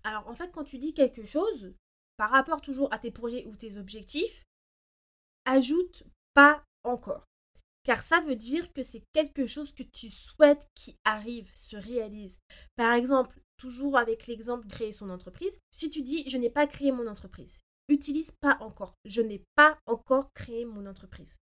Alors 0.03 0.27
en 0.27 0.35
fait, 0.35 0.51
quand 0.51 0.63
tu 0.63 0.77
dis 0.77 0.93
quelque 0.93 1.23
chose, 1.23 1.73
par 2.17 2.31
rapport 2.31 2.61
toujours 2.61 2.93
à 2.93 2.99
tes 2.99 3.11
projets 3.11 3.45
ou 3.45 3.55
tes 3.55 3.77
objectifs, 3.77 4.43
ajoute 5.45 6.03
pas 6.33 6.63
encore. 6.83 7.25
Car 7.83 8.01
ça 8.01 8.21
veut 8.21 8.35
dire 8.35 8.71
que 8.71 8.81
c'est 8.81 9.03
quelque 9.11 9.45
chose 9.45 9.73
que 9.73 9.83
tu 9.83 10.09
souhaites 10.09 10.65
qui 10.73 10.95
arrive, 11.03 11.51
se 11.53 11.75
réalise. 11.75 12.39
Par 12.77 12.93
exemple, 12.93 13.39
toujours 13.57 13.97
avec 13.97 14.27
l'exemple 14.27 14.67
créer 14.67 14.93
son 14.93 15.09
entreprise, 15.09 15.57
si 15.69 15.89
tu 15.89 16.01
dis 16.01 16.27
je 16.29 16.37
n'ai 16.37 16.49
pas 16.49 16.65
créé 16.65 16.91
mon 16.91 17.07
entreprise, 17.07 17.59
utilise 17.89 18.31
pas 18.39 18.57
encore. 18.61 18.95
Je 19.05 19.21
n'ai 19.21 19.43
pas 19.55 19.77
encore 19.85 20.31
créé 20.33 20.65
mon 20.65 20.85
entreprise. 20.85 21.35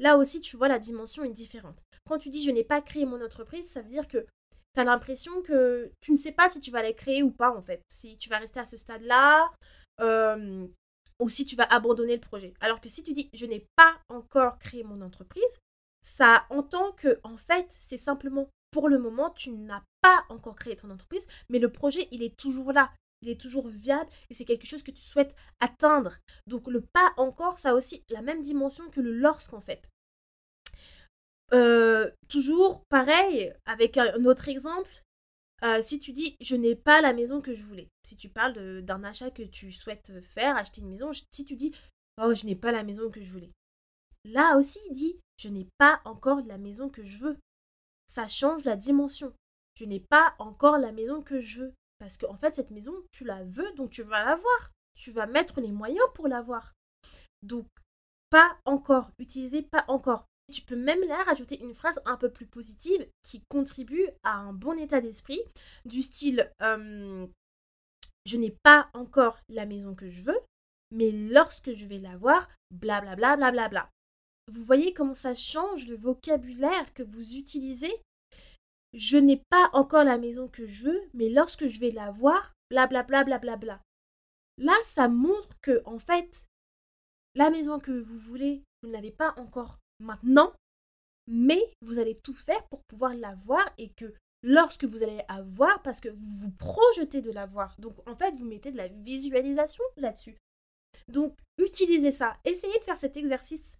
Là 0.00 0.16
aussi, 0.16 0.40
tu 0.40 0.56
vois, 0.56 0.68
la 0.68 0.80
dimension 0.80 1.22
est 1.24 1.32
différente. 1.32 1.80
Quand 2.06 2.18
tu 2.18 2.30
dis 2.30 2.42
je 2.42 2.50
n'ai 2.50 2.64
pas 2.64 2.82
créé 2.82 3.06
mon 3.06 3.24
entreprise, 3.24 3.70
ça 3.70 3.82
veut 3.82 3.90
dire 3.90 4.08
que 4.08 4.26
tu 4.74 4.80
as 4.80 4.84
l'impression 4.84 5.42
que 5.42 5.92
tu 6.00 6.10
ne 6.10 6.16
sais 6.16 6.32
pas 6.32 6.50
si 6.50 6.60
tu 6.60 6.72
vas 6.72 6.82
les 6.82 6.94
créer 6.94 7.22
ou 7.22 7.30
pas, 7.30 7.56
en 7.56 7.62
fait. 7.62 7.82
Si 7.88 8.18
tu 8.18 8.28
vas 8.28 8.38
rester 8.38 8.58
à 8.58 8.64
ce 8.64 8.76
stade-là, 8.76 9.50
euh, 10.00 10.66
ou 11.20 11.28
si 11.28 11.46
tu 11.46 11.56
vas 11.56 11.64
abandonner 11.64 12.14
le 12.14 12.20
projet. 12.20 12.54
Alors 12.60 12.80
que 12.80 12.88
si 12.88 13.02
tu 13.02 13.12
dis, 13.12 13.30
je 13.32 13.46
n'ai 13.46 13.66
pas 13.76 13.98
encore 14.08 14.58
créé 14.58 14.84
mon 14.84 15.00
entreprise, 15.00 15.42
ça 16.02 16.46
entend 16.50 16.92
que, 16.92 17.18
en 17.22 17.36
fait, 17.36 17.66
c'est 17.70 17.98
simplement 17.98 18.48
pour 18.70 18.88
le 18.88 18.98
moment, 18.98 19.30
tu 19.30 19.50
n'as 19.50 19.82
pas 20.00 20.24
encore 20.28 20.56
créé 20.56 20.76
ton 20.76 20.90
entreprise, 20.90 21.26
mais 21.48 21.58
le 21.58 21.70
projet, 21.70 22.08
il 22.10 22.22
est 22.22 22.36
toujours 22.36 22.72
là. 22.72 22.92
Il 23.22 23.30
est 23.30 23.40
toujours 23.40 23.68
viable 23.68 24.10
et 24.28 24.34
c'est 24.34 24.44
quelque 24.44 24.66
chose 24.66 24.82
que 24.82 24.90
tu 24.90 25.02
souhaites 25.02 25.34
atteindre. 25.60 26.18
Donc 26.46 26.68
le 26.68 26.82
pas 26.82 27.14
encore, 27.16 27.58
ça 27.58 27.70
a 27.70 27.74
aussi 27.74 28.04
la 28.10 28.20
même 28.20 28.42
dimension 28.42 28.90
que 28.90 29.00
le 29.00 29.12
lorsqu'en 29.12 29.62
fait. 29.62 29.88
Euh, 31.52 32.10
toujours 32.28 32.84
pareil, 32.90 33.54
avec 33.64 33.96
un 33.96 34.24
autre 34.26 34.48
exemple, 34.48 34.90
euh, 35.64 35.82
si 35.82 35.98
tu 35.98 36.12
dis 36.12 36.36
je 36.40 36.56
n'ai 36.56 36.76
pas 36.76 37.00
la 37.00 37.12
maison 37.12 37.40
que 37.40 37.52
je 37.52 37.64
voulais, 37.64 37.88
si 38.04 38.16
tu 38.16 38.28
parles 38.28 38.82
d'un 38.82 39.04
achat 39.04 39.30
que 39.30 39.42
tu 39.42 39.72
souhaites 39.72 40.12
faire, 40.22 40.56
acheter 40.56 40.80
une 40.80 40.88
maison, 40.88 41.10
si 41.12 41.44
tu 41.44 41.56
dis 41.56 41.72
oh 42.22 42.34
je 42.34 42.46
n'ai 42.46 42.56
pas 42.56 42.72
la 42.72 42.82
maison 42.82 43.10
que 43.10 43.20
je 43.20 43.30
voulais, 43.30 43.50
là 44.24 44.56
aussi 44.56 44.78
il 44.88 44.94
dit 44.94 45.16
je 45.36 45.48
n'ai 45.48 45.68
pas 45.78 46.00
encore 46.04 46.40
la 46.46 46.58
maison 46.58 46.88
que 46.88 47.02
je 47.02 47.18
veux. 47.18 47.38
Ça 48.06 48.28
change 48.28 48.64
la 48.64 48.76
dimension. 48.76 49.32
Je 49.74 49.84
n'ai 49.84 50.00
pas 50.00 50.34
encore 50.38 50.78
la 50.78 50.92
maison 50.92 51.22
que 51.22 51.40
je 51.40 51.60
veux. 51.60 51.74
Parce 51.98 52.18
qu'en 52.18 52.32
en 52.32 52.36
fait, 52.36 52.54
cette 52.54 52.70
maison, 52.70 52.94
tu 53.10 53.24
la 53.24 53.42
veux, 53.44 53.72
donc 53.72 53.90
tu 53.90 54.02
vas 54.02 54.24
l'avoir. 54.24 54.70
Tu 54.94 55.10
vas 55.10 55.26
mettre 55.26 55.60
les 55.60 55.72
moyens 55.72 56.06
pour 56.14 56.28
l'avoir. 56.28 56.72
Donc, 57.42 57.66
pas 58.30 58.56
encore. 58.64 59.10
Utiliser 59.18 59.62
pas 59.62 59.84
encore. 59.88 60.26
Tu 60.52 60.62
peux 60.62 60.76
même 60.76 61.02
là 61.04 61.22
rajouter 61.24 61.60
une 61.60 61.74
phrase 61.74 62.00
un 62.04 62.16
peu 62.16 62.30
plus 62.30 62.46
positive 62.46 63.08
qui 63.22 63.42
contribue 63.48 64.08
à 64.22 64.36
un 64.36 64.52
bon 64.52 64.78
état 64.78 65.00
d'esprit, 65.00 65.40
du 65.84 66.02
style 66.02 66.50
euh, 66.62 67.26
Je 68.26 68.36
n'ai 68.36 68.54
pas 68.62 68.90
encore 68.92 69.38
la 69.48 69.64
maison 69.64 69.94
que 69.94 70.10
je 70.10 70.22
veux, 70.22 70.38
mais 70.90 71.10
lorsque 71.10 71.72
je 71.72 71.86
vais 71.86 71.98
l'avoir, 71.98 72.48
blablabla, 72.70 73.36
blablabla. 73.36 73.50
Bla, 73.50 73.68
bla. 73.68 73.90
Vous 74.52 74.64
voyez 74.64 74.92
comment 74.92 75.14
ça 75.14 75.34
change 75.34 75.86
le 75.86 75.96
vocabulaire 75.96 76.92
que 76.92 77.02
vous 77.02 77.36
utilisez? 77.36 77.92
Je 78.92 79.16
n'ai 79.16 79.42
pas 79.50 79.70
encore 79.72 80.04
la 80.04 80.18
maison 80.18 80.48
que 80.48 80.66
je 80.66 80.84
veux, 80.84 81.00
mais 81.14 81.30
lorsque 81.30 81.66
je 81.66 81.80
vais 81.80 81.90
l'avoir, 81.90 82.52
blablabla, 82.70 83.24
blablabla. 83.24 83.56
Bla. 83.56 83.82
Là, 84.58 84.74
ça 84.84 85.08
montre 85.08 85.48
que, 85.62 85.82
en 85.84 85.98
fait, 85.98 86.46
la 87.34 87.50
maison 87.50 87.80
que 87.80 87.90
vous 87.90 88.18
voulez, 88.18 88.62
vous 88.82 88.88
ne 88.88 88.92
l'avez 88.92 89.10
pas 89.10 89.34
encore 89.36 89.78
maintenant, 90.00 90.52
mais 91.26 91.60
vous 91.80 91.98
allez 91.98 92.18
tout 92.18 92.34
faire 92.34 92.66
pour 92.68 92.82
pouvoir 92.84 93.14
l'avoir 93.14 93.64
et 93.78 93.90
que 93.90 94.12
lorsque 94.42 94.84
vous 94.84 95.02
allez 95.02 95.22
avoir, 95.28 95.82
parce 95.82 96.00
que 96.00 96.08
vous 96.08 96.36
vous 96.36 96.50
projetez 96.50 97.22
de 97.22 97.30
l'avoir, 97.30 97.74
donc 97.78 97.96
en 98.08 98.16
fait 98.16 98.32
vous 98.32 98.44
mettez 98.44 98.70
de 98.70 98.76
la 98.76 98.88
visualisation 98.88 99.84
là-dessus. 99.96 100.36
Donc 101.08 101.36
utilisez 101.58 102.12
ça, 102.12 102.36
essayez 102.44 102.78
de 102.78 102.84
faire 102.84 102.98
cet 102.98 103.16
exercice 103.16 103.78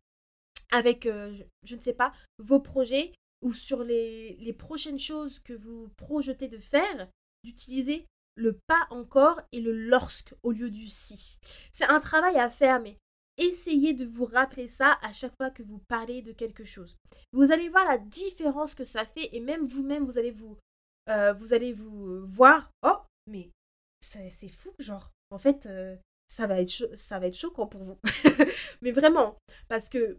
avec, 0.73 1.07
euh, 1.07 1.37
je, 1.63 1.77
ne 1.77 1.81
sais 1.81 1.93
pas, 1.93 2.13
vos 2.39 2.61
projets 2.61 3.13
ou 3.43 3.53
sur 3.53 3.85
les, 3.85 4.37
les 4.37 4.53
prochaines 4.53 4.99
choses 4.99 5.39
que 5.39 5.53
vous 5.53 5.89
projetez 5.97 6.49
de 6.49 6.59
faire, 6.59 7.09
d'utiliser 7.45 8.07
le 8.37 8.59
pas 8.67 8.87
encore 8.91 9.41
et 9.53 9.61
le 9.61 9.73
lorsque 9.73 10.35
au 10.43 10.51
lieu 10.51 10.71
du 10.71 10.89
si. 10.89 11.39
C'est 11.73 11.85
un 11.85 12.01
travail 12.01 12.37
à 12.37 12.51
faire, 12.51 12.81
mais 12.81 12.99
essayez 13.37 13.95
de 13.95 14.05
vous 14.05 14.27
rappeler 14.27 14.69
ça 14.69 14.99
à 15.03 15.13
chaque 15.13 15.37
fois 15.37 15.51
que 15.51 15.63
vous 15.63 15.81
parlez 15.89 16.23
de 16.23 16.33
quelque 16.33 16.65
chose. 16.65 16.97
Vous 17.33 17.53
allez 17.53 17.69
voir 17.69 17.85
la 17.85 17.99
différence 17.99 18.75
que 18.75 18.85
ça 18.85 19.05
fait 19.05 19.35
et 19.35 19.41
même 19.41 19.67
vous-même, 19.67 20.05
vous 20.05 20.19
allez 20.19 20.31
vous, 20.31 20.57
euh, 21.09 21.33
vous 21.33 21.55
allez 21.55 21.73
vous 21.73 22.27
voir, 22.27 22.71
oh, 22.83 22.99
mais 23.27 23.51
c'est 24.01 24.49
fou, 24.49 24.73
genre, 24.79 25.11
en 25.31 25.39
fait, 25.39 25.67
euh, 25.67 25.97
ça, 26.29 26.47
va 26.47 26.61
être 26.61 26.71
ça 26.97 27.19
va 27.19 27.27
être 27.27 27.39
choquant 27.39 27.67
pour 27.67 27.83
vous. 27.83 27.99
mais 28.83 28.93
vraiment, 28.93 29.37
parce 29.69 29.89
que 29.89 30.19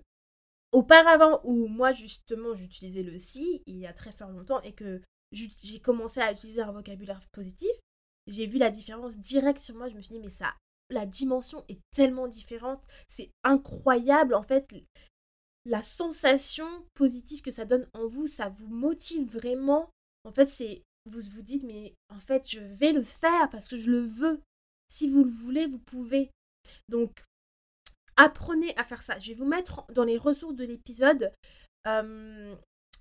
auparavant 0.71 1.41
où 1.43 1.67
moi, 1.67 1.91
justement, 1.91 2.53
j'utilisais 2.53 3.03
le 3.03 3.17
si, 3.19 3.63
il 3.65 3.77
y 3.77 3.87
a 3.87 3.93
très 3.93 4.11
fort 4.11 4.31
longtemps, 4.31 4.61
et 4.61 4.73
que 4.73 5.01
j'ai 5.31 5.79
commencé 5.79 6.19
à 6.19 6.31
utiliser 6.31 6.61
un 6.61 6.71
vocabulaire 6.71 7.21
positif, 7.31 7.71
j'ai 8.27 8.47
vu 8.47 8.57
la 8.57 8.69
différence 8.69 9.17
directe 9.17 9.61
sur 9.61 9.75
moi. 9.75 9.89
Je 9.89 9.95
me 9.95 10.01
suis 10.01 10.15
dit, 10.15 10.21
mais 10.21 10.31
ça 10.31 10.53
la 10.89 11.05
dimension 11.05 11.63
est 11.67 11.79
tellement 11.91 12.27
différente. 12.27 12.83
C'est 13.07 13.31
incroyable, 13.43 14.33
en 14.33 14.43
fait. 14.43 14.67
La 15.65 15.81
sensation 15.81 16.67
positive 16.93 17.41
que 17.41 17.51
ça 17.51 17.65
donne 17.65 17.87
en 17.93 18.07
vous, 18.07 18.27
ça 18.27 18.49
vous 18.49 18.67
motive 18.67 19.27
vraiment. 19.31 19.89
En 20.23 20.31
fait, 20.31 20.49
c'est 20.49 20.83
vous 21.09 21.21
vous 21.21 21.41
dites, 21.41 21.63
mais 21.63 21.93
en 22.09 22.19
fait, 22.19 22.49
je 22.49 22.59
vais 22.59 22.91
le 22.91 23.03
faire 23.03 23.49
parce 23.49 23.67
que 23.67 23.77
je 23.77 23.91
le 23.91 23.99
veux. 23.99 24.41
Si 24.89 25.09
vous 25.09 25.23
le 25.23 25.29
voulez, 25.29 25.67
vous 25.67 25.79
pouvez. 25.79 26.31
Donc, 26.89 27.23
apprenez 28.17 28.75
à 28.77 28.83
faire 28.83 29.01
ça. 29.01 29.19
Je 29.19 29.29
vais 29.29 29.35
vous 29.35 29.45
mettre 29.45 29.85
dans 29.93 30.03
les 30.03 30.17
ressources 30.17 30.55
de 30.55 30.65
l'épisode 30.65 31.31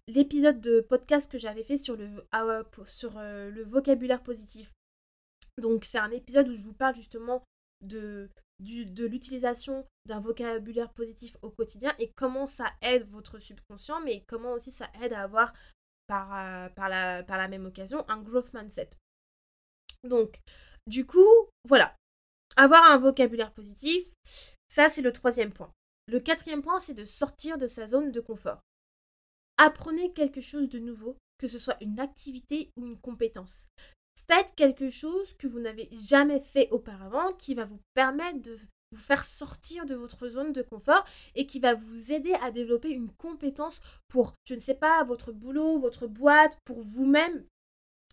l'épisode 0.09 0.61
de 0.61 0.81
podcast 0.81 1.31
que 1.31 1.39
j'avais 1.39 1.65
fait 1.65 1.77
sur 1.77 1.99
ah 2.33 2.45
euh, 2.45 3.51
le 3.51 3.65
vocabulaire 3.65 4.23
positif. 4.23 4.73
Donc, 5.59 5.85
c'est 5.85 5.99
un 5.99 6.11
épisode 6.11 6.49
où 6.49 6.55
je 6.55 6.63
vous 6.63 6.75
parle 6.75 6.95
justement 6.95 7.43
de, 7.85 8.31
l'utilisation 8.61 9.87
d'un 10.07 10.21
vocabulaire 10.21 10.93
positif 10.93 11.37
au 11.43 11.51
quotidien 11.51 11.95
et 11.99 12.13
comment 12.17 12.47
ça 12.47 12.73
aide 12.83 13.07
votre 13.09 13.39
subconscient, 13.39 14.01
mais 14.01 14.25
comment 14.27 14.53
aussi 14.53 14.73
ça 14.73 14.91
aide 15.03 15.13
à 15.13 15.23
avoir 15.23 15.53
euh, 16.11 16.69
par 16.69 16.89
la 16.89 17.49
même 17.49 17.67
occasion 17.67 18.05
un 18.09 18.21
growth 18.21 18.53
mindset. 18.53 18.91
Donc, 20.03 20.41
du 20.87 21.07
coup, 21.07 21.49
voilà. 21.69 21.97
Avoir 22.57 22.85
un 22.85 22.99
vocabulaire 22.99 23.53
positif, 23.53 24.05
ça 24.69 24.89
c'est 24.89 25.03
le 25.03 25.13
troisième 25.13 25.53
point. 25.53 25.73
Le 26.07 26.21
quatrième 26.21 26.63
point, 26.63 26.79
c'est 26.79 26.95
de 26.95 27.05
sortir 27.05 27.59
de 27.59 27.67
sa 27.67 27.87
zone 27.87 28.13
de 28.13 28.21
confort. 28.21 28.61
Apprenez 29.57 30.13
quelque 30.13 30.41
chose 30.41 30.69
de 30.69 30.79
nouveau, 30.79 31.17
que 31.39 31.49
ce 31.49 31.59
soit 31.59 31.77
une 31.81 31.99
activité 31.99 32.71
ou 32.77 32.87
une 32.87 33.01
compétence. 33.01 33.67
Faites 34.27 34.55
quelque 34.57 34.89
chose 34.89 35.35
que 35.35 35.47
vous 35.47 35.61
n'avez 35.61 35.89
jamais 35.93 36.41
fait 36.41 36.69
auparavant 36.71 37.33
qui 37.35 37.55
va 37.55 37.65
vous 37.65 37.81
permettre 37.95 38.41
de 38.41 38.59
vous 38.91 39.01
faire 39.01 39.25
sortir 39.25 39.87
de 39.87 39.95
votre 39.95 40.29
zone 40.29 40.53
de 40.53 40.63
confort 40.63 41.05
et 41.35 41.47
qui 41.47 41.59
va 41.59 41.75
vous 41.75 42.13
aider 42.13 42.33
à 42.43 42.51
développer 42.51 42.91
une 42.91 43.11
compétence 43.13 43.81
pour, 44.09 44.35
je 44.45 44.55
ne 44.55 44.61
sais 44.61 44.75
pas, 44.75 45.03
votre 45.05 45.33
boulot, 45.33 45.79
votre 45.79 46.07
boîte, 46.07 46.57
pour 46.65 46.81
vous-même. 46.81 47.45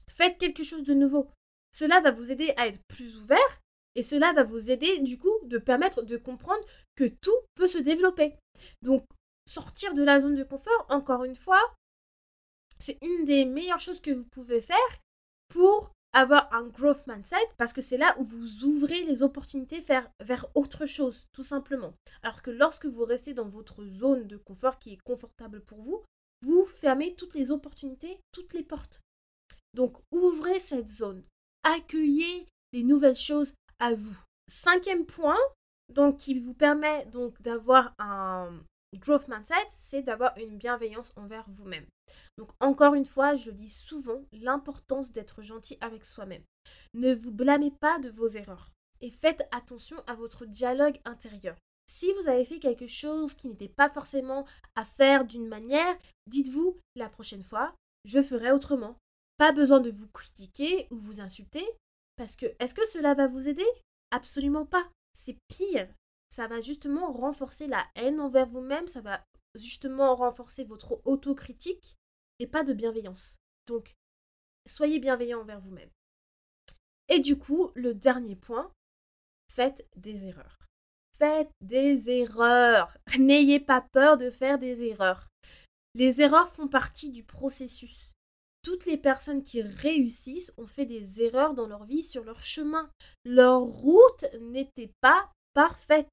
Faites 0.10 0.38
quelque 0.38 0.64
chose 0.64 0.84
de 0.84 0.94
nouveau. 0.94 1.30
Cela 1.72 2.02
va 2.02 2.12
vous 2.12 2.32
aider 2.32 2.54
à 2.58 2.68
être 2.68 2.82
plus 2.88 3.18
ouvert 3.18 3.62
et 3.96 4.04
cela 4.04 4.34
va 4.34 4.44
vous 4.44 4.72
aider 4.72 5.00
du 5.00 5.18
coup 5.18 5.38
de 5.44 5.58
permettre 5.58 6.02
de 6.02 6.18
comprendre 6.18 6.64
que 6.96 7.08
tout 7.08 7.38
peut 7.56 7.68
se 7.68 7.78
développer. 7.78 8.36
Donc 8.82 9.06
sortir 9.48 9.94
de 9.94 10.04
la 10.04 10.20
zone 10.20 10.36
de 10.36 10.44
confort, 10.44 10.86
encore 10.90 11.24
une 11.24 11.36
fois, 11.36 11.62
c'est 12.80 12.98
une 13.02 13.26
des 13.26 13.46
meilleures 13.46 13.80
choses 13.80 14.02
que 14.02 14.12
vous 14.12 14.26
pouvez 14.26 14.62
faire 14.62 14.78
pour 15.50 15.92
avoir 16.14 16.54
un 16.54 16.68
growth 16.68 17.06
mindset 17.08 17.36
parce 17.58 17.74
que 17.74 17.82
c'est 17.82 17.98
là 17.98 18.16
où 18.20 18.26
vous 18.26 18.66
ouvrez 18.66 19.04
les 19.04 19.24
opportunités 19.24 19.80
vers, 19.80 20.48
autre 20.56 20.86
chose, 20.86 21.26
tout 21.32 21.44
simplement. 21.44 21.94
Alors 22.24 22.42
que 22.42 22.52
lorsque 22.52 22.86
vous 22.86 23.06
restez 23.06 23.34
dans 23.34 23.48
votre 23.48 23.86
zone 23.86 24.28
de 24.28 24.38
confort 24.38 24.80
qui 24.80 24.94
est 24.94 25.02
confortable 25.04 25.62
pour 25.62 25.82
vous, 25.82 26.04
vous 26.44 26.66
fermez 26.66 27.16
toutes 27.16 27.36
les 27.36 27.52
opportunités, 27.52 28.20
toutes 28.32 28.54
les 28.54 28.64
portes. 28.64 29.02
Donc 29.74 29.98
ouvrez 30.12 30.60
cette 30.60 30.90
zone, 30.90 31.24
accueillez 31.64 32.48
les 32.74 32.84
nouvelles 32.84 33.16
choses 33.16 33.54
à 33.80 33.94
vous. 33.94 34.18
Cinquième 34.50 35.06
point, 35.06 35.40
donc 35.90 36.18
qui 36.18 36.38
vous 36.38 36.54
permet 36.54 37.06
donc 37.06 37.42
d'avoir 37.42 37.94
un 38.00 38.60
growth 38.98 39.28
mindset, 39.28 39.68
c'est 39.72 40.02
d'avoir 40.02 40.38
une 40.38 40.58
bienveillance 40.58 41.14
envers 41.16 41.50
vous-même. 41.50 41.86
Donc 42.38 42.50
encore 42.60 42.94
une 42.94 43.06
fois, 43.06 43.36
je 43.36 43.52
dis 43.52 43.70
souvent, 43.70 44.24
l'importance 44.32 45.12
d'être 45.12 45.42
gentil 45.42 45.78
avec 45.82 46.06
soi-même. 46.06 46.44
Ne 46.94 47.14
vous 47.14 47.32
blâmez 47.32 47.72
pas 47.72 48.00
de 48.00 48.10
vos 48.10 48.28
erreurs 48.28 48.72
et 49.02 49.12
faites 49.12 49.48
attention 49.52 49.98
à 50.08 50.16
votre 50.16 50.46
dialogue 50.46 51.00
intérieur. 51.06 51.56
Si 51.88 52.12
vous 52.14 52.30
avez 52.30 52.46
fait 52.46 52.60
quelque 52.60 52.88
chose 52.88 53.34
qui 53.36 53.48
n'était 53.48 53.68
pas 53.68 53.90
forcément 53.90 54.46
à 54.76 54.86
faire 54.86 55.26
d'une 55.26 55.48
manière, 55.48 55.98
dites-vous 56.28 56.80
la 56.96 57.10
prochaine 57.10 57.44
fois, 57.44 57.76
je 58.06 58.24
ferai 58.24 58.52
autrement. 58.52 58.98
Pas 59.38 59.52
besoin 59.52 59.80
de 59.80 59.92
vous 59.92 60.08
critiquer 60.08 60.88
ou 60.92 60.98
vous 60.98 61.20
insulter, 61.20 61.66
parce 62.16 62.36
que 62.36 62.46
est-ce 62.60 62.76
que 62.76 62.88
cela 62.88 63.14
va 63.14 63.28
vous 63.28 63.50
aider? 63.50 63.66
Absolument 64.12 64.66
pas. 64.66 64.88
C'est 65.14 65.38
pire. 65.48 65.90
Ça 66.32 66.48
va 66.48 66.62
justement 66.62 67.12
renforcer 67.12 67.68
la 67.68 67.86
haine 67.96 68.22
envers 68.22 68.48
vous-même, 68.48 68.88
ça 68.88 69.02
va 69.02 69.22
justement 69.56 70.16
renforcer 70.16 70.64
votre 70.64 71.02
autocritique 71.06 71.98
et 72.40 72.48
pas 72.48 72.64
de 72.64 72.74
bienveillance. 72.74 73.36
Donc, 73.68 73.96
soyez 74.66 75.00
bienveillant 75.00 75.42
envers 75.42 75.60
vous-même. 75.60 75.90
Et 77.10 77.20
du 77.20 77.38
coup, 77.38 77.72
le 77.76 77.94
dernier 77.94 78.38
point, 78.38 78.72
faites 79.52 79.86
des 79.98 80.28
erreurs. 80.28 80.60
Faites 81.18 81.52
des 81.60 82.10
erreurs. 82.10 82.98
N'ayez 83.20 83.60
pas 83.60 83.82
peur 83.82 84.18
de 84.18 84.32
faire 84.32 84.58
des 84.58 84.84
erreurs. 84.84 85.28
Les 85.96 86.22
erreurs 86.22 86.50
font 86.54 86.70
partie 86.70 87.12
du 87.12 87.24
processus. 87.24 88.08
toutes 88.64 88.86
les 88.86 88.98
personnes 88.98 89.44
qui 89.44 89.62
réussissent 89.62 90.54
ont 90.56 90.68
fait 90.68 90.86
des 90.86 91.22
erreurs 91.22 91.56
dans 91.56 91.68
leur 91.68 91.84
vie 91.84 92.04
sur 92.04 92.24
leur 92.24 92.44
chemin. 92.44 92.90
Leur 93.26 93.62
route 93.62 94.26
n'était 94.40 94.94
pas 95.02 95.32
parfaite. 95.54 96.10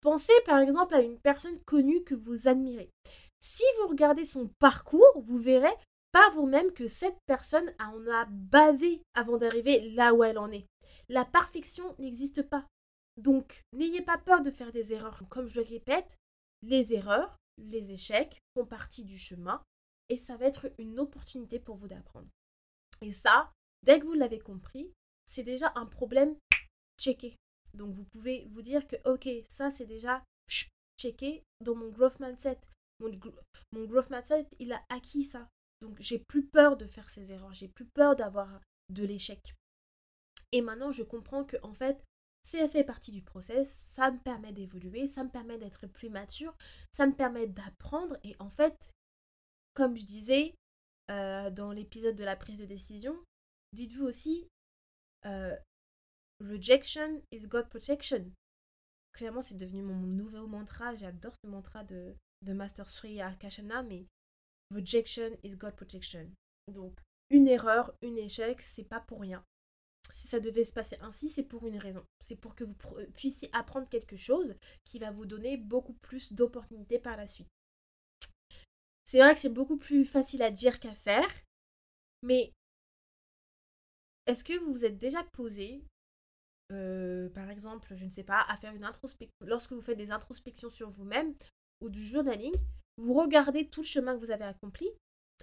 Pensez 0.00 0.32
par 0.44 0.58
exemple 0.60 0.94
à 0.94 1.00
une 1.00 1.18
personne 1.18 1.58
connue 1.64 2.04
que 2.04 2.14
vous 2.14 2.48
admirez. 2.48 2.90
Si 3.40 3.64
vous 3.80 3.88
regardez 3.88 4.24
son 4.24 4.48
parcours, 4.58 5.22
vous 5.22 5.38
verrez 5.38 5.74
par 6.12 6.32
vous-même 6.32 6.72
que 6.72 6.88
cette 6.88 7.18
personne 7.26 7.70
en 7.78 8.06
a 8.08 8.26
bavé 8.30 9.02
avant 9.14 9.36
d'arriver 9.36 9.90
là 9.90 10.14
où 10.14 10.24
elle 10.24 10.38
en 10.38 10.50
est. 10.50 10.66
La 11.08 11.24
perfection 11.24 11.94
n'existe 11.98 12.42
pas. 12.42 12.66
Donc, 13.16 13.62
n'ayez 13.72 14.02
pas 14.02 14.18
peur 14.18 14.42
de 14.42 14.50
faire 14.50 14.72
des 14.72 14.92
erreurs. 14.92 15.22
Comme 15.28 15.46
je 15.46 15.60
le 15.60 15.66
répète, 15.66 16.16
les 16.62 16.92
erreurs, 16.92 17.36
les 17.58 17.92
échecs 17.92 18.38
font 18.54 18.66
partie 18.66 19.04
du 19.04 19.18
chemin 19.18 19.62
et 20.08 20.16
ça 20.16 20.36
va 20.36 20.46
être 20.46 20.70
une 20.78 20.98
opportunité 20.98 21.58
pour 21.58 21.76
vous 21.76 21.88
d'apprendre. 21.88 22.28
Et 23.02 23.12
ça, 23.12 23.52
dès 23.82 24.00
que 24.00 24.06
vous 24.06 24.14
l'avez 24.14 24.38
compris, 24.38 24.92
c'est 25.26 25.42
déjà 25.42 25.72
un 25.74 25.86
problème 25.86 26.36
checké. 26.98 27.36
Donc 27.76 27.94
vous 27.94 28.04
pouvez 28.04 28.46
vous 28.52 28.62
dire 28.62 28.86
que 28.86 28.96
ok, 29.04 29.28
ça 29.48 29.70
c'est 29.70 29.86
déjà 29.86 30.24
checké 30.98 31.44
dans 31.60 31.74
mon 31.74 31.90
growth 31.90 32.18
mindset. 32.20 32.58
Mon, 33.00 33.10
mon 33.72 33.84
growth 33.84 34.10
mindset, 34.10 34.48
il 34.58 34.72
a 34.72 34.82
acquis 34.88 35.24
ça. 35.24 35.48
Donc 35.82 36.00
j'ai 36.00 36.18
plus 36.18 36.46
peur 36.46 36.76
de 36.76 36.86
faire 36.86 37.10
ces 37.10 37.30
erreurs, 37.30 37.52
j'ai 37.52 37.68
plus 37.68 37.86
peur 37.86 38.16
d'avoir 38.16 38.60
de 38.88 39.04
l'échec. 39.04 39.54
Et 40.52 40.62
maintenant, 40.62 40.92
je 40.92 41.02
comprends 41.02 41.44
que 41.44 41.56
en 41.62 41.74
fait, 41.74 42.02
c'est 42.42 42.66
fait 42.68 42.84
partie 42.84 43.10
du 43.10 43.22
process, 43.22 43.70
ça 43.72 44.10
me 44.10 44.18
permet 44.20 44.52
d'évoluer, 44.52 45.08
ça 45.08 45.24
me 45.24 45.28
permet 45.28 45.58
d'être 45.58 45.86
plus 45.88 46.08
mature, 46.08 46.56
ça 46.92 47.06
me 47.06 47.14
permet 47.14 47.48
d'apprendre 47.48 48.16
et 48.22 48.36
en 48.38 48.50
fait, 48.50 48.92
comme 49.74 49.96
je 49.96 50.04
disais 50.04 50.54
euh, 51.10 51.50
dans 51.50 51.72
l'épisode 51.72 52.14
de 52.14 52.24
la 52.24 52.36
prise 52.36 52.60
de 52.60 52.64
décision, 52.64 53.16
dites-vous 53.72 54.04
aussi 54.04 54.48
euh, 55.26 55.56
rejection 56.40 57.22
is 57.32 57.46
God 57.46 57.68
protection. 57.68 58.32
Clairement, 59.12 59.42
c'est 59.42 59.56
devenu 59.56 59.82
mon 59.82 59.96
nouveau 59.96 60.46
mantra. 60.46 60.94
J'adore 60.96 61.34
ce 61.42 61.48
mantra 61.48 61.84
de, 61.84 62.14
de 62.42 62.52
Master 62.52 62.88
Sri 62.88 63.20
Akashana, 63.20 63.82
mais 63.82 64.06
rejection 64.74 65.36
is 65.42 65.56
God 65.56 65.74
protection. 65.74 66.30
Donc, 66.72 66.98
une 67.30 67.48
erreur, 67.48 67.94
un 68.02 68.16
échec, 68.16 68.60
c'est 68.60 68.84
pas 68.84 69.00
pour 69.00 69.20
rien. 69.20 69.44
Si 70.10 70.28
ça 70.28 70.38
devait 70.38 70.64
se 70.64 70.72
passer 70.72 70.96
ainsi, 71.00 71.28
c'est 71.28 71.42
pour 71.42 71.66
une 71.66 71.78
raison. 71.78 72.04
C'est 72.20 72.36
pour 72.36 72.54
que 72.54 72.64
vous 72.64 72.76
puissiez 73.14 73.48
apprendre 73.52 73.88
quelque 73.88 74.16
chose 74.16 74.54
qui 74.84 74.98
va 74.98 75.10
vous 75.10 75.26
donner 75.26 75.56
beaucoup 75.56 75.94
plus 75.94 76.32
d'opportunités 76.32 76.98
par 76.98 77.16
la 77.16 77.26
suite. 77.26 77.48
C'est 79.04 79.18
vrai 79.18 79.34
que 79.34 79.40
c'est 79.40 79.48
beaucoup 79.48 79.78
plus 79.78 80.04
facile 80.04 80.42
à 80.42 80.50
dire 80.50 80.78
qu'à 80.78 80.94
faire, 80.94 81.28
mais 82.22 82.52
est-ce 84.26 84.44
que 84.44 84.58
vous 84.58 84.72
vous 84.72 84.84
êtes 84.84 84.98
déjà 84.98 85.22
posé, 85.24 85.84
euh, 86.72 87.28
par 87.30 87.50
exemple, 87.50 87.94
je 87.94 88.04
ne 88.04 88.10
sais 88.10 88.24
pas, 88.24 88.44
faire 88.60 88.74
une 88.74 88.84
introspection, 88.84 89.34
lorsque 89.40 89.72
vous 89.72 89.82
faites 89.82 89.98
des 89.98 90.10
introspections 90.10 90.70
sur 90.70 90.90
vous-même 90.90 91.34
ou 91.80 91.88
du 91.88 92.04
journaling, 92.04 92.54
vous 92.96 93.14
regardez 93.14 93.68
tout 93.68 93.82
le 93.82 93.86
chemin 93.86 94.14
que 94.14 94.20
vous 94.20 94.30
avez 94.30 94.44
accompli 94.44 94.88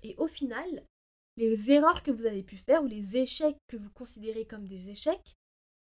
et 0.01 0.15
au 0.17 0.27
final, 0.27 0.85
les 1.37 1.71
erreurs 1.71 2.03
que 2.03 2.11
vous 2.11 2.25
avez 2.25 2.43
pu 2.43 2.57
faire 2.57 2.83
ou 2.83 2.87
les 2.87 3.17
échecs 3.17 3.57
que 3.67 3.77
vous 3.77 3.91
considérez 3.91 4.45
comme 4.45 4.67
des 4.67 4.89
échecs 4.89 5.35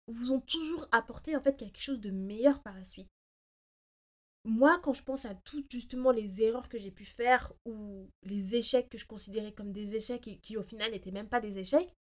vous 0.09 0.33
ont 0.33 0.41
toujours 0.41 0.89
apporté 0.91 1.37
en 1.37 1.43
fait 1.43 1.57
quelque 1.57 1.81
chose 1.81 2.01
de 2.01 2.11
meilleur 2.11 2.63
par 2.63 2.75
la 2.75 2.85
suite. 2.85 3.09
Moi, 4.45 4.81
quand 4.83 4.95
je 4.95 5.03
pense 5.03 5.27
à 5.27 5.35
toutes 5.35 5.71
justement 5.71 6.11
les 6.11 6.43
erreurs 6.43 6.69
que 6.69 6.79
j'ai 6.79 6.91
pu 6.91 7.05
faire 7.05 7.53
ou 7.67 8.09
les 8.23 8.57
échecs 8.57 8.89
que 8.89 8.97
je 8.97 9.07
considérais 9.07 9.53
comme 9.53 9.73
des 9.73 9.95
échecs 9.95 10.27
et 10.27 10.39
qui 10.39 10.57
au 10.57 10.63
final 10.63 10.93
n'étaient 10.93 11.11
même 11.11 11.29
pas 11.29 11.41
des 11.41 11.59
échecs, 11.59 11.93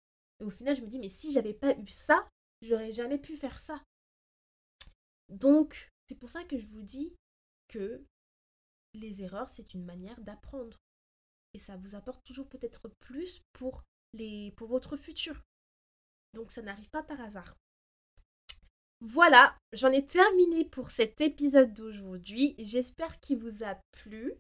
au 0.45 0.51
final 0.51 0.77
je 0.77 0.83
me 0.83 0.87
dis 0.87 1.01
mais 1.01 1.09
si 1.09 1.33
j'avais 1.33 1.55
pas 1.55 1.73
eu 1.77 1.89
ça, 1.89 2.29
j'aurais 2.63 2.93
jamais 2.93 3.19
pu 3.19 3.37
faire 3.37 3.59
ça. 3.59 3.83
Donc, 5.29 5.91
c'est 6.09 6.15
pour 6.15 6.31
ça 6.31 6.45
que 6.45 6.59
je 6.59 6.67
vous 6.67 6.83
dis 6.83 7.15
que 7.69 8.05
les 8.95 9.23
erreurs, 9.23 9.51
c'est 9.51 9.75
une 9.75 9.85
manière 9.85 10.21
d'apprendre. 10.21 10.79
Et 11.55 11.59
ça 11.59 11.77
vous 11.77 11.95
apporte 11.95 12.25
toujours 12.25 12.49
peut-être 12.49 12.89
plus 13.01 13.41
pour, 13.53 13.83
votre 14.61 14.97
futur. 14.97 15.43
Donc 16.35 16.51
ça 16.51 16.63
n'arrive 16.63 16.91
pas 16.91 17.03
par 17.03 17.21
hasard. 17.21 17.55
Voilà, 19.01 19.57
j'en 19.73 19.93
ai 19.93 20.05
terminé 20.07 20.65
pour 20.65 20.91
cet 20.91 21.21
épisode 21.21 21.75
d'aujourd'hui. 21.75 22.55
J'espère 22.59 23.21
qu'il 23.21 23.39
vous 23.39 23.63
a 23.63 23.79
plu. 23.93 24.35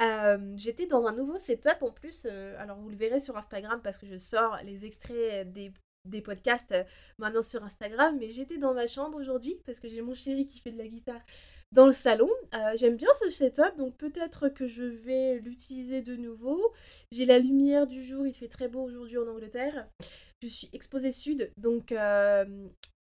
Euh, 0.00 0.54
j'étais 0.56 0.86
dans 0.86 1.06
un 1.06 1.12
nouveau 1.12 1.38
setup 1.38 1.82
en 1.82 1.92
plus. 1.92 2.26
Euh, 2.26 2.58
alors 2.58 2.78
vous 2.78 2.90
le 2.90 2.96
verrez 2.96 3.20
sur 3.20 3.36
Instagram 3.36 3.80
parce 3.82 3.96
que 3.96 4.06
je 4.06 4.18
sors 4.18 4.56
les 4.64 4.84
extraits 4.84 5.50
des, 5.50 5.72
des 6.06 6.22
podcasts 6.22 6.72
euh, 6.72 6.84
maintenant 7.18 7.42
sur 7.42 7.62
Instagram. 7.64 8.16
Mais 8.18 8.30
j'étais 8.30 8.58
dans 8.58 8.74
ma 8.74 8.86
chambre 8.86 9.18
aujourd'hui 9.18 9.60
parce 9.64 9.80
que 9.80 9.88
j'ai 9.88 10.02
mon 10.02 10.14
chéri 10.14 10.46
qui 10.46 10.60
fait 10.60 10.72
de 10.72 10.78
la 10.78 10.88
guitare 10.88 11.20
dans 11.72 11.86
le 11.86 11.92
salon. 11.92 12.30
J'aime 12.76 12.96
bien 12.96 13.08
ce 13.20 13.28
setup, 13.28 13.76
donc 13.76 13.96
peut-être 13.96 14.48
que 14.48 14.68
je 14.68 14.84
vais 14.84 15.40
l'utiliser 15.40 16.00
de 16.00 16.14
nouveau. 16.14 16.72
J'ai 17.10 17.26
la 17.26 17.38
lumière 17.38 17.86
du 17.86 18.04
jour, 18.04 18.26
il 18.26 18.32
fait 18.32 18.48
très 18.48 18.68
beau 18.68 18.82
aujourd'hui 18.82 19.18
en 19.18 19.26
Angleterre. 19.26 19.88
Je 20.42 20.48
suis 20.48 20.70
exposée 20.72 21.10
sud, 21.10 21.50
donc 21.56 21.92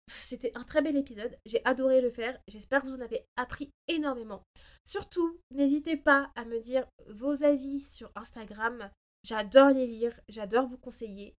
c'était 0.08 0.52
un 0.56 0.64
très 0.64 0.82
bel 0.82 0.98
épisode, 0.98 1.38
j'ai 1.46 1.66
adoré 1.66 2.02
le 2.02 2.10
faire, 2.10 2.38
j'espère 2.48 2.82
que 2.82 2.88
vous 2.88 2.96
en 2.96 3.02
avez 3.02 3.26
appris 3.38 3.72
énormément. 3.88 4.44
Surtout, 4.86 5.39
n'hésitez 5.52 5.98
pas 5.98 6.32
à 6.36 6.46
me 6.46 6.60
dire 6.60 6.86
vos 7.08 7.44
avis 7.44 7.82
sur 7.82 8.12
Instagram, 8.16 8.89
j'adore 9.24 9.70
les 9.70 9.88
lire, 9.88 10.20
j'adore 10.28 10.68
vous 10.68 10.78
conseiller. 10.78 11.36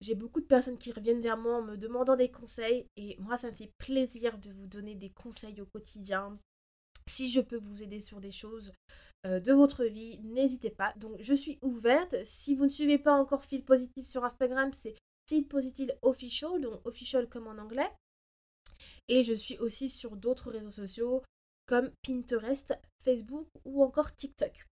J'ai 0.00 0.14
beaucoup 0.14 0.40
de 0.40 0.46
personnes 0.46 0.78
qui 0.78 0.92
reviennent 0.92 1.20
vers 1.20 1.36
moi 1.36 1.56
en 1.56 1.62
me 1.62 1.76
demandant 1.76 2.16
des 2.16 2.30
conseils 2.30 2.86
et 2.96 3.16
moi 3.18 3.36
ça 3.36 3.50
me 3.50 3.56
fait 3.56 3.72
plaisir 3.78 4.38
de 4.38 4.50
vous 4.50 4.66
donner 4.66 4.94
des 4.94 5.10
conseils 5.10 5.60
au 5.60 5.66
quotidien. 5.66 6.38
Si 7.08 7.30
je 7.30 7.40
peux 7.40 7.56
vous 7.56 7.82
aider 7.82 8.00
sur 8.00 8.20
des 8.20 8.30
choses 8.30 8.72
euh, 9.26 9.40
de 9.40 9.52
votre 9.52 9.84
vie, 9.84 10.20
n'hésitez 10.20 10.70
pas. 10.70 10.92
Donc 10.96 11.16
je 11.20 11.34
suis 11.34 11.58
ouverte. 11.62 12.14
Si 12.24 12.54
vous 12.54 12.64
ne 12.64 12.70
suivez 12.70 12.98
pas 12.98 13.14
encore 13.14 13.44
Feel 13.44 13.64
Positive 13.64 14.04
sur 14.04 14.24
Instagram, 14.24 14.72
c'est 14.72 14.94
Feel 15.26 15.46
Positive 15.48 15.92
Official, 16.02 16.60
donc 16.60 16.86
official 16.86 17.28
comme 17.28 17.48
en 17.48 17.58
anglais. 17.58 17.90
Et 19.08 19.24
je 19.24 19.34
suis 19.34 19.58
aussi 19.58 19.90
sur 19.90 20.16
d'autres 20.16 20.52
réseaux 20.52 20.70
sociaux 20.70 21.22
comme 21.66 21.90
Pinterest, 22.02 22.72
Facebook 23.02 23.48
ou 23.64 23.82
encore 23.82 24.14
TikTok. 24.14 24.67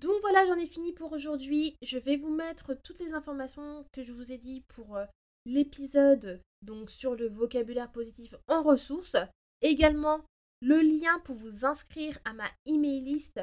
Donc 0.00 0.20
voilà, 0.20 0.46
j'en 0.46 0.58
ai 0.58 0.66
fini 0.66 0.92
pour 0.92 1.12
aujourd'hui. 1.12 1.76
Je 1.82 1.98
vais 1.98 2.16
vous 2.16 2.34
mettre 2.34 2.74
toutes 2.74 2.98
les 3.00 3.14
informations 3.14 3.86
que 3.92 4.02
je 4.02 4.12
vous 4.12 4.32
ai 4.32 4.38
dit 4.38 4.62
pour 4.68 4.96
euh, 4.96 5.04
l'épisode 5.46 6.40
donc 6.62 6.90
sur 6.90 7.14
le 7.14 7.28
vocabulaire 7.28 7.92
positif 7.92 8.34
en 8.48 8.62
ressources. 8.62 9.16
Également 9.62 10.20
le 10.60 10.80
lien 10.80 11.18
pour 11.24 11.36
vous 11.36 11.64
inscrire 11.64 12.18
à 12.24 12.32
ma 12.32 12.48
email 12.66 13.00
list 13.00 13.40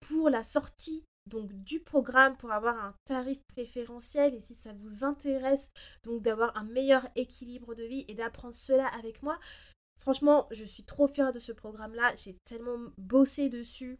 pour 0.00 0.28
la 0.28 0.42
sortie 0.42 1.04
donc 1.26 1.52
du 1.52 1.80
programme 1.80 2.36
pour 2.36 2.52
avoir 2.52 2.76
un 2.76 2.94
tarif 3.06 3.38
préférentiel 3.54 4.34
et 4.34 4.40
si 4.40 4.54
ça 4.54 4.72
vous 4.74 5.04
intéresse 5.04 5.70
donc 6.02 6.22
d'avoir 6.22 6.56
un 6.56 6.64
meilleur 6.64 7.08
équilibre 7.16 7.74
de 7.74 7.84
vie 7.84 8.04
et 8.08 8.14
d'apprendre 8.14 8.54
cela 8.54 8.86
avec 8.88 9.22
moi. 9.22 9.38
Franchement, 9.98 10.48
je 10.50 10.64
suis 10.64 10.84
trop 10.84 11.08
fière 11.08 11.32
de 11.32 11.38
ce 11.38 11.52
programme-là. 11.52 12.14
J'ai 12.16 12.36
tellement 12.44 12.78
bossé 12.98 13.48
dessus. 13.48 13.98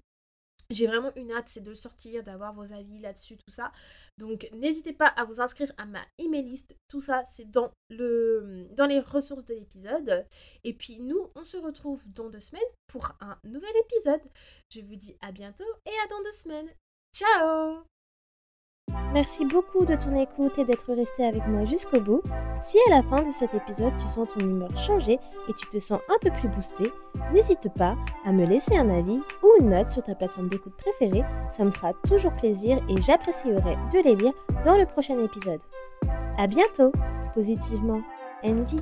J'ai 0.70 0.86
vraiment 0.86 1.12
une 1.16 1.32
hâte, 1.32 1.48
c'est 1.48 1.60
de 1.60 1.70
le 1.70 1.74
sortir, 1.74 2.22
d'avoir 2.22 2.52
vos 2.52 2.72
avis 2.72 2.98
là-dessus, 2.98 3.36
tout 3.36 3.52
ça. 3.52 3.72
Donc 4.18 4.48
n'hésitez 4.52 4.92
pas 4.92 5.08
à 5.08 5.24
vous 5.24 5.40
inscrire 5.40 5.72
à 5.76 5.86
ma 5.86 6.04
email 6.18 6.42
list. 6.42 6.76
Tout 6.88 7.00
ça, 7.00 7.24
c'est 7.24 7.50
dans, 7.50 7.72
le, 7.90 8.68
dans 8.72 8.86
les 8.86 9.00
ressources 9.00 9.44
de 9.44 9.54
l'épisode. 9.54 10.26
Et 10.64 10.72
puis 10.72 11.00
nous, 11.00 11.30
on 11.34 11.44
se 11.44 11.56
retrouve 11.56 12.02
dans 12.12 12.30
deux 12.30 12.40
semaines 12.40 12.62
pour 12.86 13.12
un 13.20 13.38
nouvel 13.44 13.72
épisode. 13.84 14.22
Je 14.70 14.80
vous 14.80 14.96
dis 14.96 15.16
à 15.20 15.32
bientôt 15.32 15.64
et 15.86 16.04
à 16.04 16.08
dans 16.08 16.22
deux 16.22 16.32
semaines. 16.32 16.70
Ciao 17.14 17.93
Merci 19.12 19.44
beaucoup 19.44 19.84
de 19.84 19.94
ton 19.94 20.20
écoute 20.20 20.58
et 20.58 20.64
d'être 20.64 20.92
resté 20.92 21.24
avec 21.24 21.46
moi 21.46 21.64
jusqu'au 21.64 22.00
bout. 22.00 22.22
Si 22.60 22.76
à 22.88 22.96
la 22.96 23.02
fin 23.02 23.22
de 23.22 23.30
cet 23.30 23.54
épisode 23.54 23.92
tu 23.96 24.08
sens 24.08 24.28
ton 24.28 24.40
humeur 24.40 24.76
changer 24.76 25.20
et 25.48 25.52
tu 25.52 25.66
te 25.68 25.78
sens 25.78 26.00
un 26.08 26.18
peu 26.20 26.30
plus 26.30 26.48
boosté, 26.48 26.84
n'hésite 27.32 27.68
pas 27.76 27.96
à 28.24 28.32
me 28.32 28.44
laisser 28.44 28.76
un 28.76 28.90
avis 28.90 29.20
ou 29.42 29.48
une 29.60 29.70
note 29.70 29.90
sur 29.90 30.02
ta 30.02 30.14
plateforme 30.14 30.48
d'écoute 30.48 30.74
préférée, 30.76 31.24
ça 31.52 31.64
me 31.64 31.70
fera 31.70 31.92
toujours 32.08 32.32
plaisir 32.32 32.78
et 32.88 33.00
j'apprécierai 33.00 33.76
de 33.92 34.02
les 34.02 34.16
lire 34.16 34.32
dans 34.64 34.76
le 34.76 34.86
prochain 34.86 35.18
épisode. 35.20 35.60
À 36.36 36.46
bientôt, 36.46 36.90
positivement, 37.34 38.00
Andy. 38.42 38.80